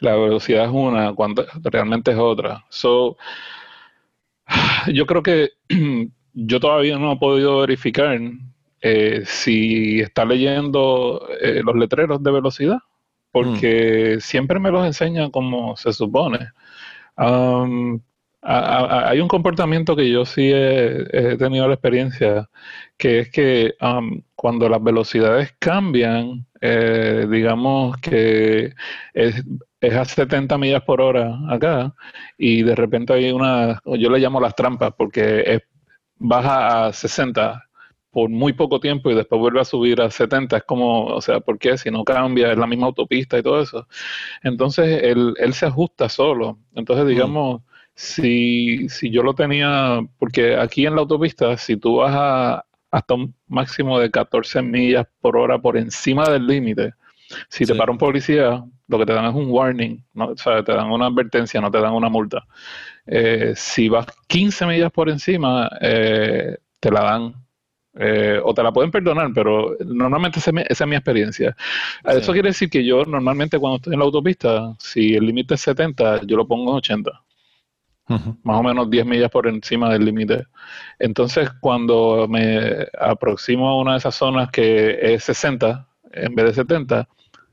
la 0.00 0.14
velocidad 0.14 0.64
es 0.66 0.70
una 0.70 1.14
cuando 1.14 1.44
realmente 1.64 2.10
es 2.12 2.18
otra. 2.18 2.64
So, 2.68 3.16
yo 4.92 5.06
creo 5.06 5.22
que 5.22 5.50
yo 6.34 6.60
todavía 6.60 6.98
no 6.98 7.12
he 7.12 7.16
podido 7.18 7.60
verificar 7.60 8.20
eh, 8.80 9.22
si 9.26 10.00
está 10.00 10.24
leyendo 10.24 11.26
eh, 11.40 11.62
los 11.64 11.74
letreros 11.76 12.22
de 12.22 12.30
velocidad, 12.30 12.78
porque 13.30 14.18
siempre 14.20 14.60
me 14.60 14.70
los 14.70 14.86
enseña 14.86 15.30
como 15.30 15.76
se 15.76 15.92
supone. 15.92 16.48
A- 18.42 18.86
a- 19.08 19.10
hay 19.10 19.20
un 19.20 19.28
comportamiento 19.28 19.96
que 19.96 20.08
yo 20.10 20.24
sí 20.24 20.50
he, 20.52 21.32
he 21.32 21.36
tenido 21.36 21.66
la 21.66 21.74
experiencia, 21.74 22.48
que 22.96 23.20
es 23.20 23.30
que 23.30 23.74
am, 23.80 24.22
cuando 24.36 24.68
las 24.68 24.82
velocidades 24.82 25.54
cambian, 25.58 26.46
eh, 26.60 27.26
digamos 27.30 27.96
que 27.98 28.72
es, 29.14 29.42
es 29.86 29.94
a 29.94 30.04
70 30.04 30.58
millas 30.58 30.82
por 30.82 31.00
hora 31.00 31.38
acá, 31.48 31.94
y 32.38 32.62
de 32.62 32.74
repente 32.74 33.12
hay 33.12 33.30
una, 33.32 33.80
yo 33.84 34.10
le 34.10 34.18
llamo 34.18 34.40
las 34.40 34.54
trampas, 34.54 34.92
porque 34.96 35.42
es, 35.46 35.62
baja 36.18 36.86
a 36.86 36.92
60 36.92 37.62
por 38.10 38.30
muy 38.30 38.54
poco 38.54 38.80
tiempo 38.80 39.10
y 39.10 39.14
después 39.14 39.38
vuelve 39.38 39.60
a 39.60 39.64
subir 39.66 40.00
a 40.00 40.10
70. 40.10 40.56
Es 40.56 40.62
como, 40.64 41.04
o 41.04 41.20
sea, 41.20 41.40
¿por 41.40 41.58
qué? 41.58 41.76
Si 41.76 41.90
no 41.90 42.02
cambia, 42.02 42.50
es 42.50 42.56
la 42.56 42.66
misma 42.66 42.86
autopista 42.86 43.38
y 43.38 43.42
todo 43.42 43.60
eso. 43.60 43.86
Entonces, 44.42 45.02
él, 45.02 45.34
él 45.38 45.52
se 45.52 45.66
ajusta 45.66 46.08
solo. 46.08 46.58
Entonces, 46.74 47.06
digamos, 47.06 47.60
si, 47.94 48.88
si 48.88 49.10
yo 49.10 49.22
lo 49.22 49.34
tenía, 49.34 50.00
porque 50.18 50.56
aquí 50.56 50.86
en 50.86 50.94
la 50.94 51.02
autopista, 51.02 51.58
si 51.58 51.76
tú 51.76 51.96
vas 51.96 52.14
a, 52.16 52.64
hasta 52.90 53.14
un 53.14 53.34
máximo 53.48 53.98
de 53.98 54.10
14 54.10 54.62
millas 54.62 55.06
por 55.20 55.36
hora 55.36 55.58
por 55.58 55.76
encima 55.76 56.26
del 56.30 56.46
límite, 56.46 56.94
si 57.48 57.66
te 57.66 57.72
Sí. 57.72 57.78
para 57.78 57.92
un 57.92 57.98
policía, 57.98 58.64
lo 58.88 58.98
que 58.98 59.06
te 59.06 59.12
dan 59.12 59.26
es 59.26 59.34
un 59.34 59.50
warning, 59.50 60.04
¿no? 60.14 60.26
o 60.28 60.36
sea, 60.36 60.62
te 60.64 60.72
dan 60.72 60.90
una 60.90 61.06
advertencia, 61.06 61.60
no 61.60 61.70
te 61.70 61.80
dan 61.80 61.92
una 61.92 62.08
multa. 62.08 62.46
Eh, 63.06 63.52
si 63.56 63.88
vas 63.88 64.06
15 64.28 64.66
millas 64.66 64.92
por 64.92 65.08
encima, 65.08 65.68
eh, 65.80 66.56
te 66.80 66.90
la 66.90 67.00
dan. 67.02 67.34
eh, 67.98 68.38
o 68.44 68.52
te 68.52 68.62
la 68.62 68.72
pueden 68.72 68.90
perdonar, 68.90 69.30
pero 69.34 69.74
normalmente 69.86 70.38
esa 70.38 70.50
es 70.50 70.54
mi, 70.54 70.62
esa 70.68 70.84
es 70.84 70.88
mi 70.90 70.96
experiencia. 70.96 71.56
Sí. 72.04 72.18
Eso 72.18 72.32
quiere 72.32 72.48
decir 72.50 72.68
que 72.68 72.84
yo 72.84 73.04
normalmente 73.06 73.58
cuando 73.58 73.76
estoy 73.76 73.94
en 73.94 74.00
la 74.00 74.04
autopista, 74.04 74.74
si 74.78 75.14
el 75.14 75.24
límite 75.26 75.54
es 75.54 75.62
70, 75.62 76.20
yo 76.26 76.36
lo 76.36 76.46
pongo 76.46 76.72
en 76.72 76.76
80 76.76 77.10
ujú. 78.08 78.36
más 78.42 78.60
o 78.60 78.62
menos 78.62 78.90
10 78.90 79.06
millas 79.06 79.30
por 79.30 79.46
encima 79.48 79.90
del 79.92 80.04
límite. 80.04 80.44
Entonces, 80.98 81.50
cuando 81.60 82.26
me 82.28 82.86
aproximo 83.00 83.68
a 83.68 83.80
una 83.80 83.92
de 83.92 83.98
esas 83.98 84.14
zonas 84.14 84.50
que 84.50 85.14
es 85.14 85.24
60 85.24 85.88
en 86.12 86.34
vez 86.34 86.46
de 86.46 86.54
70, 86.54 87.08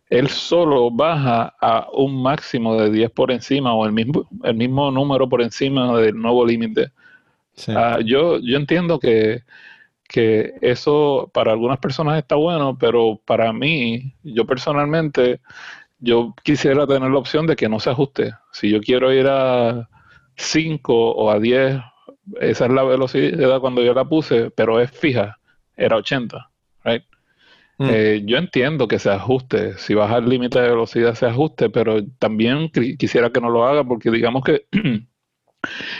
él 0.10 0.30
solo 0.30 0.92
baja 0.92 1.56
a 1.60 1.88
un 1.94 2.22
máximo 2.22 2.76
de 2.76 2.92
10 2.92 3.12
por 3.12 3.32
encima 3.32 3.74
o 3.74 3.86
el 3.86 3.92
mismo, 3.94 4.28
el 4.44 4.56
mismo 4.56 4.92
número 4.92 5.28
por 5.28 5.42
encima 5.42 5.98
del 6.00 6.16
nuevo 6.16 6.46
límite. 6.46 6.92
Sí. 7.56 7.72
Ah, 7.76 8.00
yo, 8.04 8.40
yo 8.40 8.58
entiendo 8.58 9.00
que, 9.00 9.44
que 10.08 10.54
eso 10.62 11.32
para 11.34 11.52
algunas 11.52 11.80
personas 11.80 12.18
está 12.18 12.36
bueno, 12.36 12.78
pero 12.78 13.20
para 13.26 13.52
mí, 13.54 14.14
yo 14.24 14.46
personalmente, 14.46 15.42
yo 16.00 16.36
quisiera 16.44 16.86
tener 16.86 17.10
la 17.10 17.20
opción 17.20 17.48
de 17.48 17.56
que 17.56 17.70
no 17.70 17.80
se 17.80 17.90
ajuste. 17.90 18.34
Si 18.52 18.70
yo 18.70 18.82
quiero 18.82 19.12
ir 19.14 19.28
a 19.28 19.90
5 20.36 20.94
o 20.94 21.32
a 21.32 21.40
10, 21.40 21.82
esa 22.40 22.66
es 22.66 22.72
la 22.72 22.84
velocidad 22.84 23.60
cuando 23.60 23.82
yo 23.82 23.94
la 23.94 24.06
puse, 24.06 24.52
pero 24.52 24.80
es 24.80 24.92
fija, 24.92 25.38
era 25.76 25.98
80. 25.98 26.50
right? 26.86 27.04
Mm. 27.78 27.88
Eh, 27.90 28.22
yo 28.26 28.38
entiendo 28.38 28.88
que 28.88 29.00
se 29.00 29.10
ajuste, 29.10 29.78
si 29.78 29.94
baja 29.96 30.18
el 30.18 30.30
límite 30.30 30.62
de 30.62 30.70
velocidad 30.70 31.16
se 31.16 31.26
ajuste, 31.26 31.70
pero 31.70 32.06
también 32.20 32.70
qui- 32.72 32.98
quisiera 32.98 33.32
que 33.32 33.42
no 33.42 33.50
lo 33.50 33.66
haga 33.66 33.84
porque 33.84 34.12
digamos 34.12 34.44
que, 34.44 34.68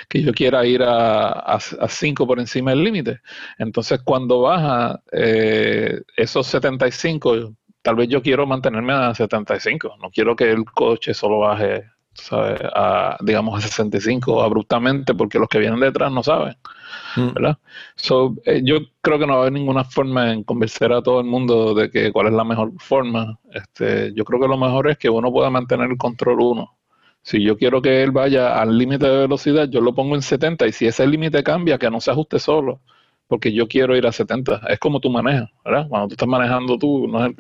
que 0.10 0.22
yo 0.22 0.34
quiera 0.34 0.66
ir 0.66 0.82
a 0.84 1.58
5 1.90 2.28
por 2.28 2.40
encima 2.40 2.72
del 2.72 2.84
límite. 2.84 3.22
Entonces 3.58 4.02
cuando 4.04 4.42
baja 4.42 5.02
eh, 5.12 6.02
esos 6.18 6.48
75, 6.48 7.54
tal 7.82 7.96
vez 7.96 8.10
yo 8.10 8.22
quiero 8.22 8.46
mantenerme 8.46 8.94
a 8.94 9.14
75, 9.14 9.98
no 10.02 10.10
quiero 10.12 10.36
que 10.36 10.52
el 10.52 10.66
coche 10.66 11.14
solo 11.14 11.40
baje 11.40 11.86
¿sabes? 12.14 12.60
a, 12.74 13.18
digamos, 13.22 13.58
a 13.58 13.68
65 13.68 14.42
abruptamente 14.42 15.14
porque 15.14 15.40
los 15.40 15.48
que 15.48 15.60
vienen 15.60 15.80
detrás 15.80 16.12
no 16.12 16.24
saben. 16.24 16.56
Mm. 17.16 17.34
¿verdad? 17.34 17.58
So, 17.96 18.36
eh, 18.46 18.62
yo 18.64 18.78
creo 19.02 19.20
que 19.20 19.28
no 19.28 19.34
va 19.34 19.40
a 19.40 19.42
haber 19.42 19.54
ninguna 19.54 19.84
forma 19.84 20.32
en 20.34 20.44
convencer 20.44 20.92
a 20.94 21.02
todo 21.02 21.20
el 21.20 21.26
mundo 21.28 21.74
de 21.74 21.90
que 21.90 22.12
cuál 22.12 22.28
es 22.28 22.34
la 22.34 22.44
mejor 22.44 22.72
forma. 22.80 23.40
Este, 23.52 24.14
yo 24.16 24.26
creo 24.26 24.40
que 24.40 24.48
lo 24.48 24.58
mejor 24.58 24.90
es 24.90 24.98
que 24.98 25.10
uno 25.10 25.32
pueda 25.32 25.50
mantener 25.50 25.90
el 25.92 25.98
control 25.98 26.40
uno. 26.42 26.78
Si 27.22 27.42
yo 27.42 27.58
quiero 27.58 27.82
que 27.82 28.04
él 28.04 28.12
vaya 28.12 28.60
al 28.62 28.78
límite 28.78 29.08
de 29.08 29.20
velocidad, 29.20 29.70
yo 29.70 29.82
lo 29.82 29.96
pongo 29.96 30.16
en 30.16 30.22
70 30.22 30.68
y 30.68 30.72
si 30.74 30.88
ese 30.88 31.08
límite 31.08 31.44
cambia, 31.44 31.78
que 31.78 31.90
no 31.90 32.02
se 32.02 32.12
ajuste 32.12 32.38
solo, 32.40 32.82
porque 33.28 33.54
yo 33.54 33.68
quiero 33.68 33.96
ir 33.96 34.06
a 34.06 34.12
70. 34.12 34.62
Es 34.68 34.80
como 34.80 35.00
tú 35.00 35.10
manejas, 35.10 35.50
¿verdad? 35.64 35.88
Cuando 35.88 36.10
tú 36.10 36.14
estás 36.16 36.28
manejando 36.28 36.78
tú, 36.78 37.08
no 37.08 37.26
es... 37.26 37.34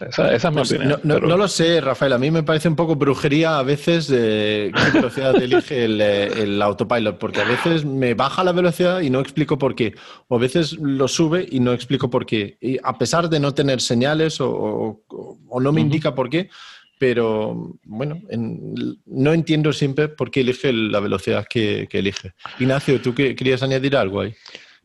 Esa, 0.00 0.34
esa 0.34 0.48
es 0.48 0.54
mi 0.54 0.60
Pues 0.60 0.72
opinión. 0.72 0.88
no, 0.90 0.96
no- 1.02 1.14
pero- 1.14 1.28
no 1.28 1.36
lo 1.38 1.48
sé, 1.48 1.80
Rafael. 1.80 2.12
A 2.12 2.18
mí 2.18 2.30
me 2.30 2.42
parece 2.42 2.68
un 2.68 2.76
poco 2.76 2.96
brujería 2.96 3.58
a 3.58 3.62
veces 3.62 4.08
de 4.08 4.70
qué 4.74 4.90
velocidad 4.98 5.34
elige 5.42 5.84
el, 5.84 6.00
eh, 6.00 6.24
el 6.42 6.60
autopilot, 6.60 7.18
porque 7.18 7.40
a 7.40 7.44
veces 7.44 7.84
me 7.84 8.14
baja 8.14 8.44
la 8.44 8.52
velocidad 8.52 9.00
y 9.00 9.08
no 9.10 9.20
explico 9.20 9.56
por 9.58 9.74
qué, 9.74 9.94
o 10.28 10.36
a 10.36 10.38
veces 10.38 10.74
lo 10.74 11.08
sube 11.08 11.46
y 11.50 11.60
no 11.60 11.72
explico 11.72 12.10
por 12.10 12.26
qué. 12.26 12.58
Y 12.60 12.78
a 12.82 12.98
pesar 12.98 13.28
de 13.30 13.40
no 13.40 13.54
tener 13.54 13.80
señales 13.80 14.40
o, 14.40 14.50
o- 14.50 15.38
o 15.48 15.60
no 15.60 15.72
me 15.72 15.80
indica 15.80 16.14
por 16.14 16.28
qué, 16.28 16.50
pero 16.98 17.74
bueno, 17.84 18.20
en- 18.30 18.98
no 19.06 19.32
entiendo 19.32 19.72
siempre 19.72 20.08
por 20.08 20.30
qué 20.30 20.40
elige 20.40 20.72
la 20.72 21.00
velocidad 21.00 21.46
que, 21.48 21.86
que 21.90 21.98
elige. 22.00 22.32
Ignacio, 22.58 23.00
¿tú 23.00 23.14
qué- 23.14 23.34
querías 23.34 23.62
añadir 23.62 23.96
algo 23.96 24.20
ahí? 24.20 24.34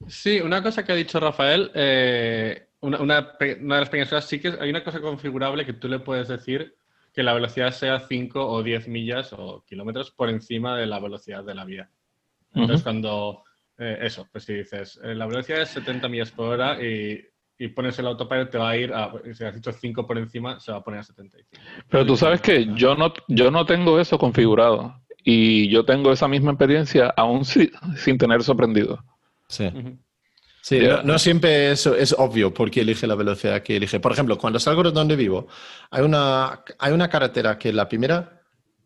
Sí, 0.08 0.40
una 0.42 0.64
cosa 0.64 0.84
que 0.84 0.92
ha 0.94 0.96
dicho 0.96 1.20
Rafael, 1.20 1.70
eh, 1.76 2.68
una, 2.82 3.00
una 3.00 3.38
una 3.62 3.76
de 3.76 3.82
las 3.82 3.90
pequeñas 3.90 4.10
cosas, 4.10 4.26
sí 4.26 4.40
que 4.40 4.54
hay 4.60 4.70
una 4.70 4.84
cosa 4.84 5.00
configurable 5.02 5.66
que 5.66 5.74
tú 5.74 5.88
le 5.88 6.00
puedes 6.00 6.28
decir 6.28 6.76
que 7.14 7.24
la 7.24 7.34
velocidad 7.34 7.72
sea 7.72 8.00
5 8.00 8.46
o 8.48 8.64
10 8.64 8.88
millas 8.88 9.34
o 9.34 9.64
kilómetros 9.68 10.12
por 10.12 10.30
encima 10.30 10.78
de 10.78 10.86
la 10.88 11.00
velocidad 11.00 11.44
de 11.44 11.56
la 11.56 11.66
vía. 11.66 11.90
Entonces, 12.54 12.84
cuando 12.84 13.44
eh, 13.78 14.00
eso, 14.02 14.28
pues 14.32 14.44
si 14.46 14.54
dices, 14.54 15.00
eh, 15.04 15.16
la 15.16 15.26
velocidad 15.26 15.62
es 15.62 15.70
70 15.70 16.08
millas 16.10 16.32
por 16.32 16.48
hora 16.48 16.82
y, 16.84 17.22
y 17.58 17.68
pones 17.70 17.98
el 18.00 18.08
autopilot, 18.08 18.50
te 18.50 18.58
va 18.58 18.70
a 18.72 18.78
ir 18.78 18.94
a, 18.94 19.12
si 19.34 19.44
has 19.44 19.56
dicho 19.56 19.72
5 19.72 20.06
por 20.08 20.18
encima, 20.18 20.60
se 20.60 20.72
va 20.72 20.80
a 20.80 20.84
poner 20.84 21.00
a 21.02 21.04
75. 21.04 21.64
Pero 21.90 22.06
tú 22.06 22.16
sabes 22.18 22.42
que 22.42 22.66
yo 22.76 22.96
no, 22.96 23.14
yo 23.28 23.52
no 23.52 23.66
tengo 23.66 24.00
eso 24.00 24.18
configurado 24.18 24.96
y 25.24 25.70
yo 25.70 25.86
tengo 25.86 26.12
esa 26.12 26.28
misma 26.28 26.52
experiencia 26.52 27.14
aún 27.16 27.46
si- 27.46 27.72
sin 27.96 28.18
tener 28.18 28.42
sorprendido. 28.44 29.04
Sí. 29.48 29.70
Sí, 30.62 30.80
no 31.04 31.18
siempre 31.18 31.72
es, 31.72 31.88
es 31.88 32.16
obvio 32.18 32.54
por 32.54 32.70
qué 32.70 32.82
elige 32.82 33.08
la 33.08 33.16
velocidad 33.16 33.64
que 33.64 33.78
elige. 33.78 34.00
Por 34.00 34.12
ejemplo, 34.12 34.38
cuando 34.38 34.60
salgo 34.60 34.84
de 34.84 34.92
donde 34.92 35.16
vivo, 35.16 35.48
hay 35.90 36.04
una, 36.04 36.64
hay 36.78 36.94
una 36.94 37.10
carretera 37.10 37.58
que 37.58 37.74
la 37.74 37.90
primera, 37.90 38.42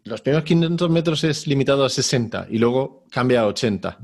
los 0.06 0.22
primeros 0.22 0.46
500 0.46 0.90
metros 0.90 1.24
es 1.26 1.48
limitado 1.48 1.84
a 1.84 1.90
60 1.90 2.48
y 2.50 2.60
luego 2.60 3.04
cambia 3.12 3.42
a 3.42 3.48
80. 3.48 4.00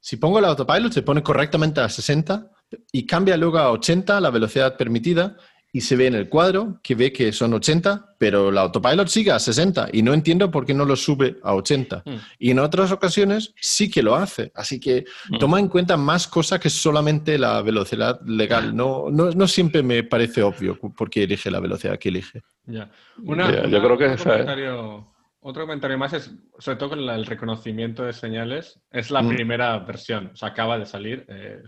Si 0.00 0.18
pongo 0.18 0.38
el 0.38 0.44
autopilot, 0.44 0.92
se 0.92 1.02
pone 1.02 1.22
correctamente 1.22 1.80
a 1.80 1.88
60 1.88 2.48
y 2.92 3.04
cambia 3.04 3.36
luego 3.36 3.58
a 3.58 3.72
80 3.72 4.20
la 4.20 4.30
velocidad 4.30 4.76
permitida 4.76 5.36
y 5.76 5.80
se 5.82 5.94
ve 5.94 6.06
en 6.06 6.14
el 6.14 6.28
cuadro 6.30 6.80
que 6.82 6.94
ve 6.94 7.12
que 7.12 7.32
son 7.32 7.52
80, 7.52 8.14
pero 8.18 8.48
el 8.48 8.56
autopilot 8.56 9.08
sigue 9.08 9.30
a 9.30 9.38
60 9.38 9.90
y 9.92 10.00
no 10.00 10.14
entiendo 10.14 10.50
por 10.50 10.64
qué 10.64 10.72
no 10.72 10.86
lo 10.86 10.96
sube 10.96 11.36
a 11.42 11.54
80. 11.54 12.02
Mm. 12.06 12.14
Y 12.38 12.50
en 12.50 12.60
otras 12.60 12.92
ocasiones 12.92 13.52
sí 13.60 13.90
que 13.90 14.02
lo 14.02 14.14
hace. 14.16 14.50
Así 14.54 14.80
que 14.80 15.04
Mm. 15.28 15.38
toma 15.38 15.60
en 15.60 15.68
cuenta 15.68 15.98
más 15.98 16.26
cosas 16.28 16.60
que 16.60 16.70
solamente 16.70 17.38
la 17.38 17.60
velocidad 17.60 18.18
legal. 18.24 18.74
No, 18.74 19.10
no, 19.10 19.30
no 19.32 19.46
siempre 19.46 19.82
me 19.82 20.02
parece 20.02 20.42
obvio 20.42 20.78
por 20.78 21.10
qué 21.10 21.24
elige 21.24 21.50
la 21.50 21.60
velocidad 21.60 21.98
que 21.98 22.08
elige. 22.08 22.42
Ya. 22.64 22.90
Una- 23.22 23.52
Ya, 23.52 23.66
yo 23.66 23.78
creo 23.82 23.98
que 23.98 24.04
otro, 24.04 24.14
esa 24.14 24.14
es- 24.14 24.22
comentario, 24.46 25.12
otro 25.40 25.62
comentario 25.66 25.98
más 25.98 26.12
es, 26.14 26.32
sobre 26.58 26.76
todo 26.78 26.88
con 26.88 27.04
la- 27.06 27.14
el 27.14 27.26
reconocimiento 27.26 28.02
de 28.02 28.12
señales, 28.14 28.80
es 28.90 29.10
la 29.10 29.22
Mm. 29.22 29.28
primera 29.28 29.78
versión, 29.80 30.30
o 30.32 30.36
sea, 30.36 30.48
acaba 30.48 30.78
de 30.78 30.86
salir, 30.86 31.24
eh, 31.28 31.60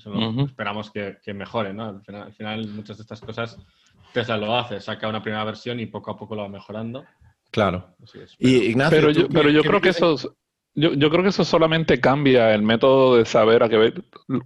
esperamos 0.46 0.90
que, 0.90 1.18
que 1.22 1.34
mejore, 1.34 1.72
¿no? 1.74 1.84
Al 1.90 2.02
final, 2.02 2.22
al 2.22 2.32
final 2.32 2.66
muchas 2.68 2.96
de 2.96 3.02
estas 3.02 3.20
cosas 3.20 3.56
Tesla 4.20 4.36
lo 4.36 4.56
hace, 4.56 4.80
saca 4.80 5.08
una 5.08 5.22
primera 5.22 5.44
versión 5.44 5.78
y 5.80 5.86
poco 5.86 6.10
a 6.10 6.16
poco 6.16 6.34
lo 6.34 6.42
va 6.42 6.48
mejorando. 6.48 7.04
Claro. 7.50 7.94
Es. 8.02 8.36
Y 8.38 8.56
Ignacio, 8.70 9.00
Pero 9.00 9.12
¿tú 9.12 9.20
yo, 9.20 9.28
pero 9.28 9.50
yo 9.50 9.62
creo 9.62 9.80
que 9.80 9.88
eso, 9.90 10.36
yo, 10.74 10.92
yo 10.94 11.10
creo 11.10 11.22
que 11.22 11.30
eso 11.30 11.44
solamente 11.44 12.00
cambia 12.00 12.54
el 12.54 12.62
método 12.62 13.16
de 13.16 13.24
saber 13.24 13.62
a 13.62 13.68
qué 13.68 13.76
ve- 13.76 13.94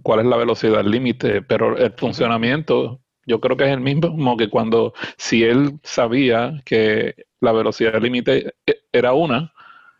cuál 0.01 0.21
es 0.21 0.25
la 0.25 0.37
velocidad 0.37 0.83
límite, 0.85 1.41
pero 1.41 1.77
el 1.77 1.91
funcionamiento, 1.93 3.01
yo 3.25 3.39
creo 3.39 3.57
que 3.57 3.65
es 3.65 3.71
el 3.71 3.81
mismo 3.81 4.37
que 4.37 4.49
cuando, 4.49 4.93
si 5.17 5.43
él 5.43 5.79
sabía 5.83 6.61
que 6.65 7.15
la 7.41 7.51
velocidad 7.51 8.01
límite 8.01 8.53
e- 8.65 8.79
era 8.91 9.13
una, 9.13 9.51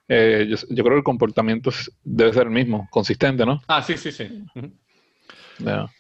eh, 0.08 0.46
yo, 0.50 0.58
yo 0.70 0.84
creo 0.84 0.96
que 0.96 0.98
el 1.00 1.04
comportamiento 1.04 1.72
debe 2.04 2.34
ser 2.34 2.44
el 2.44 2.52
mismo, 2.54 2.88
consistente, 2.92 3.46
¿no? 3.46 3.62
Ah, 3.68 3.82
sí, 3.82 3.98
sí, 3.98 4.12
sí. 4.12 4.44
Ujú. 4.56 4.72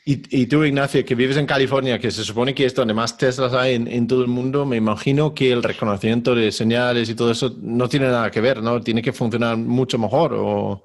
Y, 0.06 0.42
y 0.42 0.48
tú, 0.48 0.64
Ignacio, 0.64 1.06
que 1.06 1.16
vives 1.16 1.38
en 1.38 1.46
California, 1.46 2.00
que 2.00 2.12
se 2.12 2.24
supone 2.24 2.54
que 2.54 2.66
es 2.66 2.76
donde 2.76 2.94
más 2.94 3.18
Teslas 3.18 3.54
hay 3.54 3.76
en, 3.76 3.88
en 3.88 4.08
todo 4.08 4.22
el 4.22 4.28
mundo, 4.28 4.66
me 4.66 4.78
imagino 4.78 5.34
que 5.34 5.52
el 5.52 5.64
reconocimiento 5.64 6.36
de 6.36 6.52
señales 6.52 7.10
y 7.10 7.16
todo 7.16 7.32
eso 7.32 7.56
no 7.62 7.88
tiene 7.88 8.08
nada 8.08 8.32
que 8.32 8.42
ver, 8.42 8.62
¿no? 8.62 8.82
Tiene 8.82 9.02
que 9.02 9.14
funcionar 9.14 9.58
mucho 9.58 9.98
mejor 9.98 10.34
o... 10.34 10.84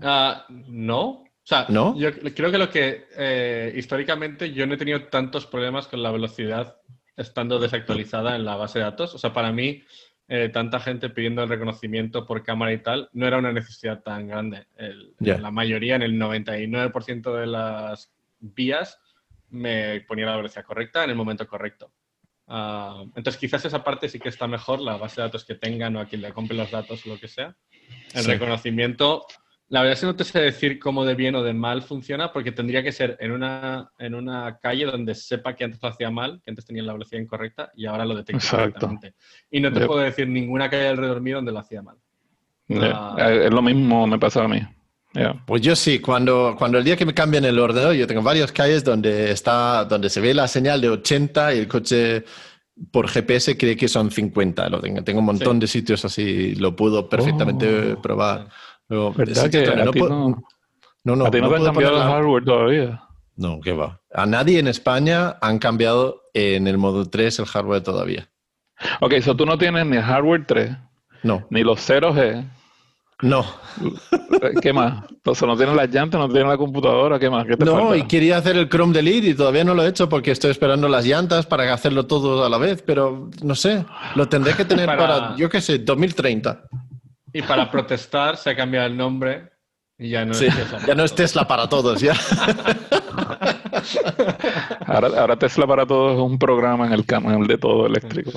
Ah, 0.00 0.46
no. 0.48 1.22
O 1.44 1.46
sea, 1.46 1.66
¿No? 1.68 1.96
yo 1.98 2.12
creo 2.12 2.52
que 2.52 2.58
lo 2.58 2.70
que 2.70 3.08
eh, 3.16 3.72
históricamente 3.76 4.52
yo 4.52 4.64
no 4.64 4.74
he 4.74 4.78
tenido 4.78 5.04
tantos 5.06 5.44
problemas 5.44 5.88
con 5.88 6.00
la 6.00 6.12
velocidad 6.12 6.76
estando 7.16 7.58
desactualizada 7.58 8.36
en 8.36 8.44
la 8.44 8.54
base 8.54 8.78
de 8.78 8.84
datos. 8.84 9.14
O 9.14 9.18
sea, 9.18 9.32
para 9.32 9.52
mí, 9.52 9.82
eh, 10.28 10.48
tanta 10.48 10.80
gente 10.80 11.10
pidiendo 11.10 11.42
el 11.42 11.48
reconocimiento 11.48 12.26
por 12.26 12.42
cámara 12.42 12.72
y 12.72 12.78
tal, 12.78 13.08
no 13.12 13.26
era 13.26 13.38
una 13.38 13.52
necesidad 13.52 14.02
tan 14.02 14.28
grande. 14.28 14.66
El-. 14.76 15.14
La 15.18 15.50
mayoría, 15.50 15.96
en 15.96 16.02
el 16.02 16.18
99% 16.18 17.38
de 17.38 17.46
las 17.46 18.12
vías, 18.40 18.98
me 19.50 20.00
ponía 20.02 20.26
la 20.26 20.36
velocidad 20.36 20.64
correcta 20.64 21.04
en 21.04 21.10
el 21.10 21.16
momento 21.16 21.46
correcto. 21.46 21.92
Ah, 22.48 23.02
entonces, 23.14 23.36
quizás 23.38 23.64
esa 23.64 23.84
parte 23.84 24.08
sí 24.08 24.18
que 24.18 24.28
está 24.28 24.46
mejor, 24.46 24.80
la 24.80 24.96
base 24.96 25.20
de 25.20 25.26
datos 25.28 25.44
que 25.44 25.54
tengan 25.54 25.96
o 25.96 26.00
a 26.00 26.06
quien 26.06 26.22
le 26.22 26.32
compre 26.32 26.56
los 26.56 26.70
datos 26.70 27.04
o 27.06 27.10
lo 27.10 27.18
que 27.18 27.28
sea. 27.28 27.54
El 28.14 28.22
Sí. 28.22 28.30
reconocimiento, 28.30 29.26
la 29.72 29.80
verdad 29.80 29.94
es 29.94 30.00
que 30.00 30.06
no 30.06 30.14
te 30.14 30.24
sé 30.24 30.38
decir 30.38 30.78
cómo 30.78 31.04
de 31.06 31.14
bien 31.14 31.34
o 31.34 31.42
de 31.42 31.54
mal 31.54 31.80
funciona, 31.82 32.30
porque 32.30 32.52
tendría 32.52 32.82
que 32.82 32.92
ser 32.92 33.16
en 33.20 33.32
una, 33.32 33.90
en 33.98 34.14
una 34.14 34.58
calle 34.60 34.84
donde 34.84 35.14
sepa 35.14 35.56
que 35.56 35.64
antes 35.64 35.80
lo 35.82 35.88
hacía 35.88 36.10
mal, 36.10 36.42
que 36.44 36.50
antes 36.50 36.66
tenía 36.66 36.82
la 36.82 36.92
velocidad 36.92 37.22
incorrecta 37.22 37.70
y 37.74 37.86
ahora 37.86 38.04
lo 38.04 38.14
detecta 38.14 38.36
Exacto. 38.36 38.86
correctamente. 38.86 39.14
Y 39.50 39.60
no 39.60 39.72
te 39.72 39.86
puedo 39.86 40.00
decir 40.00 40.28
ninguna 40.28 40.68
calle 40.68 40.88
alrededor 40.88 41.22
mío 41.22 41.36
donde 41.36 41.52
lo 41.52 41.58
hacía 41.60 41.80
mal. 41.80 41.96
Ah. 42.70 43.16
Eh, 43.18 43.46
Es 43.46 43.50
lo 43.50 43.62
mismo 43.62 44.06
me 44.06 44.18
pasa 44.18 44.44
a 44.44 44.48
mí. 44.48 44.60
Pues 45.46 45.60
yo 45.62 45.74
sí, 45.76 45.98
cuando, 45.98 46.54
cuando 46.58 46.78
el 46.78 46.84
día 46.84 46.96
que 46.96 47.04
me 47.04 47.12
cambian 47.14 47.44
el 47.44 47.58
ordenador, 47.58 47.94
yo 47.94 48.06
tengo 48.06 48.22
varias 48.22 48.50
calles 48.52 48.82
donde, 48.84 49.30
está, 49.30 49.84
donde 49.84 50.08
se 50.08 50.20
ve 50.20 50.32
la 50.32 50.48
señal 50.48 50.80
de 50.80 50.88
80 50.88 51.54
y 51.54 51.58
el 51.58 51.68
coche 51.68 52.24
por 52.90 53.08
GPS 53.08 53.56
cree 53.58 53.76
que 53.76 53.88
son 53.88 54.10
50. 54.10 54.68
Lo 54.70 54.80
tengo, 54.80 55.02
tengo 55.04 55.20
un 55.20 55.26
montón 55.26 55.56
Sí. 55.56 55.60
de 55.60 55.66
sitios 55.66 56.04
así, 56.06 56.54
lo 56.54 56.74
puedo 56.74 57.08
perfectamente 57.10 57.92
Oh. 57.92 58.00
probar. 58.00 58.48
Luego, 58.92 59.12
¿Verdad 59.14 59.50
que 59.50 59.66
a 59.66 59.76
no 59.76 59.92
no, 59.92 60.42
no, 61.04 61.16
no, 61.16 61.26
a 61.26 61.30
ti 61.30 61.38
no 61.40 61.44
no 61.44 61.48
te 61.48 61.54
han 61.54 61.60
puedo 61.62 61.64
cambiado 61.64 61.96
el 61.96 62.02
hardware 62.02 62.44
todavía? 62.44 63.02
No, 63.36 63.58
qué 63.62 63.72
va. 63.72 63.98
A 64.12 64.26
nadie 64.26 64.58
en 64.58 64.68
España 64.68 65.36
han 65.40 65.58
cambiado 65.58 66.20
en 66.34 66.66
el 66.66 66.76
modo 66.76 67.08
3 67.08 67.38
el 67.38 67.46
hardware 67.46 67.82
todavía. 67.82 68.28
Ok, 69.00 69.14
so 69.22 69.34
tú 69.34 69.46
no 69.46 69.56
tienes 69.56 69.86
ni 69.86 69.96
el 69.96 70.02
hardware 70.02 70.44
3, 70.46 70.76
No, 71.22 71.46
ni 71.48 71.62
los 71.62 71.80
0G. 71.88 72.44
no. 73.22 73.46
¿Qué 74.60 74.72
más? 74.74 75.04
Entonces 75.10 75.48
no 75.48 75.56
tienes 75.56 75.74
las 75.74 75.88
llantas, 75.88 76.20
no 76.20 76.28
tienes 76.28 76.48
la 76.48 76.56
computadora, 76.58 77.18
¿qué 77.18 77.30
más? 77.30 77.46
¿Qué 77.46 77.56
te 77.56 77.64
No, 77.64 77.78
falta? 77.78 77.96
y 77.96 78.02
quería 78.06 78.36
hacer 78.36 78.56
el 78.58 78.68
Chrome 78.68 78.92
Delete 78.92 79.28
y 79.28 79.34
todavía 79.34 79.64
no 79.64 79.72
lo 79.74 79.84
he 79.84 79.88
hecho 79.88 80.08
porque 80.08 80.32
estoy 80.32 80.50
esperando 80.50 80.86
las 80.88 81.06
llantas 81.06 81.46
para 81.46 81.72
hacerlo 81.72 82.06
todo 82.06 82.44
a 82.44 82.48
la 82.50 82.58
vez, 82.58 82.82
pero 82.82 83.30
no 83.42 83.54
sé, 83.54 83.86
lo 84.16 84.28
tendré 84.28 84.54
que 84.54 84.66
tener 84.66 84.84
para, 84.86 84.98
Para- 84.98 85.36
yo 85.36 85.48
qué 85.48 85.60
sé, 85.62 85.78
2030. 85.78 86.64
Y 87.32 87.42
para 87.42 87.70
protestar 87.70 88.36
se 88.36 88.50
ha 88.50 88.56
cambiado 88.56 88.86
el 88.86 88.96
nombre 88.96 89.50
y 89.98 90.10
ya 90.10 90.24
no 90.24 90.34
Sí, 90.34 90.46
es 90.46 90.56
Tesla. 90.56 90.80
ya 90.86 90.94
no 90.94 91.04
es 91.04 91.14
Tesla 91.14 91.46
para 91.48 91.68
todos, 91.68 92.00
ya. 92.00 92.14
Ahora, 94.86 95.08
ahora 95.20 95.36
Tesla 95.38 95.66
para 95.66 95.86
todos 95.86 96.14
es 96.14 96.20
un 96.20 96.38
programa 96.38 96.86
en 96.86 96.92
el 96.92 97.04
canal 97.04 97.46
de 97.46 97.58
todo 97.58 97.86
eléctrico. 97.86 98.32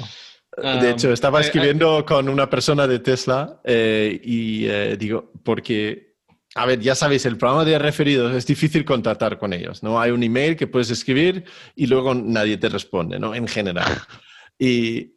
De 0.57 0.89
hecho, 0.89 1.11
estaba 1.11 1.39
Eh, 1.39 1.43
eh, 1.43 1.45
escribiendo 1.45 2.05
con 2.05 2.29
una 2.29 2.49
persona 2.49 2.87
de 2.87 2.99
Tesla 2.99 3.59
eh, 3.63 4.19
y 4.23 4.65
eh, 4.67 4.95
digo, 4.97 5.31
porque, 5.43 6.15
a 6.55 6.65
ver, 6.65 6.79
ya 6.79 6.95
sabéis, 6.95 7.25
el 7.25 7.37
programa 7.37 7.65
de 7.65 7.77
referidos 7.77 8.33
es 8.33 8.45
difícil 8.45 8.85
contactar 8.85 9.37
con 9.37 9.51
ellos, 9.53 9.83
¿no? 9.83 9.99
Hay 9.99 10.11
un 10.11 10.23
email 10.23 10.55
que 10.55 10.67
puedes 10.67 10.89
escribir 10.91 11.43
y 11.75 11.87
luego 11.87 12.13
nadie 12.15 12.57
te 12.57 12.69
responde, 12.69 13.19
¿no? 13.19 13.35
En 13.35 13.47
general. 13.47 13.91
Y 14.57 15.14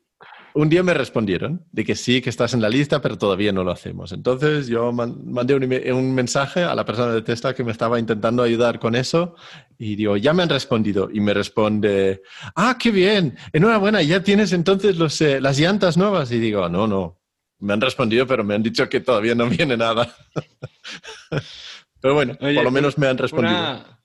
un 0.60 0.68
día 0.68 0.82
me 0.82 0.92
respondieron 0.92 1.64
de 1.70 1.84
que 1.84 1.94
sí, 1.94 2.20
que 2.20 2.30
estás 2.30 2.52
en 2.52 2.60
la 2.60 2.68
lista, 2.68 3.00
pero 3.00 3.16
todavía 3.16 3.52
no 3.52 3.62
lo 3.62 3.70
hacemos. 3.70 4.10
Entonces 4.12 4.66
yo 4.66 4.92
man- 4.92 5.16
mandé 5.24 5.54
un, 5.54 6.14
mensaje 6.14 6.64
a 6.64 6.74
la 6.74 6.84
persona 6.84 7.12
de 7.12 7.22
Tesla 7.22 7.54
que 7.54 7.62
me 7.62 7.70
estaba 7.72 7.98
intentando 8.00 8.42
ayudar 8.42 8.78
con 8.80 8.96
eso 8.96 9.36
y 9.78 9.94
digo, 9.94 10.16
ya 10.16 10.32
me 10.34 10.42
han 10.42 10.48
respondido. 10.48 11.10
Y 11.12 11.20
me 11.20 11.32
responde, 11.32 12.22
ah, 12.56 12.76
qué 12.78 12.90
bien, 12.90 13.36
enhorabuena, 13.52 14.02
ya 14.02 14.22
tienes 14.22 14.52
entonces 14.52 14.96
los, 14.98 15.20
eh, 15.20 15.40
las 15.40 15.58
llantas 15.60 15.96
nuevas. 15.96 16.32
Y 16.32 16.38
digo, 16.40 16.68
no, 16.68 16.86
no, 16.88 17.20
me 17.60 17.72
han 17.74 17.80
respondido, 17.80 18.26
pero 18.26 18.42
me 18.42 18.54
han 18.56 18.62
dicho 18.62 18.88
que 18.88 19.00
todavía 19.00 19.34
no 19.36 19.48
viene 19.48 19.76
nada. 19.76 20.12
pero 22.00 22.14
bueno, 22.14 22.36
Oye, 22.40 22.54
por 22.56 22.64
lo 22.64 22.70
menos 22.70 22.98
me 22.98 23.06
han 23.06 23.18
respondido. 23.18 23.56
una- 23.56 24.00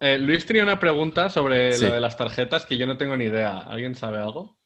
eh, 0.00 0.18
Luis 0.18 0.46
tenía 0.46 0.62
una 0.62 0.78
pregunta 0.78 1.28
sobre 1.28 1.72
Sí. 1.72 1.84
lo 1.84 1.92
de 1.94 2.00
las 2.00 2.16
tarjetas 2.16 2.64
que 2.64 2.78
yo 2.78 2.86
no 2.86 2.96
tengo 2.96 3.16
ni 3.16 3.24
idea. 3.24 3.58
¿Alguien 3.58 3.94
sabe 3.94 4.18
algo? 4.18 4.57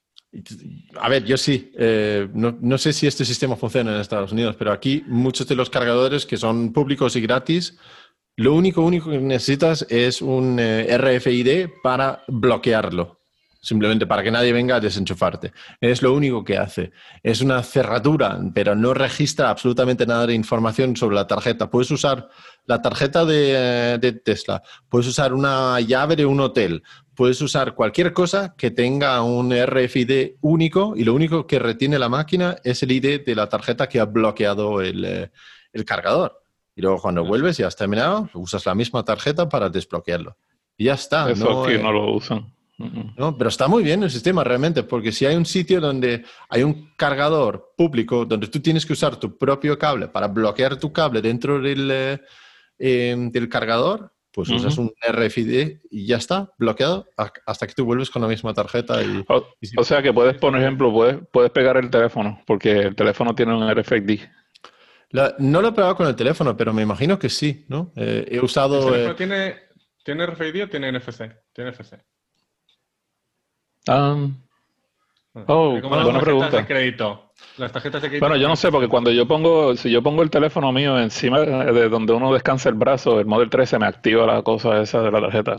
A 0.99 1.09
ver, 1.09 1.25
yo 1.25 1.37
sí. 1.37 1.71
eh, 1.77 2.27
no, 2.33 2.79
sé 2.79 2.93
si 2.93 3.07
este 3.07 3.25
sistema 3.25 3.57
funciona 3.57 3.95
en 3.95 4.01
Estados 4.01 4.33
Unidos, 4.33 4.57
pero 4.59 4.73
aquí 4.73 5.05
muchos 5.07 5.47
de 5.47 5.55
los 5.55 5.69
cargadores 5.69 6.25
que 6.25 6.39
son 6.39 6.73
públicos 6.73 7.17
y 7.17 7.21
gratis, 7.21 7.79
lo 8.37 8.55
único, 8.55 8.81
único 8.81 9.11
que 9.11 9.19
necesitas 9.19 9.87
es 9.91 10.23
un 10.23 10.59
eh, 10.59 10.97
RFID 10.97 11.69
para 11.83 12.23
bloquearlo. 12.29 13.19
Simplemente 13.65 14.09
para 14.09 14.25
que 14.25 14.31
nadie 14.33 14.53
venga 14.53 14.77
a 14.77 14.81
desenchufarte. 14.81 15.53
Es 15.81 16.03
lo 16.03 16.13
único 16.15 16.43
que 16.43 16.59
hace. 16.59 16.91
Es 17.23 17.43
una 17.43 17.63
cerradura, 17.63 18.37
pero 18.53 18.75
no 18.75 18.93
registra 18.93 19.51
absolutamente 19.51 20.05
nada 20.05 20.27
de 20.27 20.35
información 20.35 20.97
sobre 20.97 21.15
la 21.15 21.29
tarjeta. 21.29 21.71
Puedes 21.71 21.93
usar 21.93 22.29
la 22.67 22.83
tarjeta 22.83 23.25
de, 23.25 23.53
eh, 23.95 23.99
de 24.01 24.13
Tesla, 24.13 24.63
puedes 24.89 25.07
usar 25.07 25.33
una 25.33 25.79
llave 25.81 26.17
de 26.17 26.27
un 26.27 26.41
hotel, 26.41 26.83
puedes 27.15 27.41
usar 27.41 27.75
cualquier 27.75 28.13
cosa 28.13 28.55
que 28.57 28.71
tenga 28.71 29.23
un 29.23 29.53
RFID 29.53 30.37
único 30.41 30.95
y 30.97 31.05
lo 31.05 31.15
único 31.15 31.47
que 31.47 31.59
retiene 31.59 31.99
la 31.99 32.09
máquina 32.09 32.57
es 32.65 32.83
el 32.83 32.93
ID 32.93 33.25
de 33.25 33.35
la 33.35 33.49
tarjeta 33.49 33.89
que 33.89 34.01
ha 34.01 34.05
bloqueado 34.05 34.81
el, 34.81 35.05
eh, 35.05 35.31
el 35.73 35.85
cargador. 35.85 36.43
Y 36.75 36.81
luego 36.81 37.01
cuando 37.01 37.25
vuelves 37.25 37.59
y 37.61 37.63
has 37.63 37.77
terminado, 37.77 38.31
usas 38.35 38.65
la 38.65 38.75
misma 38.75 39.05
tarjeta 39.05 39.49
para 39.49 39.69
desbloquearlo. 39.69 40.37
Y 40.77 40.85
ya 40.85 40.95
está. 40.95 41.31
Eso 41.31 41.45
no, 41.45 41.65
aquí 41.65 41.75
eh, 41.75 41.83
no 41.83 41.93
lo 41.93 42.13
usan. 42.15 42.53
No, 43.17 43.37
pero 43.39 43.49
está 43.49 43.69
muy 43.69 43.85
bien 43.85 44.03
el 44.03 44.11
sistema 44.11 44.43
realmente, 44.43 44.83
porque 44.83 45.13
si 45.13 45.25
hay 45.25 45.37
un 45.37 45.47
sitio 45.47 45.81
donde 45.81 46.25
hay 46.49 46.65
un 46.65 46.91
cargador 46.97 47.75
público, 47.77 48.25
donde 48.25 48.49
tú 48.49 48.61
tienes 48.61 48.85
que 48.85 48.95
usar 48.95 49.17
tu 49.17 49.37
propio 49.39 49.79
cable 49.79 50.09
para 50.09 50.27
bloquear 50.27 50.77
tu 50.77 50.93
cable 50.93 51.23
dentro 51.23 51.61
del, 51.61 51.89
eh, 51.93 52.21
eh, 52.79 53.15
del 53.31 53.49
cargador, 53.49 54.13
pues 54.33 54.49
usas 54.49 54.79
un 54.79 54.93
RFID 55.07 55.79
y 55.91 56.07
ya 56.07 56.17
está, 56.17 56.51
bloqueado, 56.59 57.07
hasta 57.47 57.67
que 57.67 57.75
tú 57.75 57.85
vuelves 57.85 58.11
con 58.11 58.23
la 58.23 58.29
misma 58.29 58.55
tarjeta. 58.55 59.03
Y, 59.03 59.25
O, 59.29 59.47
y 59.61 59.67
si- 59.67 59.77
o 59.79 59.85
sea 59.85 60.03
que 60.03 60.13
puedes, 60.13 60.39
por 60.39 60.57
ejemplo, 60.57 60.91
puedes, 60.93 61.19
puedes 61.31 61.51
pegar 61.51 61.77
el 61.77 61.91
teléfono, 61.91 62.41
porque 62.47 62.73
el 62.73 62.95
teléfono 62.97 63.35
tiene 63.35 63.55
un 63.55 63.69
RFID. 63.69 64.21
La- 65.11 65.35
no 65.39 65.61
lo 65.61 65.69
he 65.69 65.73
probado 65.73 65.97
con 65.97 66.07
el 66.07 66.17
teléfono, 66.17 66.57
pero 66.57 66.73
me 66.73 66.81
imagino 66.83 67.19
que 67.19 67.29
sí, 67.29 67.67
¿no? 67.69 67.93
Eh, 67.97 68.25
he 68.31 68.37
¿El 68.37 68.45
usado... 68.45 68.87
teléfono 68.87 69.13
eh, 69.13 69.17
tiene, 69.17 69.57
¿Tiene 70.03 70.27
RFID 70.27 70.65
o 70.65 70.69
tiene 70.69 70.89
NFC? 70.93 71.31
Tiene 71.53 71.71
NFC. 71.73 71.95
Ah, 73.89 74.17
Oh, 75.35 75.79
Como 75.81 75.89
buena 75.97 76.13
las 76.13 76.23
pregunta. 76.23 76.57
de 76.59 76.67
crédito. 76.67 77.33
Las 77.57 77.73
tarjetas 77.73 78.03
de 78.03 78.09
crédito. 78.09 78.27
Bueno, 78.27 78.37
yo 78.41 78.49
no 78.49 78.57
sé, 78.57 78.71
porque 78.71 78.89
cuando 78.89 79.11
yo 79.11 79.27
pongo, 79.27 79.75
si 79.77 79.91
yo 79.91 80.03
pongo 80.03 80.23
el 80.23 80.31
teléfono 80.31 80.71
mío 80.73 80.99
encima 80.99 81.41
de 81.41 81.89
donde 81.89 82.13
uno 82.13 82.33
descansa 82.33 82.69
el 82.69 82.75
brazo, 82.75 83.19
el 83.19 83.27
Model 83.27 83.49
3 83.49 83.69
se 83.69 83.79
me 83.79 83.87
activa 83.87 84.27
la 84.27 84.43
cosa 84.43 84.81
esa 84.83 85.01
de 85.03 85.11
la 85.11 85.21
tarjeta. 85.23 85.57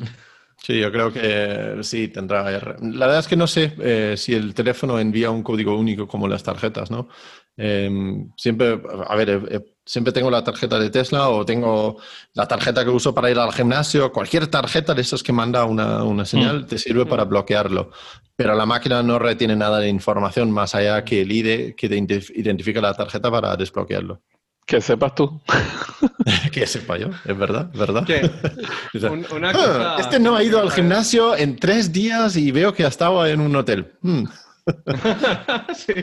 Sí, 0.65 0.79
yo 0.79 0.89
creo 0.93 1.11
que 1.11 1.83
sí, 1.83 2.07
tendrá 2.07 2.49
R. 2.49 2.75
La 2.81 3.05
verdad 3.07 3.19
es 3.19 3.27
que 3.27 3.35
no 3.35 3.47
sé 3.47 3.73
eh, 3.81 4.15
si 4.15 4.33
el 4.33 4.53
teléfono 4.53 4.97
envía 4.97 5.29
un 5.29 5.43
código 5.43 5.77
único 5.77 6.07
como 6.07 6.25
las 6.25 6.41
tarjetas, 6.41 6.89
¿no? 6.89 7.09
Eh, 7.57 7.91
siempre, 8.37 8.81
a 9.07 9.15
ver, 9.17 9.29
eh, 9.29 9.41
eh, 9.51 9.75
siempre 9.85 10.13
tengo 10.13 10.31
la 10.31 10.41
tarjeta 10.41 10.79
de 10.79 10.89
Tesla 10.89 11.27
o 11.27 11.43
tengo 11.45 11.97
la 12.33 12.47
tarjeta 12.47 12.85
que 12.85 12.91
uso 12.91 13.13
para 13.13 13.29
ir 13.29 13.37
al 13.39 13.51
gimnasio. 13.51 14.09
Cualquier 14.13 14.47
tarjeta 14.47 14.93
de 14.93 15.01
esas 15.01 15.21
que 15.21 15.33
manda 15.33 15.65
una, 15.65 16.01
una 16.05 16.23
señal 16.23 16.65
te 16.65 16.77
sirve 16.77 17.05
para 17.05 17.25
bloquearlo. 17.25 17.91
Pero 18.35 18.55
la 18.55 18.65
máquina 18.65 19.03
no 19.03 19.19
retiene 19.19 19.57
nada 19.57 19.79
de 19.79 19.89
información 19.89 20.49
más 20.49 20.73
allá 20.75 21.03
que 21.03 21.21
el 21.23 21.31
ID 21.31 21.75
que 21.75 21.89
te 21.89 21.97
identif- 21.99 22.31
identifica 22.35 22.79
la 22.79 22.93
tarjeta 22.93 23.29
para 23.29 23.55
desbloquearlo. 23.57 24.21
Que 24.65 24.79
sepas 24.81 25.13
tú. 25.15 25.41
que 26.51 26.65
sepa 26.65 26.97
yo, 26.97 27.07
es 27.25 27.37
verdad, 27.37 27.69
es 27.73 27.79
verdad. 27.79 28.05
Un- 29.11 29.25
una 29.35 29.51
"Ah, 29.53 29.97
este 29.99 30.19
no 30.19 30.35
ha 30.35 30.43
ido 30.43 30.59
al 30.59 30.71
gimnasio 30.71 31.35
en 31.35 31.57
tres 31.57 31.91
días 31.91 32.35
y 32.37 32.51
veo 32.51 32.73
que 32.73 32.85
ha 32.85 32.87
estado 32.87 33.25
en 33.27 33.41
un 33.41 33.55
hotel. 33.55 33.93
Hmm. 34.01 34.23
sí, 35.75 35.93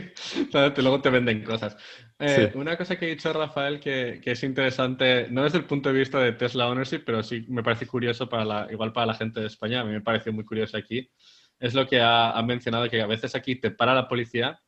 claro, 0.51 0.71
te- 0.73 0.81
luego 0.83 1.01
te 1.01 1.09
venden 1.09 1.43
cosas. 1.43 1.75
Eh, 2.19 2.49
Sí. 2.53 2.57
Una 2.59 2.77
cosa 2.77 2.95
que 2.97 3.05
ha 3.05 3.09
dicho 3.09 3.33
Rafael 3.33 3.79
que, 3.79 4.21
que 4.23 4.31
es 4.31 4.43
interesante, 4.43 5.27
no 5.31 5.43
desde 5.43 5.57
el 5.57 5.65
punto 5.65 5.91
de 5.91 5.97
vista 5.99 6.19
de 6.19 6.33
Tesla 6.33 6.67
Ownership, 6.67 7.01
pero 7.03 7.23
sí 7.23 7.43
me 7.49 7.63
parece 7.63 7.87
curioso 7.87 8.29
para 8.29 8.45
la, 8.45 8.67
igual 8.71 8.93
para 8.93 9.07
la 9.07 9.13
gente 9.15 9.39
de 9.39 9.47
España, 9.47 9.81
a 9.81 9.83
mí 9.83 9.91
me 9.91 10.01
pareció 10.01 10.31
muy 10.31 10.45
curioso 10.45 10.77
aquí, 10.77 11.09
es 11.59 11.73
lo 11.73 11.87
que 11.87 11.99
ha, 11.99 12.29
ha 12.31 12.43
mencionado, 12.43 12.87
que 12.89 13.01
a 13.01 13.07
veces 13.07 13.33
aquí 13.33 13.55
te 13.55 13.71
para 13.71 13.95
la 13.95 14.07
policía 14.07 14.59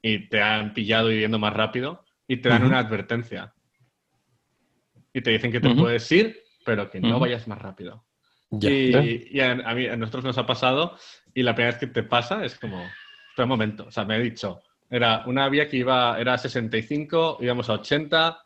y 0.00 0.28
te 0.30 0.40
han 0.40 0.72
pillado 0.72 1.10
yendo 1.12 1.38
más 1.38 1.52
rápido 1.52 2.04
y 2.32 2.36
te 2.38 2.48
dan 2.48 2.62
una 2.64 2.78
advertencia. 2.78 3.54
Y 5.12 5.20
te 5.20 5.30
dicen 5.30 5.52
que 5.52 5.60
te 5.60 5.68
puedes 5.82 6.10
ir, 6.12 6.40
pero 6.64 6.90
que 6.90 7.00
no 7.00 7.18
vayas 7.20 7.46
más 7.48 7.60
rápido. 7.60 8.04
Ya. 8.50 8.68
Y, 9.04 9.36
y 9.36 9.40
a, 9.40 9.52
a 9.52 9.74
mí, 9.74 9.86
a 9.86 9.96
nosotros 9.96 10.24
nos 10.24 10.38
ha 10.38 10.46
pasado 10.46 10.96
y 11.34 11.42
la 11.42 11.54
primera 11.54 11.72
vez 11.72 11.80
que 11.80 11.86
te 11.88 12.02
pasa 12.02 12.44
es 12.44 12.58
como, 12.58 12.78
espera 13.30 13.44
un 13.44 13.48
momento, 13.50 13.86
o 13.86 13.90
sea, 13.90 14.04
me 14.04 14.16
he 14.16 14.20
dicho, 14.22 14.62
era 14.90 15.24
una 15.26 15.48
vía 15.48 15.68
que 15.68 15.78
iba, 15.78 16.18
era 16.20 16.34
a 16.34 16.38
65, 16.38 17.38
íbamos 17.40 17.68
a 17.70 17.74
80, 17.74 18.38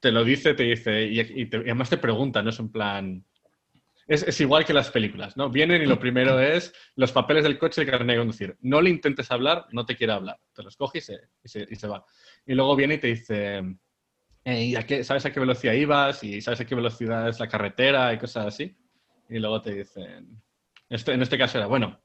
te 0.00 0.12
lo 0.12 0.24
dice, 0.24 0.54
te 0.54 0.64
dice, 0.64 1.04
y, 1.06 1.20
y 1.20 1.46
te- 1.46 1.58
y 1.58 1.60
además 1.62 1.90
te 1.90 1.98
pregunta, 1.98 2.42
no 2.42 2.50
es 2.50 2.58
en 2.58 2.70
plan... 2.70 3.24
Es, 4.06 4.22
es 4.22 4.40
igual 4.40 4.64
que 4.64 4.72
las 4.74 4.90
películas, 4.90 5.36
¿no? 5.36 5.48
Vienen 5.50 5.82
y 5.82 5.86
lo 5.86 5.98
primero 5.98 6.38
es 6.40 6.72
los 6.96 7.12
papeles 7.12 7.42
del 7.44 7.58
coche 7.58 7.80
y 7.80 7.84
el 7.84 7.90
carnet 7.90 8.14
de 8.16 8.20
conducir. 8.20 8.56
No 8.60 8.80
le 8.80 8.90
intentes 8.90 9.30
hablar, 9.30 9.66
no 9.72 9.86
te 9.86 9.96
quiere 9.96 10.12
hablar. 10.12 10.38
Te 10.52 10.62
los 10.62 10.76
coge 10.76 10.98
y 10.98 11.00
se, 11.00 11.18
y 11.42 11.48
se, 11.48 11.66
y 11.70 11.74
se 11.76 11.86
va. 11.88 12.04
Y 12.46 12.54
luego 12.54 12.76
viene 12.76 12.94
y 12.94 12.98
te 12.98 13.06
dice, 13.08 13.62
"Eh, 14.44 14.64
¿y 14.64 14.76
a 14.76 14.84
qué- 14.86 15.04
¿sabes 15.04 15.24
a 15.26 15.32
qué 15.32 15.40
velocidad 15.40 15.72
ibas? 15.72 16.22
¿Y 16.24 16.40
sabes 16.40 16.60
a 16.60 16.66
qué 16.66 16.74
velocidad 16.74 17.28
es 17.28 17.40
la 17.40 17.48
carretera? 17.48 18.12
Y 18.12 18.18
cosas 18.18 18.46
así. 18.46 18.76
Y 19.28 19.38
luego 19.38 19.62
te 19.62 19.72
dicen, 19.74 20.42
este, 20.90 21.12
en 21.12 21.22
este 21.22 21.38
caso 21.38 21.56
era, 21.58 21.66
bueno, 21.66 22.00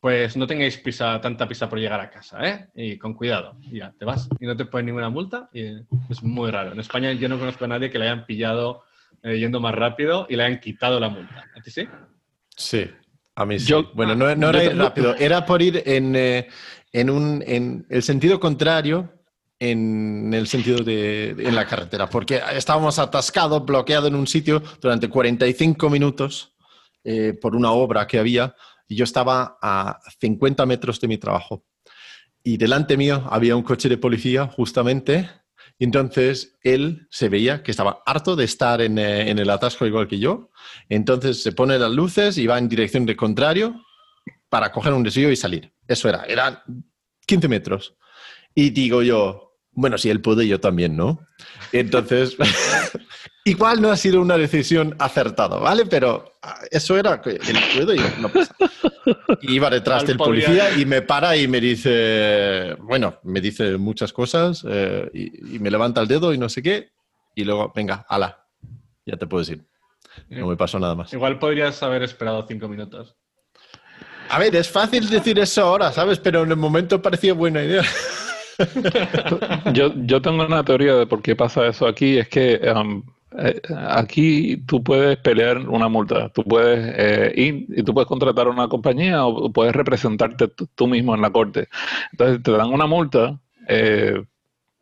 pues 0.00 0.36
no 0.36 0.46
tengáis 0.46 0.76
prisa, 0.78 1.20
tanta 1.20 1.46
prisa 1.46 1.68
por 1.68 1.78
llegar 1.78 2.00
a 2.00 2.10
casa, 2.10 2.38
¿eh? 2.46 2.68
Y 2.74 2.98
con 2.98 3.14
cuidado. 3.14 3.56
Y 3.62 3.78
ya, 3.78 3.92
te 3.98 4.04
vas. 4.04 4.28
Y 4.40 4.46
no 4.46 4.56
te 4.56 4.64
ponen 4.66 4.86
ninguna 4.86 5.08
multa. 5.10 5.48
Y 5.52 5.62
es 6.10 6.22
muy 6.22 6.50
raro. 6.50 6.72
En 6.72 6.80
España 6.80 7.12
yo 7.12 7.28
no 7.28 7.38
conozco 7.38 7.64
a 7.64 7.68
nadie 7.68 7.90
que 7.90 7.98
le 7.98 8.06
hayan 8.06 8.24
pillado 8.26 8.82
eh, 9.24 9.38
yendo 9.38 9.58
más 9.60 9.74
rápido 9.74 10.26
y 10.30 10.36
le 10.36 10.44
hayan 10.44 10.60
quitado 10.60 11.00
la 11.00 11.08
multa. 11.08 11.44
¿A 11.56 11.60
ti 11.60 11.70
sí? 11.70 11.88
Sí, 12.56 12.88
a 13.34 13.44
mí 13.44 13.58
sí. 13.58 13.66
Yo- 13.66 13.90
bueno, 13.94 14.14
no, 14.14 14.34
no 14.36 14.48
era 14.50 14.62
ir 14.64 14.76
rápido, 14.78 15.16
era 15.16 15.44
por 15.44 15.60
ir 15.62 15.82
en, 15.84 16.14
eh, 16.14 16.48
en, 16.92 17.10
un, 17.10 17.42
en 17.46 17.86
el 17.90 18.02
sentido 18.02 18.38
contrario 18.38 19.10
en 19.60 20.32
el 20.34 20.46
sentido 20.46 20.78
de, 20.84 21.34
de- 21.34 21.48
en 21.48 21.54
la 21.54 21.64
carretera, 21.66 22.08
porque 22.08 22.40
estábamos 22.52 22.98
atascados, 22.98 23.64
bloqueados 23.64 24.08
en 24.08 24.14
un 24.16 24.26
sitio 24.26 24.62
durante 24.80 25.08
45 25.08 25.88
minutos 25.88 26.54
eh, 27.04 27.32
por 27.40 27.54
una 27.56 27.70
obra 27.72 28.06
que 28.06 28.18
había 28.18 28.54
y 28.88 28.96
yo 28.96 29.04
estaba 29.04 29.56
a 29.62 29.98
50 30.20 30.66
metros 30.66 31.00
de 31.00 31.08
mi 31.08 31.16
trabajo. 31.18 31.64
Y 32.42 32.58
delante 32.58 32.96
mío 32.98 33.26
había 33.30 33.56
un 33.56 33.62
coche 33.62 33.88
de 33.88 33.96
policía, 33.96 34.46
justamente, 34.48 35.30
entonces 35.78 36.56
él 36.62 37.06
se 37.10 37.28
veía 37.28 37.62
que 37.62 37.70
estaba 37.70 38.02
harto 38.06 38.36
de 38.36 38.44
estar 38.44 38.80
en, 38.80 38.98
eh, 38.98 39.30
en 39.30 39.38
el 39.38 39.50
atasco 39.50 39.86
igual 39.86 40.08
que 40.08 40.18
yo, 40.18 40.50
entonces 40.88 41.42
se 41.42 41.52
pone 41.52 41.78
las 41.78 41.92
luces 41.92 42.38
y 42.38 42.46
va 42.46 42.58
en 42.58 42.68
dirección 42.68 43.06
de 43.06 43.16
contrario 43.16 43.84
para 44.48 44.70
coger 44.70 44.92
un 44.92 45.02
desvío 45.02 45.30
y 45.30 45.36
salir. 45.36 45.72
Eso 45.88 46.08
era, 46.08 46.24
eran 46.24 46.60
15 47.26 47.48
metros. 47.48 47.96
Y 48.54 48.70
digo 48.70 49.02
yo, 49.02 49.44
bueno, 49.72 49.98
si 49.98 50.10
él 50.10 50.20
puede, 50.20 50.46
yo 50.46 50.60
también, 50.60 50.96
¿no? 50.96 51.26
Entonces, 51.72 52.36
igual 53.44 53.82
no 53.82 53.90
ha 53.90 53.96
sido 53.96 54.20
una 54.20 54.38
decisión 54.38 54.94
acertada, 54.98 55.58
¿vale? 55.58 55.86
Pero 55.86 56.32
ah, 56.42 56.60
eso 56.70 56.96
era 56.96 57.20
él 57.24 57.40
puede 57.74 57.96
y 57.96 57.98
yo 57.98 58.04
no 58.20 58.28
pasa. 58.28 58.54
Iba 59.42 59.70
detrás 59.70 60.06
del 60.06 60.16
policía 60.16 60.78
y 60.78 60.86
me 60.86 61.02
para 61.02 61.36
y 61.36 61.48
me 61.48 61.60
dice, 61.60 62.76
bueno, 62.80 63.18
me 63.22 63.40
dice 63.40 63.76
muchas 63.76 64.12
cosas 64.12 64.64
eh, 64.68 65.10
y, 65.12 65.56
y 65.56 65.58
me 65.58 65.70
levanta 65.70 66.00
el 66.00 66.08
dedo 66.08 66.32
y 66.32 66.38
no 66.38 66.48
sé 66.48 66.62
qué. 66.62 66.92
Y 67.34 67.44
luego, 67.44 67.72
venga, 67.74 68.06
ala, 68.08 68.46
ya 69.04 69.16
te 69.16 69.26
puedes 69.26 69.48
ir. 69.50 69.64
No 70.28 70.46
me 70.46 70.56
pasó 70.56 70.78
nada 70.78 70.94
más. 70.94 71.12
Igual 71.12 71.38
podrías 71.38 71.82
haber 71.82 72.02
esperado 72.02 72.44
cinco 72.46 72.68
minutos. 72.68 73.16
A 74.28 74.38
ver, 74.38 74.54
es 74.56 74.68
fácil 74.68 75.08
decir 75.08 75.38
eso 75.38 75.62
ahora, 75.62 75.92
¿sabes? 75.92 76.18
Pero 76.18 76.42
en 76.42 76.50
el 76.50 76.56
momento 76.56 77.02
parecía 77.02 77.34
buena 77.34 77.62
idea. 77.62 77.82
Yo, 79.72 79.92
yo 79.96 80.22
tengo 80.22 80.46
una 80.46 80.64
teoría 80.64 80.94
de 80.94 81.06
por 81.06 81.20
qué 81.20 81.34
pasa 81.34 81.66
eso 81.66 81.88
aquí. 81.88 82.18
Es 82.18 82.28
que 82.28 82.60
um, 82.72 83.02
eh, 83.38 83.60
aquí 83.88 84.58
tú 84.66 84.82
puedes 84.82 85.16
pelear 85.18 85.58
una 85.68 85.88
multa. 85.88 86.28
Tú 86.30 86.44
puedes 86.44 86.94
eh, 86.96 87.32
ir 87.36 87.66
y 87.68 87.82
tú 87.82 87.94
puedes 87.94 88.08
contratar 88.08 88.48
una 88.48 88.68
compañía 88.68 89.24
o 89.26 89.52
puedes 89.52 89.74
representarte 89.74 90.48
tú, 90.48 90.68
tú 90.74 90.86
mismo 90.86 91.14
en 91.14 91.22
la 91.22 91.30
corte. 91.30 91.68
Entonces 92.12 92.42
te 92.42 92.52
dan 92.52 92.72
una 92.72 92.86
multa. 92.86 93.38
eh, 93.68 94.22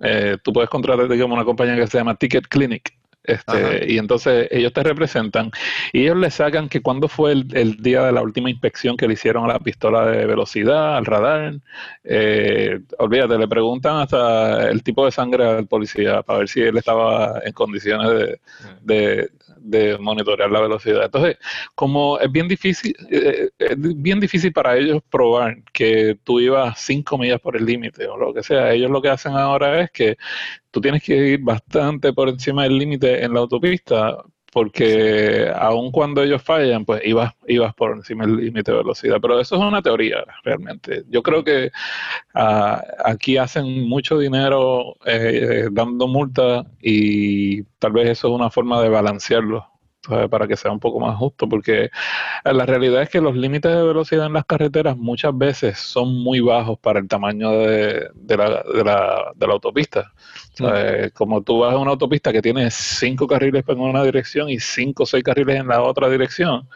eh, 0.01 0.37
tú 0.43 0.53
puedes 0.53 0.69
contratar, 0.69 1.09
digamos, 1.09 1.37
una 1.37 1.45
compañía 1.45 1.77
que 1.77 1.87
se 1.87 1.99
llama 1.99 2.17
Ticket 2.17 2.49
Clinic. 2.49 2.93
Este, 3.25 3.93
y 3.93 3.99
entonces 3.99 4.49
ellos 4.51 4.73
te 4.73 4.83
representan 4.83 5.53
y 5.93 6.03
ellos 6.03 6.16
le 6.16 6.31
sacan 6.31 6.68
que 6.68 6.83
cuando 6.83 7.07
fue 7.07 7.33
el, 7.33 7.47
el 7.57 7.77
día 7.77 8.03
de 8.03 8.12
la 8.12 8.20
última 8.20 8.51
inspección 8.51 8.97
que 8.97 9.07
le 9.07 9.14
hicieron 9.14 9.45
a 9.45 9.55
la 9.55 9.61
pistola 9.61 10.07
de 10.07 10.27
velocidad, 10.27 10.97
al 10.97 11.07
radar, 11.07 11.55
eh, 12.03 12.81
olvídate, 12.99 13.39
le 13.39 13.47
preguntan 13.47 13.99
hasta 13.99 14.68
el 14.68 14.83
tipo 14.83 15.05
de 15.05 15.12
sangre 15.12 15.47
al 15.47 15.66
policía 15.66 16.23
para 16.23 16.41
ver 16.41 16.49
si 16.49 16.62
él 16.62 16.77
estaba 16.77 17.41
en 17.45 17.53
condiciones 17.53 18.11
de, 18.11 18.41
de, 18.83 19.31
de 19.65 19.99
monitorear 19.99 20.51
la 20.51 20.61
velocidad. 20.61 21.05
Entonces, 21.05 21.39
como 21.75 22.19
es 22.19 22.31
bien 22.31 22.49
difícil, 22.49 22.95
eh, 23.11 23.51
es 23.59 23.77
bien 23.79 24.21
difícil 24.21 24.53
para 24.53 24.77
ellos 24.77 25.03
probar 25.11 25.63
que 25.73 26.19
tú 26.25 26.41
ibas 26.41 26.81
cinco 26.81 27.19
millas 27.19 27.41
por 27.41 27.57
el 27.57 27.65
límite 27.65 28.07
o 28.07 28.17
lo 28.17 28.35
que 28.35 28.43
sea, 28.43 28.73
ellos 28.73 28.91
lo 28.91 29.03
que 29.03 29.09
hacen 29.09 29.33
ahora 29.33 29.83
es 29.83 29.91
que 29.91 30.17
tú 30.71 30.81
tienes 30.81 31.03
que 31.03 31.15
ir 31.15 31.41
bastante 31.41 32.13
por 32.13 32.29
encima 32.29 32.65
del 32.65 32.79
límite 32.79 33.25
en 33.25 33.35
la 33.35 33.41
autopista 33.41 34.23
porque 34.53 35.51
aun 35.57 35.91
cuando 35.91 36.23
ellos 36.23 36.43
fallan, 36.43 36.85
pues 36.85 37.01
ibas, 37.07 37.33
ibas 37.49 37.75
por 37.75 37.93
encima 37.97 38.27
del 38.27 38.37
límite 38.37 38.71
de 38.71 38.77
velocidad. 38.79 39.17
Pero 39.21 39.41
eso 39.41 39.57
es 39.57 39.63
una 39.63 39.81
teoría, 39.81 40.25
realmente. 40.45 41.05
Yo 41.09 41.23
creo 41.23 41.43
que 41.43 41.71
ah, 42.35 42.85
aquí 43.03 43.39
hacen 43.39 43.89
mucho 43.89 44.19
dinero 44.19 44.97
eh, 45.07 45.69
dando 45.73 46.07
multas 46.07 46.67
y 46.83 47.63
tal 47.79 47.93
vez 47.93 48.11
eso 48.11 48.29
es 48.29 48.35
una 48.35 48.51
forma 48.51 48.83
de 48.83 48.91
balancearlo. 48.91 49.72
¿Sabes? 50.07 50.29
para 50.29 50.47
que 50.49 50.57
sea 50.57 50.71
un 50.71 50.81
poco 50.81 51.01
más 51.01 51.17
justo, 51.17 51.49
porque 51.49 51.85
eh, 51.85 51.91
la 52.53 52.67
realidad 52.67 53.03
es 53.03 53.11
que 53.11 53.21
los 53.21 53.37
límites 53.37 53.73
de 53.73 53.83
velocidad 53.83 54.27
en 54.27 54.35
las 54.35 54.45
carreteras 54.45 54.97
muchas 54.97 55.37
veces 55.37 55.79
son 55.79 56.15
muy 56.23 56.41
bajos 56.41 56.79
para 56.79 57.01
el 57.01 57.09
tamaño 57.09 57.53
de, 57.53 58.09
de 58.15 58.37
la, 58.37 58.63
de, 58.63 58.85
la, 58.85 59.33
de 59.35 59.47
la 59.47 59.53
autopista. 59.53 60.13
Como 61.15 61.43
tú 61.43 61.61
vas 61.61 61.75
a 61.75 61.79
una 61.79 61.93
autopista 61.93 62.33
que 62.33 62.43
tiene 62.43 62.71
cinco 62.71 63.27
carriles 63.27 63.65
en 63.67 63.81
una 63.81 64.03
dirección 64.05 64.51
y 64.51 64.61
cinco 64.61 65.05
o 65.05 65.07
seis 65.07 65.25
carriles 65.25 65.57
en 65.57 65.69
la 65.69 65.83
otra 65.83 66.09
dirección 66.09 66.69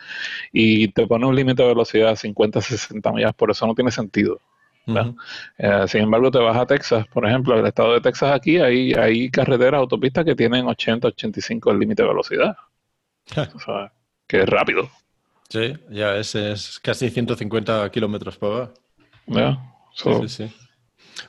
y 0.53 0.89
te 0.89 1.07
pone 1.07 1.27
un 1.27 1.35
límite 1.37 1.63
de 1.63 1.69
velocidad 1.69 2.11
de 2.11 2.17
50, 2.17 2.61
60 2.61 3.13
millas, 3.13 3.35
por 3.35 3.51
eso 3.51 3.67
no 3.67 3.75
tiene 3.75 3.91
sentido. 3.91 4.41
Eh, 5.59 5.89
sin 5.89 6.03
embargo, 6.03 6.31
te 6.31 6.39
vas 6.39 6.57
a 6.57 6.67
Texas, 6.67 7.07
por 7.09 7.27
ejemplo, 7.27 7.59
el 7.59 7.67
estado 7.67 7.95
de 7.95 8.01
Texas 8.01 8.33
aquí, 8.33 8.59
hay, 8.59 8.93
hay 8.93 9.31
carreteras, 9.31 9.81
autopistas 9.81 10.25
que 10.25 10.35
tienen 10.37 10.67
80, 10.67 11.09
85 11.09 11.73
el 11.73 11.79
límite 11.81 12.03
de 12.03 12.09
velocidad. 12.09 12.57
O 13.55 13.59
sea, 13.61 13.93
que 14.27 14.41
es 14.43 14.49
rápido. 14.49 14.89
Sí, 15.49 15.75
ya 15.91 16.17
es, 16.17 16.35
es 16.35 16.81
casi 16.81 17.09
150 17.11 17.89
kilómetros 17.91 18.37
por 18.37 18.51
hora. 18.53 19.51
Sí, 19.95 20.11
sí, 20.23 20.29
sí. 20.29 20.53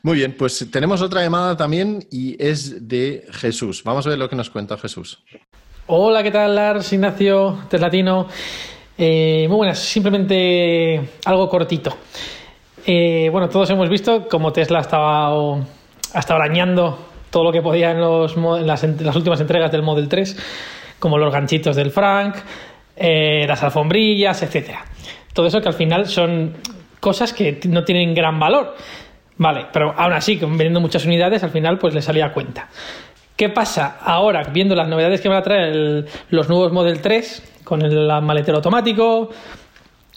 Muy 0.03 0.17
bien, 0.17 0.35
pues 0.37 0.67
tenemos 0.71 1.01
otra 1.01 1.21
llamada 1.21 1.55
también 1.55 2.05
y 2.11 2.35
es 2.43 2.87
de 2.87 3.25
Jesús. 3.31 3.83
Vamos 3.83 4.05
a 4.05 4.09
ver 4.09 4.19
lo 4.19 4.27
que 4.29 4.35
nos 4.35 4.49
cuenta 4.49 4.77
Jesús. 4.77 5.23
Hola, 5.87 6.21
¿qué 6.23 6.31
tal, 6.31 6.55
Lars, 6.55 6.91
Ignacio, 6.91 7.59
Teslatino? 7.69 8.27
Eh, 8.97 9.45
muy 9.47 9.57
buenas, 9.57 9.79
simplemente 9.79 11.09
algo 11.25 11.47
cortito. 11.47 11.95
Eh, 12.85 13.29
bueno, 13.31 13.47
todos 13.49 13.69
hemos 13.69 13.87
visto 13.89 14.27
cómo 14.27 14.51
Tesla 14.51 14.79
estaba, 14.81 15.33
o- 15.35 15.65
ha 16.13 16.19
estado 16.19 16.41
arañando 16.41 16.97
todo 17.29 17.43
lo 17.45 17.51
que 17.51 17.61
podía 17.61 17.91
en, 17.91 17.99
los, 18.01 18.35
mo- 18.35 18.57
en 18.57 18.65
las, 18.67 18.83
en 18.83 18.97
las 19.05 19.15
últimas 19.15 19.39
entregas 19.39 19.71
del 19.71 19.83
Model 19.83 20.09
3, 20.09 20.37
como 20.99 21.17
los 21.17 21.31
ganchitos 21.31 21.75
del 21.75 21.91
Frank, 21.91 22.35
eh, 22.95 23.45
las 23.47 23.63
alfombrillas, 23.63 24.41
etcétera. 24.41 24.85
Todo 25.33 25.47
eso 25.47 25.61
que 25.61 25.67
al 25.67 25.73
final 25.73 26.07
son 26.07 26.55
cosas 26.99 27.33
que 27.33 27.59
no 27.67 27.83
tienen 27.83 28.13
gran 28.13 28.39
valor. 28.39 28.75
Vale, 29.37 29.67
pero 29.71 29.93
aún 29.95 30.13
así, 30.13 30.37
vendiendo 30.37 30.79
muchas 30.79 31.05
unidades, 31.05 31.43
al 31.43 31.51
final 31.51 31.77
pues 31.77 31.93
le 31.93 32.01
salía 32.01 32.25
a 32.25 32.33
cuenta. 32.33 32.69
¿Qué 33.35 33.49
pasa 33.49 33.99
ahora, 34.01 34.43
viendo 34.51 34.73
las 34.73 34.87
novedades 34.87 35.21
que 35.21 35.29
van 35.29 35.37
a 35.37 35.43
traer 35.43 36.05
los 36.29 36.49
nuevos 36.49 36.71
Model 36.71 37.01
3, 37.01 37.61
con 37.63 37.83
el 37.83 38.07
maletero 38.23 38.57
automático, 38.57 39.29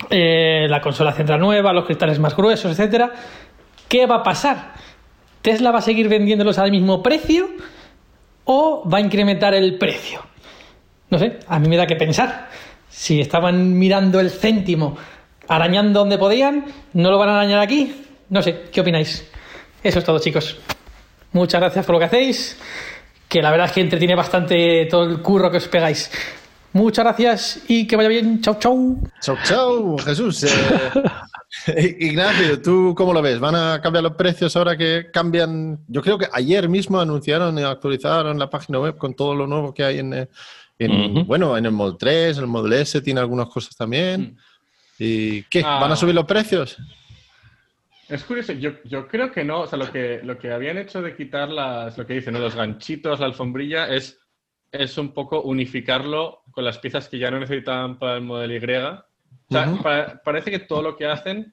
eh, 0.09 0.67
la 0.71 0.81
consola 0.81 1.13
central 1.13 1.39
nueva, 1.39 1.75
los 1.75 1.85
cristales 1.85 2.19
más 2.19 2.35
gruesos, 2.35 2.73
etcétera? 2.73 3.13
¿Qué 3.89 4.07
va 4.07 4.17
a 4.17 4.23
pasar? 4.23 4.73
¿Tesla 5.43 5.71
va 5.71 5.81
a 5.81 5.83
seguir 5.83 6.09
vendiéndolos 6.09 6.59
al 6.59 6.71
mismo 6.71 7.03
precio? 7.03 7.49
o 8.53 8.89
va 8.89 8.99
a 8.99 9.01
incrementar 9.01 9.55
el 9.55 9.79
precio. 9.79 10.21
No 11.11 11.19
sé, 11.19 11.41
a 11.47 11.59
mí 11.59 11.69
me 11.69 11.77
da 11.77 11.87
que 11.87 11.97
pensar. 11.97 12.49
Si 12.89 13.21
estaban 13.21 13.79
mirando 13.79 14.21
el 14.21 14.31
céntimo, 14.31 14.97
arañando 15.49 16.01
donde 16.01 16.19
podían, 16.19 16.65
¿no 16.95 17.11
lo 17.11 17.19
van 17.19 17.29
a 17.29 17.37
arañar 17.37 17.61
aquí? 17.61 18.05
No 18.29 18.43
sé, 18.43 18.67
¿qué 18.73 18.81
opináis? 18.81 19.29
Eso 19.83 19.99
es 19.99 20.05
todo, 20.05 20.19
chicos. 20.19 20.59
Muchas 21.33 21.61
gracias 21.61 21.85
por 21.85 21.95
lo 21.95 21.99
que 21.99 22.07
hacéis, 22.07 22.59
que 23.29 23.43
la 23.43 23.51
verdad 23.51 23.67
es 23.67 23.73
que 23.73 23.81
entretiene 23.81 24.15
bastante 24.15 24.87
todo 24.91 25.05
el 25.05 25.21
curro 25.21 25.51
que 25.51 25.59
os 25.59 25.69
pegáis. 25.69 26.11
Muchas 26.73 27.05
gracias 27.05 27.63
y 27.67 27.87
que 27.87 27.97
vaya 27.97 28.09
bien. 28.09 28.41
Chau, 28.41 28.57
chau. 28.59 29.01
Chau, 29.21 29.37
chau, 29.45 29.99
Jesús. 29.99 30.45
Eh, 30.45 30.49
Ignacio, 31.99 32.63
¿tú 32.63 32.95
cómo 32.97 33.13
lo 33.13 33.23
ves? 33.23 33.41
¿Van 33.41 33.55
a 33.57 33.81
cambiar 33.83 34.05
los 34.05 34.15
precios 34.15 34.55
ahora 34.57 34.77
que 34.77 35.09
cambian? 35.13 35.85
Yo 35.89 36.01
creo 36.01 36.17
que 36.17 36.29
ayer 36.33 36.69
mismo 36.69 37.01
anunciaron 37.01 37.59
y 37.59 37.63
actualizaron 37.63 38.39
la 38.39 38.49
página 38.49 38.79
web 38.79 38.97
con 38.97 39.15
todo 39.15 39.35
lo 39.35 39.47
nuevo 39.47 39.75
que 39.75 39.85
hay 39.85 39.99
en, 39.99 40.15
eh, 40.15 40.29
bueno, 41.27 41.57
en 41.57 41.67
el 41.67 41.73
Model 41.73 41.97
3, 41.99 42.39
el 42.39 42.47
Model 42.47 42.73
S 42.75 43.01
tiene 43.03 43.21
algunas 43.21 43.49
cosas 43.49 43.77
también. 43.77 44.37
¿Y 44.99 45.43
qué? 45.45 45.63
Ah. 45.65 45.79
¿Van 45.81 45.93
a 45.93 45.97
subir 45.97 46.15
los 46.15 46.25
precios? 46.25 46.79
Es 48.09 48.25
curioso, 48.25 48.53
yo, 48.53 48.73
yo 48.85 49.07
creo 49.07 49.31
que 49.31 49.45
no, 49.45 49.61
o 49.61 49.67
sea, 49.67 49.79
lo 49.79 49.91
que, 49.91 50.21
lo 50.25 50.37
que 50.37 50.51
habían 50.51 50.79
hecho 50.79 51.01
de 51.01 51.15
quitar 51.15 51.49
las, 51.49 51.97
lo 51.97 52.07
que 52.07 52.15
dicen, 52.15 52.35
¿no? 52.35 52.41
los 52.41 52.57
ganchitos, 52.57 53.21
la 53.21 53.27
alfombrilla, 53.27 53.89
es, 53.89 54.19
es 54.73 54.99
un 54.99 55.15
poco 55.15 55.43
unificarlo 55.43 56.43
con 56.51 56.65
las 56.65 56.79
piezas 56.79 57.09
que 57.09 57.19
ya 57.19 57.31
no 57.31 57.39
necesitaban 57.39 57.99
para 57.99 58.17
el 58.17 58.23
modelo 58.23 58.55
Y. 58.55 59.10
O 59.51 59.53
sea, 59.53 59.69
Ujú. 59.69 59.83
pa- 59.83 60.21
parece 60.25 60.51
que 60.51 60.61
todo 60.61 60.81
lo 60.81 60.97
que 60.97 61.07
hacen, 61.07 61.53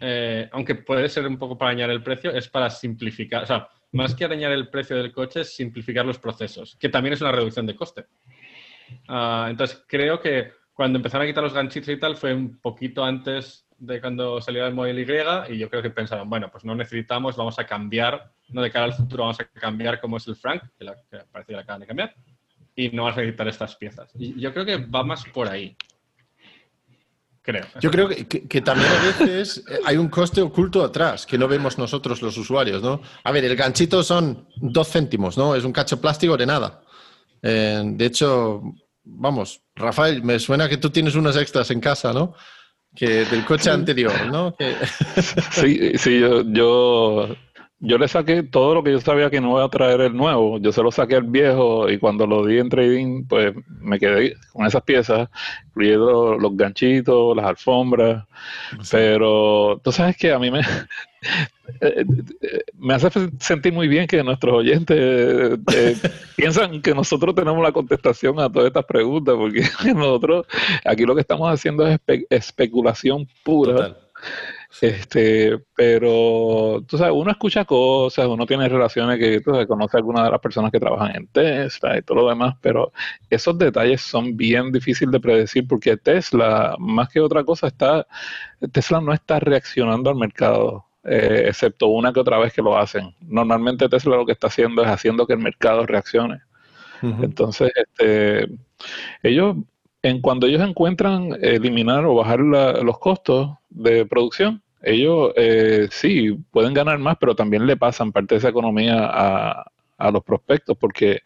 eh, 0.00 0.48
aunque 0.52 0.74
puede 0.74 1.08
ser 1.08 1.26
un 1.28 1.38
poco 1.38 1.56
para 1.56 1.70
dañar 1.70 1.90
el 1.90 2.02
precio, 2.02 2.32
es 2.32 2.48
para 2.48 2.68
simplificar, 2.68 3.44
o 3.44 3.46
sea, 3.46 3.68
más 3.92 4.14
que 4.16 4.26
dañar 4.26 4.50
el 4.50 4.68
precio 4.68 4.96
del 4.96 5.12
coche, 5.12 5.42
es 5.42 5.54
simplificar 5.54 6.04
los 6.04 6.18
procesos, 6.18 6.76
que 6.78 6.88
también 6.88 7.12
es 7.12 7.20
una 7.20 7.30
reducción 7.30 7.64
de 7.66 7.76
coste. 7.76 8.06
Ah, 9.08 9.46
entonces, 9.48 9.84
creo 9.86 10.20
que 10.20 10.52
cuando 10.74 10.98
empezaron 10.98 11.24
a 11.24 11.28
quitar 11.30 11.44
los 11.44 11.54
ganchitos 11.54 11.88
y 11.88 11.98
tal 11.98 12.16
fue 12.16 12.34
un 12.34 12.58
poquito 12.60 13.04
antes 13.04 13.66
de 13.78 14.00
cuando 14.00 14.40
salió 14.40 14.66
el 14.66 14.74
modelo 14.74 15.00
Y 15.48 15.54
y 15.54 15.58
yo 15.58 15.70
creo 15.70 15.82
que 15.82 15.90
pensaron, 15.90 16.28
bueno, 16.28 16.50
pues 16.50 16.64
no 16.64 16.74
necesitamos, 16.74 17.36
vamos 17.36 17.58
a 17.60 17.64
cambiar, 17.64 18.32
no 18.48 18.62
de 18.62 18.70
cara 18.72 18.86
al 18.86 18.92
futuro 18.94 19.22
vamos 19.22 19.38
a 19.38 19.44
cambiar 19.44 20.00
como 20.00 20.16
es 20.16 20.26
el 20.26 20.34
Frank, 20.34 20.62
que, 20.76 20.84
la- 20.84 20.96
que 20.96 21.18
parece 21.30 21.48
que 21.52 21.56
la 21.56 21.60
acaban 21.62 21.80
de 21.82 21.86
cambiar, 21.86 22.12
y 22.74 22.88
no 22.90 23.04
vamos 23.04 23.18
a 23.18 23.20
necesitar 23.20 23.46
estas 23.48 23.76
piezas. 23.76 24.10
Y 24.18 24.38
yo 24.40 24.52
creo 24.52 24.66
que 24.66 24.78
va 24.78 25.04
más 25.04 25.24
por 25.26 25.48
ahí. 25.48 25.76
Creo. 27.46 27.64
Yo 27.80 27.90
creo 27.92 28.08
que, 28.08 28.26
que- 28.26 28.48
que 28.48 28.60
también 28.60 28.90
a 28.90 29.02
veces 29.06 29.64
eh, 29.70 29.78
hay 29.86 29.96
un 29.96 30.08
coste 30.08 30.42
oculto 30.42 30.82
atrás 30.84 31.24
que 31.24 31.38
no 31.38 31.46
vemos 31.46 31.78
nosotros 31.78 32.20
los 32.20 32.36
usuarios, 32.36 32.82
¿no? 32.82 33.00
A 33.22 33.30
ver, 33.30 33.44
el 33.44 33.54
ganchito 33.56 34.02
son 34.02 34.48
dos 34.56 34.88
céntimos, 34.90 35.38
¿no? 35.38 35.54
Es 35.54 35.62
un 35.64 35.72
cacho 35.72 36.00
plástico 36.00 36.36
de 36.36 36.44
nada. 36.46 36.82
Eh, 37.42 37.82
de 37.84 38.04
hecho, 38.06 38.62
vamos, 39.04 39.60
Rafael, 39.76 40.22
me 40.24 40.38
suena 40.40 40.68
que 40.68 40.76
tú 40.78 40.90
tienes 40.90 41.14
unos 41.14 41.36
extras 41.36 41.70
en 41.70 41.80
casa, 41.80 42.12
¿no? 42.12 42.34
Que 42.94 43.24
del 43.26 43.44
coche 43.44 43.70
anterior, 43.70 44.12
¿no? 44.32 44.56
Que- 44.56 44.74
Sí, 45.52 45.92
sí, 45.98 46.18
yo, 46.18 46.42
yo, 46.46 47.36
yo 47.78 47.98
le 47.98 48.08
saqué 48.08 48.42
todo 48.42 48.74
lo 48.74 48.82
que 48.82 48.92
yo 48.92 49.00
sabía 49.00 49.28
que 49.30 49.40
no 49.40 49.50
iba 49.52 49.64
a 49.64 49.68
traer 49.68 50.00
el 50.00 50.16
nuevo. 50.16 50.58
Yo 50.58 50.72
se 50.72 50.82
lo 50.82 50.90
saqué 50.90 51.16
al 51.16 51.24
viejo 51.24 51.90
y 51.90 51.98
cuando 51.98 52.26
lo 52.26 52.44
di 52.46 52.58
en 52.58 52.68
trading, 52.70 53.24
pues 53.26 53.54
me 53.80 53.98
quedé 53.98 54.34
con 54.52 54.66
esas 54.66 54.82
piezas, 54.82 55.28
incluyendo 55.68 56.38
los 56.38 56.56
ganchitos, 56.56 57.36
las 57.36 57.44
alfombras. 57.46 58.24
Pero 58.90 59.80
tú 59.84 59.92
sabes 59.92 60.16
que 60.16 60.32
a 60.32 60.38
mí 60.38 60.50
me, 60.50 60.60
eh, 60.60 60.64
eh, 62.40 62.62
me 62.78 62.94
hace 62.94 63.10
sentir 63.40 63.72
muy 63.72 63.88
bien 63.88 64.06
que 64.06 64.22
nuestros 64.22 64.54
oyentes 64.54 64.96
eh, 64.98 65.96
piensan 66.36 66.80
que 66.80 66.94
nosotros 66.94 67.34
tenemos 67.34 67.62
la 67.62 67.72
contestación 67.72 68.40
a 68.40 68.50
todas 68.50 68.68
estas 68.68 68.84
preguntas, 68.86 69.34
porque 69.36 69.62
nosotros 69.94 70.46
aquí 70.84 71.04
lo 71.04 71.14
que 71.14 71.20
estamos 71.20 71.52
haciendo 71.52 71.86
es 71.86 71.98
espe- 72.00 72.26
especulación 72.30 73.28
pura. 73.44 73.72
Total. 73.74 73.96
Este, 74.80 75.58
pero 75.74 76.82
tú 76.86 76.98
sabes, 76.98 77.14
uno 77.16 77.30
escucha 77.30 77.64
cosas, 77.64 78.26
uno 78.26 78.44
tiene 78.44 78.68
relaciones 78.68 79.18
que 79.18 79.40
tú 79.40 79.50
sabes, 79.52 79.66
conoce 79.66 79.96
a 79.96 80.00
algunas 80.00 80.24
de 80.24 80.30
las 80.30 80.40
personas 80.40 80.70
que 80.70 80.78
trabajan 80.80 81.16
en 81.16 81.26
Tesla 81.28 81.96
y 81.96 82.02
todo 82.02 82.18
lo 82.18 82.28
demás, 82.28 82.56
pero 82.60 82.92
esos 83.30 83.56
detalles 83.56 84.02
son 84.02 84.36
bien 84.36 84.70
difíciles 84.72 85.12
de 85.12 85.20
predecir 85.20 85.66
porque 85.66 85.96
Tesla, 85.96 86.76
más 86.78 87.08
que 87.08 87.20
otra 87.20 87.42
cosa, 87.42 87.68
está, 87.68 88.06
Tesla 88.72 89.00
no 89.00 89.12
está 89.14 89.40
reaccionando 89.40 90.10
al 90.10 90.16
mercado, 90.16 90.84
eh, 91.04 91.44
excepto 91.48 91.86
una 91.86 92.12
que 92.12 92.20
otra 92.20 92.38
vez 92.38 92.52
que 92.52 92.62
lo 92.62 92.76
hacen. 92.76 93.14
Normalmente 93.22 93.88
Tesla 93.88 94.16
lo 94.16 94.26
que 94.26 94.32
está 94.32 94.48
haciendo 94.48 94.82
es 94.82 94.88
haciendo 94.88 95.26
que 95.26 95.32
el 95.32 95.38
mercado 95.38 95.86
reaccione. 95.86 96.40
Entonces, 97.22 97.70
este, 97.74 98.48
ellos, 99.22 99.56
en 100.02 100.20
cuando 100.20 100.46
ellos 100.46 100.62
encuentran 100.62 101.36
eliminar 101.40 102.04
o 102.04 102.14
bajar 102.14 102.40
la- 102.40 102.72
los 102.82 102.98
costos 102.98 103.50
de 103.70 104.06
producción, 104.06 104.62
ellos 104.82 105.32
eh, 105.36 105.88
sí 105.90 106.36
pueden 106.50 106.74
ganar 106.74 106.98
más, 106.98 107.16
pero 107.18 107.34
también 107.34 107.66
le 107.66 107.76
pasan 107.76 108.12
parte 108.12 108.34
de 108.34 108.38
esa 108.38 108.48
economía 108.50 108.96
a, 109.06 109.70
a 109.98 110.10
los 110.10 110.22
prospectos, 110.24 110.76
porque 110.78 111.22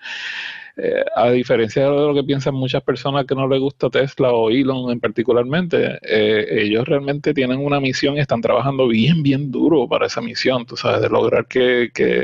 eh, 0.76 1.04
a 1.16 1.30
diferencia 1.30 1.82
de 1.84 1.90
lo 1.90 2.14
que 2.14 2.22
piensan 2.24 2.54
muchas 2.54 2.82
personas 2.82 3.26
que 3.26 3.34
no 3.34 3.46
les 3.48 3.60
gusta 3.60 3.90
Tesla 3.90 4.32
o 4.32 4.50
Elon 4.50 4.90
en 4.92 5.00
particularmente, 5.00 5.98
eh, 6.02 6.46
ellos 6.62 6.86
realmente 6.88 7.34
tienen 7.34 7.58
una 7.58 7.80
misión 7.80 8.16
y 8.16 8.20
están 8.20 8.40
trabajando 8.40 8.86
bien, 8.88 9.22
bien 9.22 9.50
duro 9.50 9.88
para 9.88 10.06
esa 10.06 10.20
misión, 10.20 10.64
tú 10.66 10.76
sabes, 10.76 11.02
de 11.02 11.08
lograr 11.08 11.46
que, 11.46 11.90
que 11.92 12.20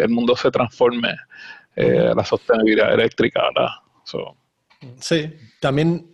el 0.00 0.08
mundo 0.08 0.36
se 0.36 0.50
transforme 0.50 1.10
eh, 1.76 2.08
a 2.10 2.14
la 2.14 2.24
sostenibilidad 2.24 2.94
eléctrica, 2.94 3.42
¿verdad? 3.54 3.70
So, 4.04 4.36
Sí, 4.98 5.30
también 5.60 6.06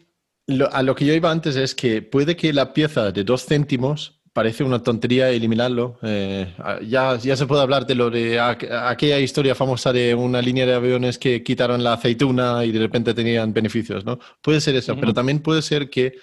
lo- 0.46 0.72
a 0.72 0.82
lo 0.82 0.94
que 0.94 1.06
yo 1.06 1.14
iba 1.14 1.30
antes 1.30 1.56
es 1.56 1.74
que 1.74 2.02
puede 2.02 2.36
que 2.36 2.52
la 2.52 2.72
pieza 2.72 3.12
de 3.12 3.22
dos 3.24 3.46
céntimos 3.46 4.15
parece 4.36 4.62
una 4.64 4.82
tontería 4.82 5.30
eliminarlo. 5.30 5.98
eh, 6.02 6.54
ya, 6.86 7.16
ya 7.16 7.34
se 7.36 7.46
puede 7.46 7.62
hablar 7.62 7.86
de 7.86 7.94
lo 7.94 8.10
de 8.10 8.38
aqu- 8.38 8.70
aquella 8.70 9.18
historia 9.18 9.54
famosa 9.54 9.94
de 9.94 10.14
una 10.14 10.42
línea 10.42 10.66
de 10.66 10.74
aviones 10.74 11.16
que 11.18 11.42
quitaron 11.42 11.82
la 11.82 11.94
aceituna 11.94 12.62
y 12.62 12.70
de 12.70 12.78
repente 12.78 13.14
tenían 13.14 13.54
beneficios, 13.54 14.04
¿no? 14.04 14.18
Puede 14.42 14.60
ser 14.60 14.76
eso, 14.76 14.94
pero 15.00 15.14
también 15.14 15.40
puede 15.40 15.62
ser 15.62 15.88
que 15.88 16.16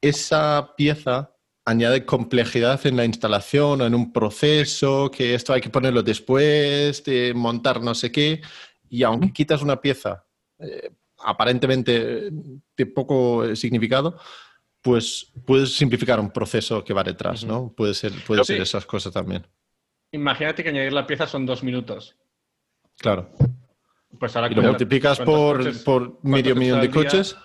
esa 0.00 0.74
pieza 0.76 1.32
añade 1.64 2.04
complejidad 2.04 2.86
en 2.86 2.96
la 2.96 3.04
instalación 3.04 3.80
o 3.80 3.86
en 3.86 3.94
un 3.96 4.12
proceso, 4.12 5.10
que 5.10 5.34
esto 5.34 5.52
hay 5.52 5.60
que 5.60 5.70
ponerlo 5.70 6.04
después 6.04 7.02
de 7.02 7.32
montar 7.34 7.82
no 7.82 7.92
sé 7.94 8.12
qué, 8.12 8.40
y 8.88 9.02
aunque 9.02 9.32
quitas 9.32 9.62
una 9.62 9.80
pieza 9.80 10.24
eh, 10.60 10.90
aparentemente 11.24 12.30
de 12.76 12.86
poco 12.86 13.56
significado, 13.56 14.16
pues 14.86 15.32
puedes 15.44 15.74
simplificar 15.74 16.20
un 16.20 16.30
proceso 16.30 16.84
que 16.84 16.94
va 16.94 17.02
detrás, 17.02 17.42
¿no? 17.44 17.72
Puede 17.76 17.92
ser, 17.92 18.12
puede 18.24 18.44
Sí. 18.44 18.52
ser 18.52 18.62
esas 18.62 18.86
cosas 18.86 19.12
también. 19.12 19.44
Imagínate 20.12 20.62
que 20.62 20.68
añadir 20.68 20.92
la 20.92 21.04
pieza 21.08 21.26
son 21.26 21.44
dos 21.44 21.64
minutos. 21.64 22.14
Claro. 22.96 23.28
Pues 24.20 24.36
ahora 24.36 24.48
Y 24.48 24.54
lo 24.54 24.62
multiplicas 24.62 25.16
¿cuántos 25.18 25.34
por, 25.34 25.56
coches- 25.64 25.82
por 25.82 26.18
medio 26.22 26.54
millón 26.54 26.80
de 26.80 26.90
coches. 26.90 27.36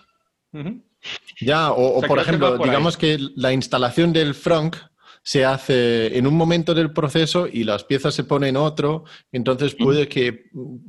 Ya, 1.40 1.72
o, 1.72 1.98
o 1.98 2.00
sea, 2.00 2.08
por 2.08 2.20
ejemplo, 2.20 2.58
por 2.58 2.68
digamos 2.68 2.96
que 2.96 3.18
la 3.36 3.52
instalación 3.54 4.14
del 4.14 4.36
frunk 4.36 4.78
se 5.24 5.44
hace 5.44 6.16
en 6.16 6.28
un 6.28 6.36
momento 6.36 6.76
del 6.76 6.94
proceso 6.94 7.48
y 7.52 7.64
las 7.64 7.84
piezas 7.84 8.14
se 8.14 8.24
ponen 8.24 8.50
en 8.50 8.58
otro, 8.58 9.04
entonces 9.32 9.74
puede 9.76 10.08
que 10.08 10.46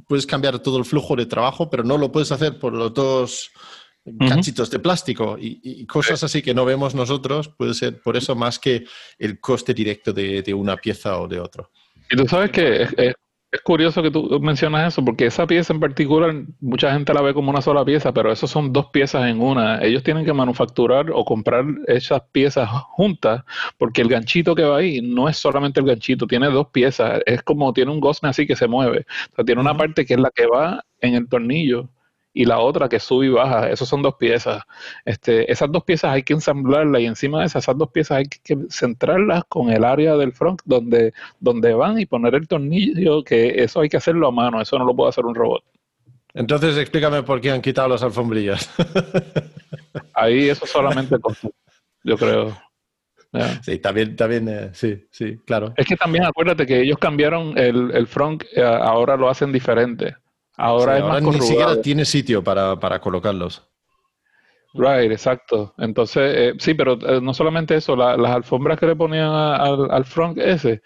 puedes 0.07 0.26
cambiar 0.26 0.59
todo 0.59 0.76
el 0.76 0.84
flujo 0.84 1.16
de 1.16 1.24
trabajo, 1.24 1.70
pero 1.70 1.82
no 1.82 1.96
lo 1.96 2.12
puedes 2.12 2.30
hacer 2.30 2.59
por 2.59 2.74
los 2.74 2.92
dos 2.92 3.50
cachitos 4.28 4.70
de 4.70 4.78
plástico 4.78 5.36
y, 5.38 5.61
y 5.62 5.86
cosas 5.86 6.22
así 6.24 6.42
que 6.42 6.55
no 6.55 6.64
vemos 6.64 6.94
nosotros, 6.94 7.48
puede 7.48 7.74
ser 7.74 8.00
por 8.03 8.16
eso 8.16 8.34
más 8.34 8.59
que 8.59 8.84
el 9.18 9.40
coste 9.40 9.74
directo 9.74 10.12
de, 10.12 10.42
de 10.42 10.55
una 10.55 10.76
pieza 10.76 11.18
o 11.20 11.28
de 11.28 11.38
otro. 11.40 11.70
Y 12.11 12.16
tú 12.16 12.26
sabes 12.26 12.50
que 12.50 12.82
es, 12.82 12.94
es- 12.96 13.14
es 13.55 13.61
curioso 13.61 14.03
que 14.03 14.11
tú 14.11 14.40
mencionas 14.40 14.94
eso, 14.94 15.05
porque 15.05 15.26
esa 15.26 15.46
pieza 15.46 15.74
en 15.74 15.80
particular, 15.80 16.34
mucha 16.61 16.90
gente 16.90 17.12
la 17.12 17.20
ve 17.20 17.34
como 17.34 17.50
una 17.50 17.61
sola 17.61 17.84
pieza, 17.84 18.11
pero 18.11 18.32
eso 18.32 18.46
son 18.46 18.72
dos 18.72 18.86
piezas 18.86 19.28
en 19.28 19.42
una. 19.42 19.82
Ellos 19.84 20.03
tienen 20.03 20.24
que 20.24 20.32
manufacturar 20.32 21.11
o 21.12 21.22
comprar 21.22 21.66
esas 21.86 22.22
piezas 22.32 22.66
juntas, 22.70 23.44
porque 23.76 24.00
el 24.00 24.09
ganchito 24.09 24.55
que 24.55 24.62
va 24.62 24.78
ahí 24.78 25.03
no 25.03 25.28
es 25.28 25.36
solamente 25.36 25.80
el 25.80 25.86
ganchito, 25.86 26.26
tiene 26.26 26.48
dos 26.48 26.68
piezas. 26.68 27.20
Es 27.26 27.42
como 27.42 27.74
tiene 27.74 27.90
un 27.90 28.00
gosme 28.00 28.30
así 28.30 28.46
que 28.46 28.57
se 28.57 28.66
mueve. 28.68 29.05
O 29.32 29.34
sea, 29.36 29.44
tiene 29.44 29.61
una 29.61 29.76
parte 29.76 30.07
que 30.07 30.14
es 30.14 30.20
la 30.20 30.30
que 30.30 30.46
va 30.46 30.82
en 31.03 31.14
el 31.14 31.28
tornillo 31.28 31.90
y 32.35 32.45
la 32.45 32.59
otra 32.59 32.89
que 32.89 32.99
sube 32.99 33.26
y 33.26 33.28
baja. 33.28 33.70
Esas 33.70 33.89
son 33.89 34.03
dos 34.03 34.14
piezas. 34.14 34.62
Este, 35.05 35.51
esas 35.51 35.70
dos 35.70 35.85
piezas 35.85 36.12
hay 36.12 36.22
que 36.22 36.33
ensamblarlas 36.33 37.01
y 37.03 37.07
encima 37.07 37.41
de 37.41 37.47
esas, 37.47 37.64
esas 37.64 37.76
dos 37.76 37.91
piezas 37.91 38.18
hay 38.18 38.24
que 38.24 38.59
centrarlas 38.70 39.45
con 39.49 39.70
el 39.70 39.85
área 39.85 40.16
del 40.16 40.33
front 40.33 40.61
donde, 40.64 41.12
donde 41.41 41.74
van 41.74 41.99
y 41.99 42.07
poner 42.07 42.35
el 42.35 42.49
tornillo, 42.49 43.22
que 43.22 43.62
eso 43.62 43.80
hay 43.80 43.89
que 43.89 43.99
hacerlo 43.99 44.28
a 44.28 44.33
mano, 44.33 44.61
eso 44.61 44.78
no 44.78 44.85
lo 44.85 44.95
puede 44.95 45.11
hacer 45.11 45.24
un 45.24 45.35
robot. 45.35 45.62
Entonces 46.35 46.76
explícame 46.78 47.22
por 47.22 47.41
qué 47.41 47.51
han 47.51 47.61
quitado 47.61 47.89
las 47.89 48.03
alfombrillas. 48.03 48.70
Ahí 50.14 50.49
eso 50.49 50.66
solamente 50.66 51.18
costa, 51.18 51.49
yo 52.03 52.16
creo. 52.16 52.57
Sí, 53.62 53.78
también, 53.78 54.14
también, 54.14 54.47
eh, 54.49 54.70
sí, 54.74 55.07
sí, 55.11 55.39
claro. 55.47 55.72
Es 55.76 55.87
que 55.87 55.97
también 55.97 56.24
acuérdate 56.24 56.66
que 56.66 56.83
ellos 56.83 56.99
cambiaron 56.99 57.57
el, 57.57 57.91
el 57.95 58.07
front, 58.07 58.45
eh, 58.55 58.62
ahora 58.62 59.16
lo 59.16 59.30
hacen 59.30 59.53
diferente. 59.53 60.16
Ahora 60.57 60.92
Sí, 60.92 60.98
es 60.98 61.03
ahora 61.03 61.14
más 61.14 61.22
ni 61.22 61.26
corrugado. 61.30 61.46
siquiera 61.48 61.82
tiene 61.82 62.05
sitio 62.05 62.42
para, 62.44 62.78
para 62.78 63.00
colocarlos. 63.00 63.62
Right, 64.74 65.11
exacto. 65.12 65.74
Entonces, 65.78 66.22
eh, 66.34 66.55
sí, 66.59 66.72
pero 66.74 66.94
eh, 67.07 67.20
no 67.20 67.34
solamente 67.34 67.74
eso, 67.76 67.94
la- 67.94 68.16
las 68.16 68.32
alfombras 68.32 68.78
que 68.78 68.86
le 68.86 68.96
ponían 68.96 69.28
a- 69.28 69.57
al, 69.57 69.90
al 69.90 70.05
front 70.05 70.38
ese, 70.38 70.82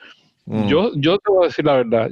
Mm. 0.49 0.69
yo, 0.69 0.93
yo 0.95 1.19
te 1.19 1.29
voy 1.33 1.45
a 1.45 1.49
decir 1.49 1.65
la 1.65 1.73
verdad, 1.75 2.09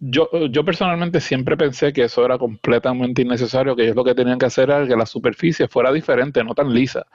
yo, 0.00 0.28
yo 0.50 0.64
personalmente 0.64 1.20
siempre 1.20 1.56
pensé 1.56 1.92
que 1.92 2.02
eso 2.04 2.24
era 2.24 2.36
completamente 2.36 3.22
innecesario, 3.22 3.76
que 3.76 3.84
ellos 3.84 3.94
lo 3.94 4.02
que 4.02 4.16
tenían 4.16 4.36
que 4.38 4.46
hacer 4.46 4.68
era 4.68 4.84
que 4.86 4.96
la 4.96 5.06
superficie 5.06 5.68
fuera 5.68 5.92
diferente, 5.92 6.42
no 6.42 6.54
tan 6.54 6.72
lisa. 6.74 7.06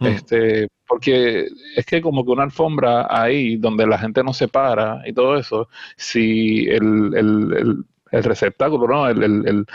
Mm. 0.00 0.06
Este, 0.06 0.68
porque 0.86 1.46
es 1.74 1.86
que 1.86 2.02
como 2.02 2.22
que 2.24 2.32
una 2.32 2.42
alfombra 2.42 3.06
ahí 3.10 3.56
donde 3.56 3.86
la 3.86 3.96
gente 3.98 4.22
no 4.22 4.34
se 4.34 4.46
para 4.48 5.00
y 5.06 5.12
todo 5.14 5.36
eso, 5.38 5.68
si 5.96 6.66
el, 6.68 7.12
el, 7.14 7.52
el, 7.56 7.84
el 8.10 8.24
receptáculo, 8.24 8.86
¿no? 8.88 9.08
El, 9.08 9.22
el, 9.22 9.46
el, 9.48 9.66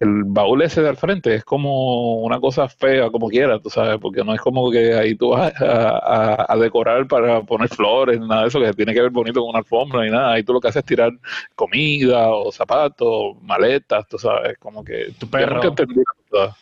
el 0.00 0.24
baúl 0.24 0.62
ese 0.62 0.82
de 0.82 0.88
al 0.88 0.96
frente 0.96 1.34
es 1.34 1.44
como 1.44 2.16
una 2.22 2.40
cosa 2.40 2.68
fea, 2.68 3.10
como 3.10 3.28
quiera, 3.28 3.58
tú 3.60 3.70
sabes, 3.70 3.98
porque 4.00 4.24
no 4.24 4.34
es 4.34 4.40
como 4.40 4.70
que 4.70 4.94
ahí 4.94 5.14
tú 5.16 5.30
vas 5.30 5.52
a, 5.60 5.98
a- 5.98 6.46
a 6.52 6.56
decorar 6.56 7.06
para 7.08 7.42
poner 7.42 7.68
flores, 7.68 8.20
nada 8.20 8.42
de 8.42 8.48
eso, 8.48 8.60
que 8.60 8.72
tiene 8.72 8.94
que 8.94 9.00
ver 9.02 9.10
bonito 9.10 9.40
con 9.40 9.50
una 9.50 9.58
alfombra 9.60 10.06
y 10.06 10.10
nada. 10.10 10.32
Ahí 10.34 10.42
tú 10.42 10.52
lo 10.52 10.60
que 10.60 10.68
haces 10.68 10.80
es 10.80 10.86
tirar 10.86 11.12
comida 11.54 12.30
o 12.30 12.50
zapatos, 12.52 13.36
maletas, 13.42 14.06
tú 14.08 14.18
sabes, 14.18 14.58
como 14.58 14.84
que 14.84 15.14
Tu 15.18 15.26
yo 15.36 15.46
perro. 15.46 15.46
nunca 15.46 15.68
entendí 15.68 15.94
la 15.96 16.04
verdad. 16.30 16.56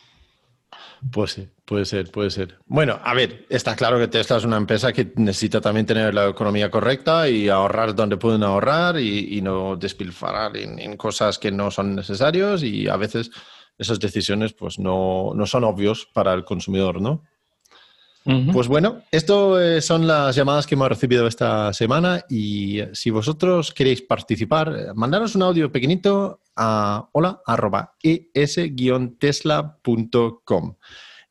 Pues 1.10 1.32
sí, 1.32 1.48
puede 1.64 1.84
ser, 1.84 2.10
puede 2.10 2.30
ser. 2.30 2.58
Bueno, 2.66 3.00
a 3.02 3.12
ver, 3.14 3.46
está 3.48 3.74
claro 3.74 3.98
que 3.98 4.08
Tesla 4.08 4.36
es 4.36 4.44
una 4.44 4.56
empresa 4.56 4.92
que 4.92 5.12
necesita 5.16 5.60
también 5.60 5.84
tener 5.84 6.14
la 6.14 6.28
economía 6.28 6.70
correcta 6.70 7.28
y 7.28 7.48
ahorrar 7.48 7.94
donde 7.94 8.16
pueden 8.16 8.44
ahorrar 8.44 8.98
y, 9.00 9.36
y 9.36 9.42
no 9.42 9.76
despilfarrar 9.76 10.56
en, 10.56 10.78
en 10.78 10.96
cosas 10.96 11.38
que 11.38 11.50
no 11.50 11.70
son 11.70 11.96
necesarios 11.96 12.62
y 12.62 12.88
a 12.88 12.96
veces 12.96 13.30
esas 13.78 13.98
decisiones 13.98 14.52
pues 14.52 14.78
no, 14.78 15.32
no 15.34 15.46
son 15.46 15.64
obvios 15.64 16.08
para 16.12 16.32
el 16.34 16.44
consumidor, 16.44 17.00
¿no? 17.00 17.22
Pues 18.52 18.68
bueno, 18.68 19.02
esto 19.10 19.60
eh, 19.60 19.80
son 19.80 20.06
las 20.06 20.36
llamadas 20.36 20.68
que 20.68 20.76
hemos 20.76 20.88
recibido 20.88 21.26
esta 21.26 21.72
semana 21.72 22.24
y 22.28 22.78
eh, 22.78 22.90
si 22.92 23.10
vosotros 23.10 23.74
queréis 23.74 24.00
participar, 24.00 24.68
eh, 24.68 24.86
mandaros 24.94 25.34
un 25.34 25.42
audio 25.42 25.72
pequeñito 25.72 26.38
a 26.56 27.08
hola 27.12 27.40
arroba 27.46 27.94
es-tesla.com. 28.02 28.76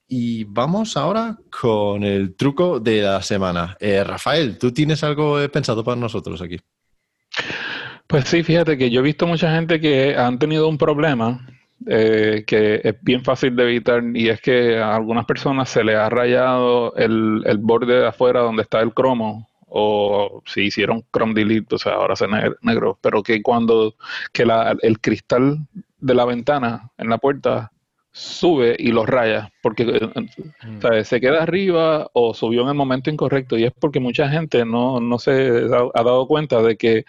Y 0.08 0.44
vamos 0.44 0.98
ahora 0.98 1.38
con 1.50 2.04
el 2.04 2.36
truco 2.36 2.80
de 2.82 3.02
la 3.02 3.22
semana. 3.22 3.78
Eh, 3.80 4.04
Rafael, 4.04 4.58
¿tú 4.58 4.74
tienes 4.74 5.04
algo 5.04 5.40
eh, 5.40 5.48
pensado 5.48 5.84
para 5.84 5.96
nosotros 5.96 6.42
aquí? 6.42 6.60
Pues 8.08 8.26
sí, 8.26 8.44
fíjate 8.44 8.78
que 8.78 8.90
yo 8.90 9.00
he 9.00 9.04
visto 9.04 9.26
mucha 9.26 9.56
gente 9.56 9.80
que 9.80 10.16
han 10.18 10.38
tenido 10.38 10.68
un 10.68 10.78
problema 10.78 11.48
eh, 11.88 12.44
que 12.46 12.82
es 12.84 12.96
bien 13.02 13.24
fácil 13.24 13.56
de 13.56 13.64
evitar 13.64 14.04
y 14.14 14.30
es 14.30 14.42
que 14.42 14.78
a 14.78 14.96
algunas 14.96 15.26
personas 15.26 15.70
se 15.70 15.84
les 15.84 15.96
ha 15.96 16.10
rayado 16.10 16.94
el, 16.96 17.42
el 17.46 17.58
borde 17.58 18.02
de 18.02 18.08
afuera 18.08 18.42
donde 18.42 18.64
está 18.64 18.82
el 18.82 18.94
cromo 18.94 19.51
o 19.74 20.44
si 20.46 20.64
hicieron 20.64 21.04
chrome 21.14 21.34
delete, 21.34 21.76
o 21.76 21.78
sea, 21.80 21.94
ahora 21.94 22.16
se 22.16 22.28
ne- 22.28 22.52
negro, 22.62 23.00
pero 23.02 23.24
que 23.24 23.42
cuando 23.42 23.96
que 24.34 24.46
la- 24.46 24.76
el 24.82 25.00
cristal 25.00 25.60
de 26.00 26.14
la 26.14 26.26
ventana 26.26 26.92
en 26.98 27.10
la 27.10 27.18
puerta 27.18 27.72
sube 28.14 28.76
y 28.78 28.92
los 28.92 29.08
raya, 29.08 29.54
porque 29.64 29.84
eh, 29.84 30.00
o 30.78 30.82
sea, 30.82 31.04
se 31.06 31.22
queda 31.22 31.44
arriba 31.44 32.10
o 32.14 32.34
subió 32.34 32.64
en 32.64 32.68
el 32.68 32.74
momento 32.74 33.10
incorrecto 33.10 33.58
y 33.58 33.64
es 33.64 33.72
porque 33.80 34.02
mucha 34.02 34.28
gente 34.30 34.66
no, 34.66 35.00
no 35.00 35.18
se 35.18 35.32
ha 35.74 35.84
ha 35.94 36.04
dado 36.04 36.28
cuenta 36.28 36.62
de 36.62 36.76
que 36.76 37.06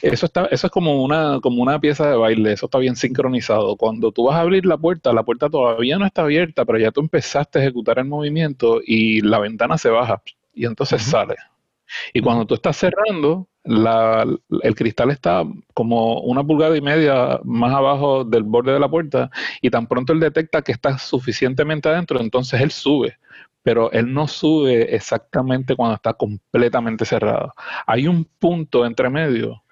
eso 0.00 0.26
está, 0.26 0.46
eso 0.46 0.66
es 0.66 0.70
como 0.70 1.02
una, 1.04 1.38
como 1.42 1.62
una 1.62 1.78
pieza 1.80 2.08
de 2.10 2.16
baile, 2.16 2.52
eso 2.52 2.66
está 2.66 2.78
bien 2.78 2.96
sincronizado. 2.96 3.76
Cuando 3.76 4.12
tú 4.12 4.24
vas 4.24 4.36
a 4.36 4.40
abrir 4.40 4.66
la 4.66 4.78
puerta, 4.78 5.12
la 5.12 5.22
puerta 5.24 5.48
todavía 5.50 5.98
no 5.98 6.06
está 6.06 6.22
abierta, 6.22 6.64
pero 6.64 6.78
ya 6.78 6.90
tú 6.90 7.00
empezaste 7.00 7.58
a 7.58 7.62
ejecutar 7.62 7.98
el 7.98 8.06
movimiento 8.06 8.80
y 8.84 9.20
la 9.20 9.38
ventana 9.38 9.78
se 9.78 9.90
baja 9.90 10.22
y 10.54 10.66
entonces 10.66 11.02
sale. 11.02 11.36
Y 12.12 12.20
cuando 12.20 12.46
tú 12.46 12.54
estás 12.54 12.76
cerrando, 12.76 13.48
la- 13.64 14.26
el 14.62 14.74
cristal 14.74 15.10
está 15.10 15.44
como 15.74 16.20
una 16.22 16.42
pulgada 16.44 16.76
y 16.76 16.80
media 16.80 17.40
más 17.44 17.72
abajo 17.74 18.24
del 18.24 18.42
borde 18.42 18.72
de 18.72 18.80
la 18.80 18.88
puerta 18.90 19.30
y 19.60 19.70
tan 19.70 19.86
pronto 19.86 20.12
él 20.12 20.20
detecta 20.20 20.62
que 20.62 20.72
está 20.72 20.98
suficientemente 20.98 21.88
adentro, 21.88 22.20
entonces 22.20 22.60
él 22.60 22.70
sube. 22.70 23.16
Pero 23.62 23.92
él 23.92 24.12
no 24.12 24.26
sube 24.26 24.94
exactamente 24.94 25.76
cuando 25.76 25.94
está 25.94 26.14
completamente 26.14 27.04
cerrado. 27.04 27.54
Hay 27.86 28.08
un 28.08 28.24
punto 28.24 28.84
entre 28.84 29.08
medio 29.08 29.62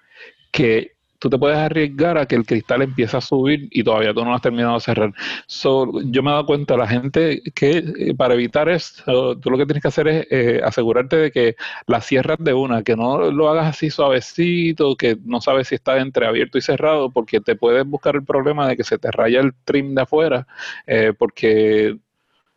que 0.51 0.93
tú 1.21 1.29
te 1.29 1.37
puedes 1.37 1.57
arriesgar 1.57 2.17
a 2.17 2.25
que 2.25 2.35
el 2.35 2.45
cristal 2.47 2.81
empiece 2.81 3.15
a 3.15 3.21
subir 3.21 3.67
y 3.69 3.83
todavía 3.83 4.11
tú 4.11 4.25
no 4.25 4.33
has 4.33 4.41
terminado 4.41 4.73
de 4.73 4.79
cerrar. 4.81 5.13
So, 5.45 6.01
yo 6.05 6.23
me 6.23 6.31
he 6.31 6.33
dado 6.33 6.47
cuenta, 6.47 6.75
la 6.75 6.87
gente 6.87 7.43
que 7.53 7.77
eh, 7.77 8.15
para 8.15 8.33
evitar 8.33 8.67
esto, 8.69 9.37
tú 9.37 9.51
lo 9.51 9.57
que 9.59 9.67
tienes 9.67 9.83
que 9.83 9.87
hacer 9.87 10.07
es 10.07 10.27
eh, 10.31 10.61
asegurarte 10.63 11.17
de 11.17 11.31
que 11.31 11.55
la 11.85 12.01
cierras 12.01 12.39
de 12.39 12.53
una, 12.55 12.81
que 12.81 12.95
no 12.95 13.29
lo 13.31 13.49
hagas 13.49 13.67
así 13.67 13.91
suavecito, 13.91 14.95
que 14.95 15.15
no 15.23 15.41
sabes 15.41 15.67
si 15.67 15.75
está 15.75 15.99
entre 15.99 16.25
abierto 16.25 16.57
y 16.57 16.61
cerrado, 16.61 17.11
porque 17.11 17.39
te 17.39 17.55
puedes 17.55 17.85
buscar 17.85 18.15
el 18.15 18.25
problema 18.25 18.67
de 18.67 18.75
que 18.75 18.83
se 18.83 18.97
te 18.97 19.11
raya 19.11 19.41
el 19.41 19.53
trim 19.63 19.93
de 19.93 20.01
afuera, 20.01 20.47
eh, 20.87 21.13
porque 21.17 21.97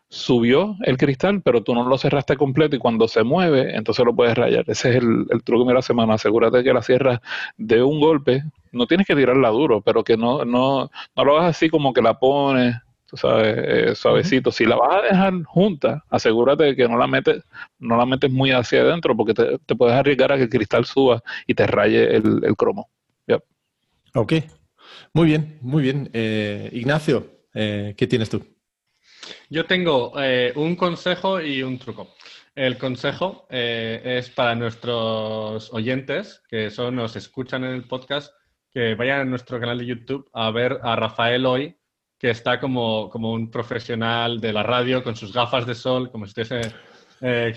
subió 0.09 0.76
el 0.84 0.96
cristal, 0.96 1.42
pero 1.42 1.62
tú 1.62 1.74
no 1.74 1.88
lo 1.88 1.98
cerraste 1.98 2.36
completo 2.36 2.76
y 2.76 2.78
cuando 2.78 3.09
se 3.09 3.24
mueve, 3.24 3.76
entonces 3.76 4.05
lo 4.05 4.14
puedes 4.14 4.36
rayar. 4.36 4.64
Ese 4.68 4.90
es 4.90 4.96
el, 4.96 5.26
el 5.30 5.42
truco 5.42 5.64
de 5.64 5.74
la 5.74 5.82
semana. 5.82 6.14
Asegúrate 6.14 6.62
que 6.62 6.72
la 6.72 6.82
cierras 6.82 7.20
de 7.57 7.82
un 7.82 8.00
golpe. 8.00 8.44
No 8.72 8.86
tienes 8.86 9.07
que 9.07 9.16
tirarla 9.16 9.48
duro, 9.50 9.80
pero 9.80 10.05
que 10.05 10.16
no, 10.16 10.44
no, 10.44 10.90
no 11.16 11.24
lo 11.24 11.38
hagas 11.38 11.57
así 11.57 11.68
como 11.68 11.92
que 11.92 12.02
la 12.02 12.18
pones, 12.18 12.76
tú 13.07 13.16
sabes, 13.16 13.57
eh, 13.59 13.94
suavecito. 13.94 14.52
Si 14.52 14.64
la 14.66 14.76
vas 14.76 14.96
a 14.96 15.02
dejar 15.02 15.42
junta, 15.44 16.05
asegúrate 16.11 16.64
de 16.64 16.76
que 16.76 16.88
no 16.88 16.96
la 16.96 17.07
metes, 17.07 17.42
no 17.78 17.96
la 17.96 18.07
metes 18.07 18.30
muy 18.30 18.50
hacia 18.52 18.82
adentro, 18.82 19.16
porque 19.16 19.34
te, 19.34 19.59
te 19.59 19.74
puedes 19.74 19.96
arriesgar 19.96 20.32
a 20.32 20.36
que 20.36 20.44
el 20.44 20.48
cristal 20.48 20.84
suba 20.84 21.22
y 21.46 21.55
te 21.55 21.66
raye 21.66 22.16
el, 22.16 22.40
el 22.44 22.57
cromo. 22.57 22.88
Yep. 23.26 23.42
Ok, 24.14 24.32
muy 25.12 25.26
bien, 25.26 25.59
muy 25.61 25.82
bien. 25.82 26.11
Eh, 26.12 26.70
Ignacio, 26.72 27.26
eh, 27.55 27.94
¿qué 27.96 28.07
tienes 28.07 28.30
tú? 28.30 28.53
Yo 29.50 29.64
tengo 29.66 30.12
eh, 30.20 30.52
un 30.56 30.76
consejo 30.76 31.40
y 31.40 31.62
un 31.62 31.78
truco. 31.78 32.14
El 32.54 32.78
consejo 32.78 33.46
eh, 33.50 34.00
es 34.04 34.30
para 34.30 34.54
nuestros 34.54 35.72
oyentes 35.72 36.42
que 36.48 36.70
son, 36.70 36.96
nos 36.96 37.16
escuchan 37.16 37.64
en 37.64 37.72
el 37.72 37.84
podcast, 37.84 38.32
que 38.70 38.94
vayan 38.94 39.20
a 39.20 39.24
nuestro 39.24 39.58
canal 39.60 39.78
de 39.78 39.86
YouTube 39.86 40.28
a 40.32 40.50
ver 40.50 40.78
a 40.82 40.96
Rafael 40.96 41.46
hoy, 41.46 41.76
que 42.18 42.30
está 42.30 42.60
como, 42.60 43.10
como 43.10 43.32
un 43.32 43.50
profesional 43.50 44.40
de 44.40 44.52
la 44.52 44.62
radio 44.62 45.02
con 45.02 45.16
sus 45.16 45.32
gafas 45.32 45.66
de 45.66 45.74
sol, 45.74 46.10
como 46.10 46.26
si 46.26 46.30
estuviese 46.30 46.74
eh, 47.26 47.54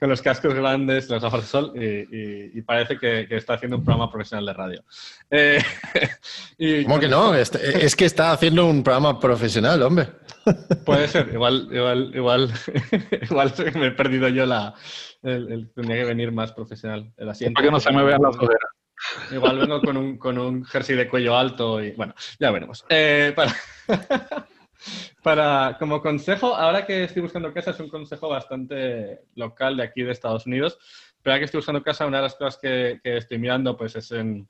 con 0.00 0.08
los 0.08 0.22
cascos 0.22 0.54
grandes, 0.54 1.10
las 1.10 1.22
gafas 1.22 1.42
de 1.42 1.46
sol, 1.46 1.72
y, 1.74 1.84
y- 1.84 2.50
y 2.58 2.62
parece 2.62 2.98
que, 2.98 3.26
que 3.28 3.36
está 3.36 3.54
haciendo 3.54 3.76
un 3.76 3.84
programa 3.84 4.10
profesional 4.10 4.46
de 4.46 4.52
radio. 4.54 4.84
Eh, 5.30 5.62
y 6.58 6.84
¿Cómo 6.84 6.98
que 6.98 7.08
no? 7.08 7.34
Es, 7.34 7.54
es 7.54 7.94
que 7.94 8.06
está 8.06 8.32
haciendo 8.32 8.66
un 8.66 8.82
programa 8.82 9.20
profesional, 9.20 9.82
hombre. 9.82 10.08
Puede 10.86 11.08
ser, 11.08 11.28
igual, 11.32 11.68
igual, 11.70 12.12
igual, 12.14 12.52
igual 13.30 13.52
me 13.74 13.86
he 13.88 13.90
perdido 13.90 14.28
yo 14.28 14.46
la. 14.46 14.74
El, 15.22 15.52
el- 15.52 15.70
tendría 15.74 15.96
que 15.98 16.04
venir 16.04 16.32
más 16.32 16.52
profesional. 16.52 17.12
El 17.16 17.28
asiento. 17.28 17.54
Para 17.54 17.66
que 17.66 17.72
no 17.72 17.80
se 17.80 17.92
me 17.92 18.02
vean 18.04 18.22
las 18.22 18.36
ojeras. 18.36 18.70
Igual 19.32 19.58
vengo 19.58 19.80
con 19.82 19.96
un, 19.96 20.16
con 20.18 20.38
un 20.38 20.64
jersey 20.64 20.96
de 20.96 21.08
cuello 21.08 21.36
alto 21.36 21.82
y 21.82 21.90
bueno, 21.92 22.14
ya 22.38 22.50
veremos. 22.50 22.84
Eh, 22.88 23.32
para, 23.36 23.54
para, 25.24 25.76
como 25.78 26.02
consejo, 26.02 26.54
ahora 26.54 26.84
que 26.84 27.04
estoy 27.04 27.22
buscando 27.22 27.50
casa, 27.54 27.70
es 27.70 27.80
un 27.80 27.88
consejo 27.88 28.28
bastante 28.28 29.22
local 29.36 29.78
de 29.78 29.82
aquí 29.82 30.02
de 30.02 30.12
Estados 30.12 30.44
Unidos, 30.44 30.78
pero 31.22 31.32
ahora 31.32 31.38
que 31.38 31.44
estoy 31.46 31.60
buscando 31.60 31.82
casa, 31.82 32.04
una 32.04 32.18
de 32.18 32.24
las 32.24 32.34
cosas 32.34 32.58
que, 32.60 33.00
que 33.02 33.16
estoy 33.16 33.38
mirando 33.38 33.74
pues 33.74 33.96
es 33.96 34.12
en 34.12 34.46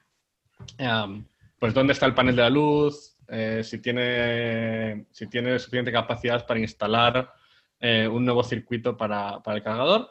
em, 0.76 1.24
pues 1.60 1.74
dónde 1.74 1.92
está 1.92 2.06
el 2.06 2.14
panel 2.14 2.34
de 2.34 2.42
la 2.42 2.50
luz, 2.50 3.16
eh, 3.28 3.62
si, 3.62 3.78
tiene, 3.78 5.06
si 5.12 5.28
tiene 5.28 5.60
suficiente 5.60 5.92
capacidad 5.92 6.44
para 6.44 6.58
instalar 6.58 7.32
eh, 7.78 8.08
un 8.08 8.24
nuevo 8.24 8.42
circuito 8.42 8.96
para, 8.96 9.40
para 9.44 9.58
el 9.58 9.62
cargador. 9.62 10.10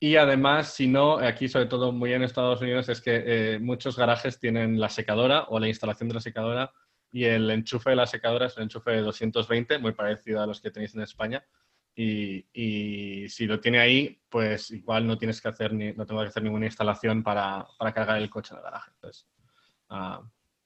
Y 0.00 0.16
además, 0.16 0.74
si 0.74 0.88
no, 0.88 1.18
aquí 1.18 1.46
sobre 1.46 1.66
todo 1.66 1.92
muy 1.92 2.12
en 2.12 2.24
Estados 2.24 2.60
Unidos 2.60 2.88
es 2.88 3.00
que 3.00 3.22
eh, 3.24 3.58
muchos 3.60 3.96
garajes 3.96 4.40
tienen 4.40 4.80
la 4.80 4.88
secadora 4.88 5.44
o 5.48 5.60
la 5.60 5.68
instalación 5.68 6.08
de 6.08 6.16
la 6.16 6.20
secadora 6.20 6.72
y 7.12 7.24
el 7.24 7.50
enchufe 7.50 7.90
de 7.90 7.96
la 7.96 8.06
secadora 8.06 8.46
es 8.46 8.56
un 8.56 8.64
enchufe 8.64 8.90
de 8.90 9.02
220, 9.02 9.78
muy 9.78 9.92
parecido 9.92 10.42
a 10.42 10.46
los 10.46 10.60
que 10.60 10.70
tenéis 10.70 10.94
en 10.94 11.02
España. 11.02 11.44
Y, 11.94 13.28
si 13.28 13.44
lo 13.46 13.60
tiene 13.60 13.78
ahí, 13.78 14.18
pues 14.30 14.70
igual 14.70 15.06
no 15.06 15.18
tienes 15.18 15.42
que 15.42 15.48
hacer 15.48 15.74
ni, 15.74 15.92
no 15.92 16.06
tengo 16.06 16.22
que 16.22 16.28
hacer 16.28 16.42
ninguna 16.42 16.64
instalación 16.64 17.22
para, 17.22 17.66
para 17.78 17.92
cargar 17.92 18.16
el 18.16 18.30
coche 18.30 18.54
en 18.54 18.58
el 18.58 18.64
garaje. 18.64 18.90
Entonces, 18.94 19.28
ah, 19.90 20.22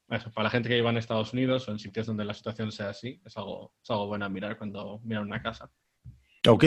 eso, 0.08 0.30
para 0.30 0.44
la 0.44 0.50
gente 0.50 0.68
que 0.68 0.76
viva 0.76 0.90
en 0.90 0.98
Estados 0.98 1.32
Unidos 1.32 1.68
o 1.68 1.72
en 1.72 1.80
sitios 1.80 2.06
donde 2.06 2.24
la 2.24 2.32
situación 2.32 2.70
sea 2.70 2.90
así, 2.90 3.20
es 3.24 3.36
algo, 3.36 3.72
es 3.82 3.90
algo 3.90 4.06
bueno 4.06 4.24
a 4.24 4.28
mirar 4.28 4.56
cuando 4.56 5.00
miran 5.02 5.24
una 5.24 5.42
casa. 5.42 5.68
Ok, 6.46 6.64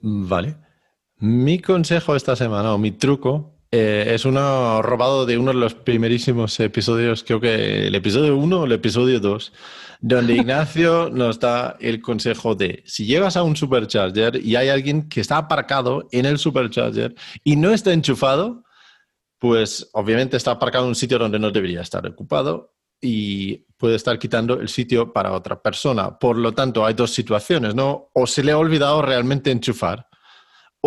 vale. 0.00 0.56
Mi 1.18 1.60
consejo 1.60 2.16
esta 2.16 2.34
semana 2.34 2.74
o 2.74 2.78
mi 2.78 2.90
truco 2.90 3.55
Eh, 3.72 4.14
es 4.14 4.24
uno 4.24 4.80
robado 4.80 5.26
de 5.26 5.38
uno 5.38 5.52
de 5.52 5.58
los 5.58 5.74
primerísimos 5.74 6.58
episodios, 6.60 7.24
creo 7.24 7.40
que 7.40 7.88
el 7.88 7.94
episodio 7.94 8.36
1 8.36 8.60
o 8.60 8.64
el 8.64 8.72
episodio 8.72 9.18
2, 9.18 9.52
donde 10.00 10.34
Ignacio 10.36 11.10
nos 11.10 11.40
da 11.40 11.76
el 11.80 12.00
consejo 12.00 12.54
de 12.54 12.82
si 12.86 13.06
llegas 13.06 13.36
a 13.36 13.42
un 13.42 13.56
supercharger 13.56 14.36
y 14.36 14.54
hay 14.54 14.68
alguien 14.68 15.08
que 15.08 15.20
está 15.20 15.38
aparcado 15.38 16.06
en 16.12 16.26
el 16.26 16.38
supercharger 16.38 17.14
y 17.42 17.56
no 17.56 17.72
está 17.72 17.92
enchufado, 17.92 18.62
pues 19.38 19.90
obviamente 19.92 20.36
está 20.36 20.52
aparcado 20.52 20.84
en 20.84 20.90
un 20.90 20.94
sitio 20.94 21.18
donde 21.18 21.38
no 21.38 21.50
debería 21.50 21.80
estar 21.80 22.06
ocupado 22.06 22.76
y 23.00 23.66
puede 23.76 23.96
estar 23.96 24.18
quitando 24.18 24.60
el 24.60 24.68
sitio 24.68 25.12
para 25.12 25.32
otra 25.32 25.60
persona. 25.60 26.18
Por 26.18 26.38
lo 26.38 26.52
tanto, 26.52 26.86
hay 26.86 26.94
dos 26.94 27.12
situaciones, 27.12 27.74
¿no? 27.74 28.10
O 28.14 28.26
se 28.26 28.42
le 28.42 28.52
ha 28.52 28.58
olvidado 28.58 29.02
realmente 29.02 29.50
enchufar 29.50 30.06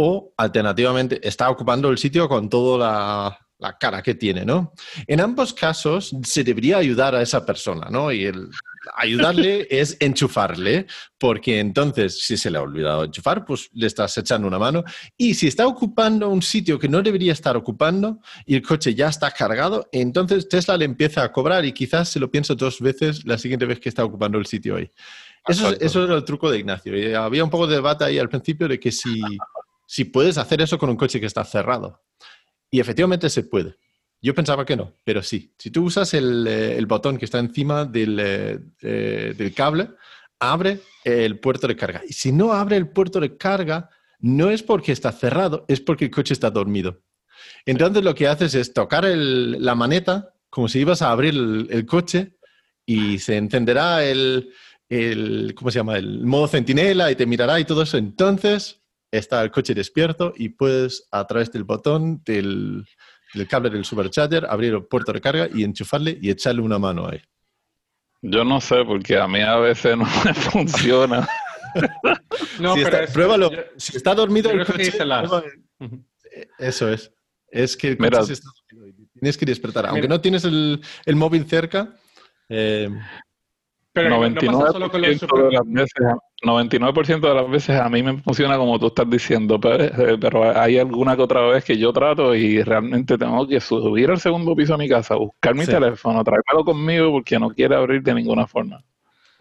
o 0.01 0.33
alternativamente 0.37 1.19
está 1.27 1.49
ocupando 1.49 1.89
el 1.89 1.97
sitio 1.97 2.29
con 2.29 2.49
toda 2.49 2.77
la, 2.77 3.39
la 3.57 3.77
cara 3.77 4.01
que 4.01 4.15
tiene, 4.15 4.45
¿no? 4.45 4.73
En 5.05 5.19
ambos 5.19 5.53
casos 5.53 6.15
se 6.23 6.43
debería 6.45 6.77
ayudar 6.77 7.13
a 7.15 7.21
esa 7.21 7.45
persona, 7.45 7.89
¿no? 7.89 8.09
Y 8.09 8.23
el 8.23 8.49
ayudarle 8.95 9.67
es 9.69 9.97
enchufarle, 9.99 10.87
porque 11.17 11.59
entonces 11.59 12.23
si 12.23 12.37
se 12.37 12.49
le 12.49 12.57
ha 12.57 12.61
olvidado 12.61 13.03
enchufar, 13.03 13.43
pues 13.43 13.69
le 13.73 13.87
estás 13.87 14.17
echando 14.17 14.47
una 14.47 14.57
mano. 14.57 14.85
Y 15.17 15.33
si 15.33 15.47
está 15.47 15.67
ocupando 15.67 16.29
un 16.29 16.41
sitio 16.41 16.79
que 16.79 16.87
no 16.87 17.01
debería 17.01 17.33
estar 17.33 17.57
ocupando 17.57 18.21
y 18.45 18.55
el 18.55 18.61
coche 18.61 18.95
ya 18.95 19.09
está 19.09 19.29
cargado, 19.31 19.89
entonces 19.91 20.47
Tesla 20.47 20.77
le 20.77 20.85
empieza 20.85 21.23
a 21.23 21.31
cobrar 21.33 21.65
y 21.65 21.73
quizás 21.73 22.07
se 22.07 22.21
lo 22.21 22.31
piensa 22.31 22.55
dos 22.55 22.79
veces 22.79 23.25
la 23.25 23.37
siguiente 23.37 23.65
vez 23.65 23.81
que 23.81 23.89
está 23.89 24.05
ocupando 24.05 24.37
el 24.37 24.45
sitio 24.45 24.77
ahí. 24.77 24.89
Eso, 25.47 25.73
eso 25.79 26.03
era 26.03 26.15
el 26.15 26.23
truco 26.23 26.49
de 26.49 26.59
Ignacio. 26.59 26.97
Y 26.97 27.13
había 27.13 27.43
un 27.43 27.49
poco 27.49 27.67
de 27.67 27.75
debate 27.75 28.05
ahí 28.05 28.17
al 28.17 28.29
principio 28.29 28.67
de 28.67 28.79
que 28.79 28.91
si 28.91 29.21
si 29.89 30.05
puedes 30.05 30.37
hacer 30.37 30.61
eso 30.61 30.77
con 30.77 30.91
un 30.91 30.95
coche 30.95 31.19
que 31.19 31.25
está 31.25 31.43
cerrado. 31.43 32.03
Y 32.69 32.79
efectivamente 32.79 33.27
se 33.27 33.41
puede. 33.41 33.75
Yo 34.21 34.35
pensaba 34.35 34.63
que 34.63 34.75
no, 34.75 34.93
pero 35.03 35.23
sí. 35.23 35.51
Si 35.57 35.71
tú 35.71 35.85
usas 35.85 36.13
el, 36.13 36.45
eh, 36.47 36.79
botón 36.87 37.17
que 37.17 37.25
está 37.25 37.39
encima 37.39 37.85
del, 37.85 38.19
eh, 38.21 39.33
del, 39.35 39.53
cable, 39.55 39.89
abre 40.37 40.81
el 41.03 41.39
puerto 41.39 41.67
de 41.67 41.75
carga. 41.75 42.03
Y 42.07 42.13
si 42.13 42.31
no 42.31 42.53
abre 42.53 42.77
el 42.77 42.89
puerto 42.89 43.19
de 43.19 43.35
carga, 43.35 43.89
no 44.19 44.51
es 44.51 44.61
porque 44.61 44.91
está 44.91 45.11
cerrado, 45.11 45.65
es 45.67 45.81
porque 45.81 46.05
el 46.05 46.11
coche 46.11 46.35
está 46.35 46.51
dormido. 46.51 47.01
Entonces 47.65 48.03
lo 48.03 48.13
que 48.13 48.27
haces 48.27 48.53
es 48.53 48.71
tocar 48.71 49.05
la 49.05 49.73
maneta 49.73 50.35
como 50.51 50.67
si 50.67 50.81
ibas 50.81 51.01
a 51.01 51.09
abrir 51.09 51.33
el, 51.33 51.85
coche 51.87 52.37
y 52.85 53.17
se 53.17 53.37
encenderá 53.37 54.05
el, 54.05 54.53
el, 54.87 55.55
¿cómo 55.55 55.71
se 55.71 55.79
llama? 55.79 55.97
El 55.97 56.25
modo 56.25 56.47
centinela 56.47 57.09
y 57.11 57.15
te 57.15 57.25
mirará 57.25 57.59
y 57.59 57.65
todo 57.65 57.81
eso. 57.81 57.97
Entonces 57.97 58.78
está 59.11 59.41
el 59.41 59.51
coche 59.51 59.73
despierto 59.73 60.33
y 60.35 60.49
puedes 60.49 61.07
a 61.11 61.25
través 61.25 61.51
del 61.51 61.63
botón 61.63 62.21
del, 62.23 62.85
cable 63.49 63.69
del 63.69 63.85
supercharger 63.85 64.45
abrir 64.49 64.73
el 64.73 64.85
puerto 64.85 65.13
de 65.13 65.21
carga 65.21 65.47
y 65.53 65.63
enchufarle 65.63 66.17
y 66.21 66.29
echarle 66.29 66.61
una 66.61 66.79
mano 66.79 67.07
ahí. 67.07 67.21
Yo 68.21 68.43
no 68.43 68.59
sé, 68.59 68.83
porque 68.85 69.17
a 69.17 69.27
mí 69.27 69.41
a 69.41 69.57
veces 69.57 69.97
no 69.97 70.05
me 70.25 70.33
funciona. 70.33 71.27
no, 72.59 72.73
si 72.73 72.81
está, 72.81 73.05
pruébalo. 73.07 73.51
si 73.77 73.95
está 73.95 74.13
dormido 74.15 74.51
el 74.51 74.65
coche, 74.65 74.91
eso 76.57 76.89
es. 76.89 77.11
Es 77.51 77.77
que 77.77 77.89
el 77.89 77.97
coche 77.97 78.33
está 78.33 78.49
dormido 78.71 78.99
tienes 79.19 79.37
que 79.37 79.45
despertar. 79.45 79.85
Aunque 79.87 80.07
no 80.07 80.21
tienes 80.21 80.43
el, 80.45 80.81
el 81.05 81.15
móvil 81.15 81.45
cerca, 81.45 81.93
eh, 82.47 82.89
pero 83.91 84.17
99%, 84.17 85.49
de 85.49 85.51
las 85.51 85.61
veces, 85.65 86.07
99 86.41 87.19
de 87.19 87.33
las 87.33 87.49
veces 87.49 87.79
a 87.79 87.89
mí 87.89 88.01
me 88.01 88.17
funciona 88.21 88.57
como 88.57 88.79
tú 88.79 88.87
estás 88.87 89.09
diciendo, 89.09 89.59
eh, 89.63 90.17
pero, 90.19 90.57
hay 90.57 90.77
alguna 90.77 91.15
que 91.15 91.21
otra 91.21 91.41
vez 91.47 91.65
que 91.65 91.77
yo 91.77 91.91
trato 91.91 92.33
y 92.33 92.63
realmente 92.63 93.17
tengo 93.17 93.45
que 93.47 93.59
subir 93.59 94.09
al 94.09 94.19
segundo 94.19 94.55
piso 94.55 94.73
a 94.73 94.77
mi 94.77 94.87
casa, 94.87 95.15
buscar 95.15 95.53
mi 95.55 95.65
teléfono, 95.65 96.23
traérmelo 96.23 96.63
conmigo 96.63 97.11
porque 97.11 97.37
no 97.37 97.49
quiere 97.49 97.75
abrir 97.75 98.01
de 98.01 98.13
ninguna 98.13 98.47
forma. 98.47 98.81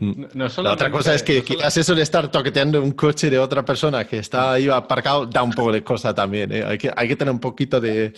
Mm. 0.01 0.25
la 0.63 0.73
otra 0.73 0.93
cosa 0.93 1.13
es 1.13 1.25
que 1.25 1.43
quizás 1.43 1.77
eso 1.77 1.93
de 1.93 2.03
estar 2.03 2.31
toqueteando 2.31 2.81
un 2.81 2.93
coche 2.93 3.31
de 3.31 3.39
otra 3.39 3.65
persona 3.65 4.07
que 4.07 4.19
está 4.19 4.53
ahí 4.53 4.69
aparcado 4.69 5.27
da 5.27 5.43
un 5.43 5.51
poco 5.51 5.73
de 5.73 5.83
cosa 5.83 6.15
también. 6.15 6.53
¿eh? 6.53 6.65
Hay, 6.65 6.79
que, 6.79 6.93
hay 6.95 7.09
que 7.09 7.17
tener 7.17 7.33
un 7.33 7.41
poquito 7.41 7.81
de, 7.81 8.13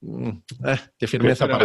mm, 0.00 0.28
eh, 0.66 0.80
de 0.98 1.06
firmeza. 1.06 1.46
para 1.46 1.64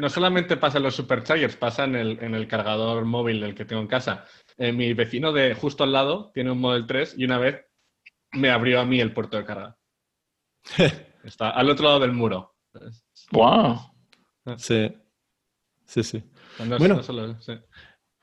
no 0.00 0.08
solamente 0.08 0.56
pasa 0.56 0.78
en 0.78 0.84
los 0.84 0.96
superchargers, 0.96 1.56
pasa 1.56 1.84
en 1.84 1.94
el, 1.94 2.18
en 2.22 2.34
el 2.34 2.48
cargador 2.48 3.04
móvil 3.04 3.40
del 3.40 3.54
que 3.54 3.64
tengo 3.64 3.82
en 3.82 3.88
casa. 3.88 4.24
Eh, 4.56 4.72
mi 4.72 4.92
vecino 4.94 5.32
de 5.32 5.54
justo 5.54 5.84
al 5.84 5.92
lado 5.92 6.30
tiene 6.32 6.50
un 6.50 6.60
Model 6.60 6.86
3 6.86 7.14
y 7.18 7.24
una 7.24 7.38
vez 7.38 7.64
me 8.32 8.50
abrió 8.50 8.80
a 8.80 8.84
mí 8.84 9.00
el 9.00 9.12
puerto 9.12 9.36
de 9.36 9.44
carga. 9.44 9.76
Está 11.24 11.50
al 11.50 11.68
otro 11.70 11.86
lado 11.86 12.00
del 12.00 12.12
muro. 12.12 12.56
¡Wow! 13.32 13.78
Sí. 14.56 14.90
Sí, 15.84 16.04
sí. 16.04 16.22
bueno, 16.78 17.00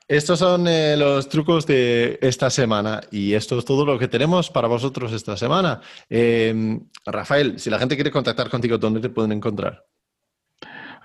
estos 0.08 0.40
son 0.40 0.68
eh, 0.70 0.96
los 0.96 1.28
trucos 1.28 1.66
de 1.68 2.18
esta 2.22 2.50
semana 2.50 3.02
y 3.12 3.34
esto 3.34 3.60
es 3.60 3.66
todo 3.66 3.86
lo 3.86 4.00
que 4.00 4.08
tenemos 4.08 4.50
para 4.50 4.70
vosotros 4.70 5.12
esta 5.12 5.36
semana. 5.36 5.82
Eh, 6.10 6.80
Rafael, 7.06 7.60
si 7.60 7.70
la 7.70 7.78
gente 7.78 7.96
quiere 7.96 8.10
contactar 8.10 8.50
contigo, 8.50 8.78
¿dónde 8.78 9.02
te 9.02 9.10
pueden 9.10 9.34
encontrar? 9.34 9.86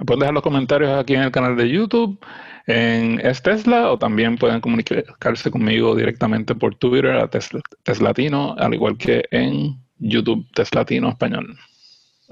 Pueden 0.07 0.21
dejar 0.21 0.35
los 0.35 0.43
comentarios 0.43 0.91
aquí 0.91 1.15
en 1.15 1.23
el 1.23 1.31
canal 1.31 1.57
de 1.57 1.69
YouTube, 1.71 2.19
en 2.67 3.21
Es 3.21 3.43
Tesla, 3.43 3.91
o 3.91 3.99
también 3.99 4.37
pueden 4.37 4.61
comunicarse 4.61 5.51
conmigo 5.51 5.95
directamente 5.95 6.55
por 6.55 6.75
Twitter 6.77 7.13
a 7.13 7.29
Teslatino, 7.29 8.55
al 8.59 8.75
igual 8.75 8.97
que 8.97 9.25
en 9.31 9.79
YouTube 9.99 10.47
Teslatino 10.55 11.09
Español. 11.09 11.57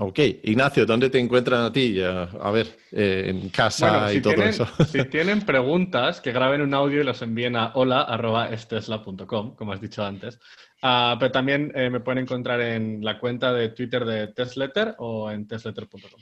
Ok, 0.03 0.19
Ignacio, 0.45 0.87
¿dónde 0.87 1.11
te 1.11 1.19
encuentran 1.19 1.63
a 1.63 1.71
ti? 1.71 2.01
A 2.01 2.51
ver, 2.51 2.69
eh, 2.91 3.27
en 3.27 3.51
casa 3.51 4.11
y 4.15 4.23
todo 4.23 4.43
eso. 4.43 4.67
si 4.91 5.05
tienen 5.05 5.43
preguntas, 5.43 6.23
que 6.23 6.33
graben 6.33 6.63
un 6.63 6.73
audio 6.73 7.03
y 7.03 7.05
los 7.05 7.21
envíen 7.21 7.55
a 7.55 7.73
hola.estesla.com, 7.75 9.55
como 9.57 9.73
has 9.75 9.81
dicho 9.83 10.03
antes. 10.03 10.41
Ah, 10.81 11.17
pero 11.21 11.31
también 11.33 11.71
eh, 11.75 11.91
me 11.91 12.01
pueden 12.01 12.23
encontrar 12.23 12.63
en 12.63 13.05
la 13.05 13.19
cuenta 13.19 13.53
de 13.53 13.69
Twitter 13.69 14.07
de 14.07 14.29
Tesletter 14.29 14.95
o 14.97 15.31
en 15.31 15.47
tesletter.com. 15.47 16.21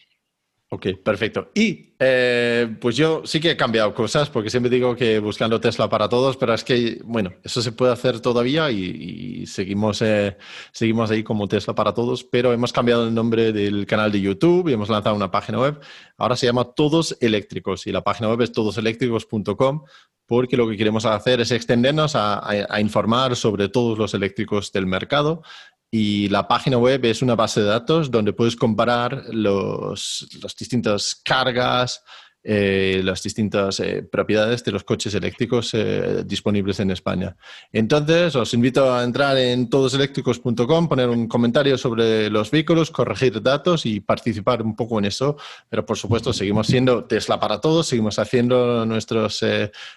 Ok, 0.71 0.87
perfecto. 1.03 1.51
Y 1.55 1.95
eh, 1.99 2.77
pues 2.79 2.95
yo 2.95 3.23
sí 3.25 3.41
que 3.41 3.53
he 3.53 3.57
cambiado 3.57 3.95
cosas, 3.95 4.29
porque 4.29 4.51
siempre 4.51 4.69
digo 4.69 4.95
que 4.95 5.19
buscando 5.19 5.59
Tesla 5.59 5.89
para 5.89 6.11
todos, 6.11 6.37
pero 6.37 6.53
es 6.53 6.63
que, 6.63 7.01
bueno, 7.05 7.33
eso 7.43 7.63
se 7.63 7.73
puede 7.73 7.91
hacer 7.91 8.21
todavía 8.21 8.71
y, 8.71 9.47
seguimos, 9.47 10.03
eh, 10.03 10.37
seguimos 10.71 11.11
ahí 11.11 11.23
como 11.23 11.49
Tesla 11.49 11.75
para 11.75 11.95
todos, 11.95 12.23
pero 12.23 12.53
hemos 12.53 12.75
cambiado 12.75 13.09
el 13.09 13.15
nombre 13.15 13.51
del 13.55 13.87
canal 13.87 14.13
de 14.13 14.21
YouTube 14.21 14.69
y 14.69 14.75
hemos 14.75 14.91
lanzado 14.91 15.17
una 15.17 15.31
página 15.31 15.59
web. 15.59 15.81
Ahora 16.19 16.37
se 16.37 16.45
llama 16.45 16.65
Todos 16.65 17.17
Eléctricos 17.23 17.87
y 17.87 17.93
la 17.93 18.05
página 18.05 18.29
web 18.29 18.43
es 18.43 18.53
todoseléctricos.com 18.53 19.85
porque 20.27 20.59
lo 20.59 20.69
que 20.69 20.77
queremos 20.77 21.07
hacer 21.07 21.41
es 21.41 21.51
extendernos 21.51 22.13
a 22.15 22.79
informar 22.79 23.35
sobre 23.35 23.71
todos 23.71 23.97
los 23.97 24.13
eléctricos 24.13 24.71
del 24.73 24.85
mercado 24.85 25.43
y 25.91 26.29
la 26.29 26.47
página 26.47 26.77
web 26.77 27.05
es 27.07 27.23
una 27.23 27.35
base 27.35 27.61
de 27.61 27.67
datos 27.67 28.11
donde 28.11 28.33
puedes 28.33 28.57
comparar 28.57 29.25
los, 29.31 30.29
las 30.43 30.55
distintas 30.55 31.21
cargas, 31.25 32.03
eh, 32.45 33.03
las 33.05 33.23
distintas 33.23 33.81
eh, 33.81 34.03
propiedades 34.03 34.63
de 34.63 34.71
los 34.71 34.85
coches 34.85 35.13
eléctricos 35.13 35.75
eh, 35.75 36.23
disponibles 36.25 36.79
en 36.79 36.93
España. 36.93 37.37
Entonces, 37.73 38.37
os 38.37 38.55
invito 38.55 38.95
a 38.95 39.03
entrar 39.03 39.37
en 39.37 39.69
todoseléctricos.com, 39.69 40.89
poner 40.89 41.09
un 41.09 41.27
comentario 41.27 41.77
sobre 41.77 42.31
los 42.31 42.51
vehículos, 42.51 42.93
corregir 42.93 43.43
datos 43.43 43.85
y 43.87 44.01
participar 44.01 44.63
un 44.63 44.77
poco 44.77 44.99
en 45.01 45.07
eso. 45.07 45.37
Pero, 45.69 45.85
por 45.85 45.99
supuesto, 45.99 46.33
seguimos 46.33 46.69
siendo 46.69 47.05
Tesla 47.05 47.41
para 47.41 47.61
todos, 47.61 47.89
seguimos 47.89 48.19
haciendo 48.19 48.87
nuestros 48.87 49.45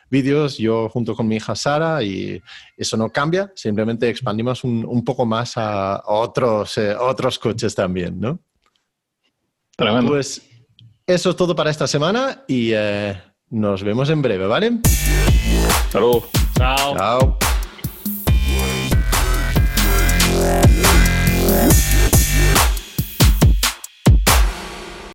vídeos, 0.10 0.58
yo 0.58 0.90
junto 0.90 1.16
con 1.16 1.28
mi 1.28 1.36
hija 1.36 1.56
Sara, 1.56 2.02
y 2.02 2.42
eso 2.76 2.98
no 2.98 3.10
cambia, 3.12 3.52
simplemente 3.56 4.10
expandimos 4.10 4.64
un, 4.64 4.84
un 4.86 5.06
poco 5.06 5.26
más 5.26 5.54
a, 5.58 6.02
otros, 6.06 6.78
otros 7.00 7.38
coches 7.38 7.76
también, 7.76 8.20
¿no? 8.20 8.40
Pues 9.78 10.51
eso 11.08 11.30
es 11.32 11.36
todo 11.36 11.56
para 11.56 11.70
esta 11.70 11.88
semana 11.88 12.44
y 12.48 12.72
eh, 12.74 13.20
nos 13.50 13.84
vemos 13.84 14.10
en 14.10 14.22
breve, 14.22 14.48
¿vale? 14.48 14.80
Saludos. 15.92 16.26
Chao. 16.58 16.96
Chao. 16.98 17.38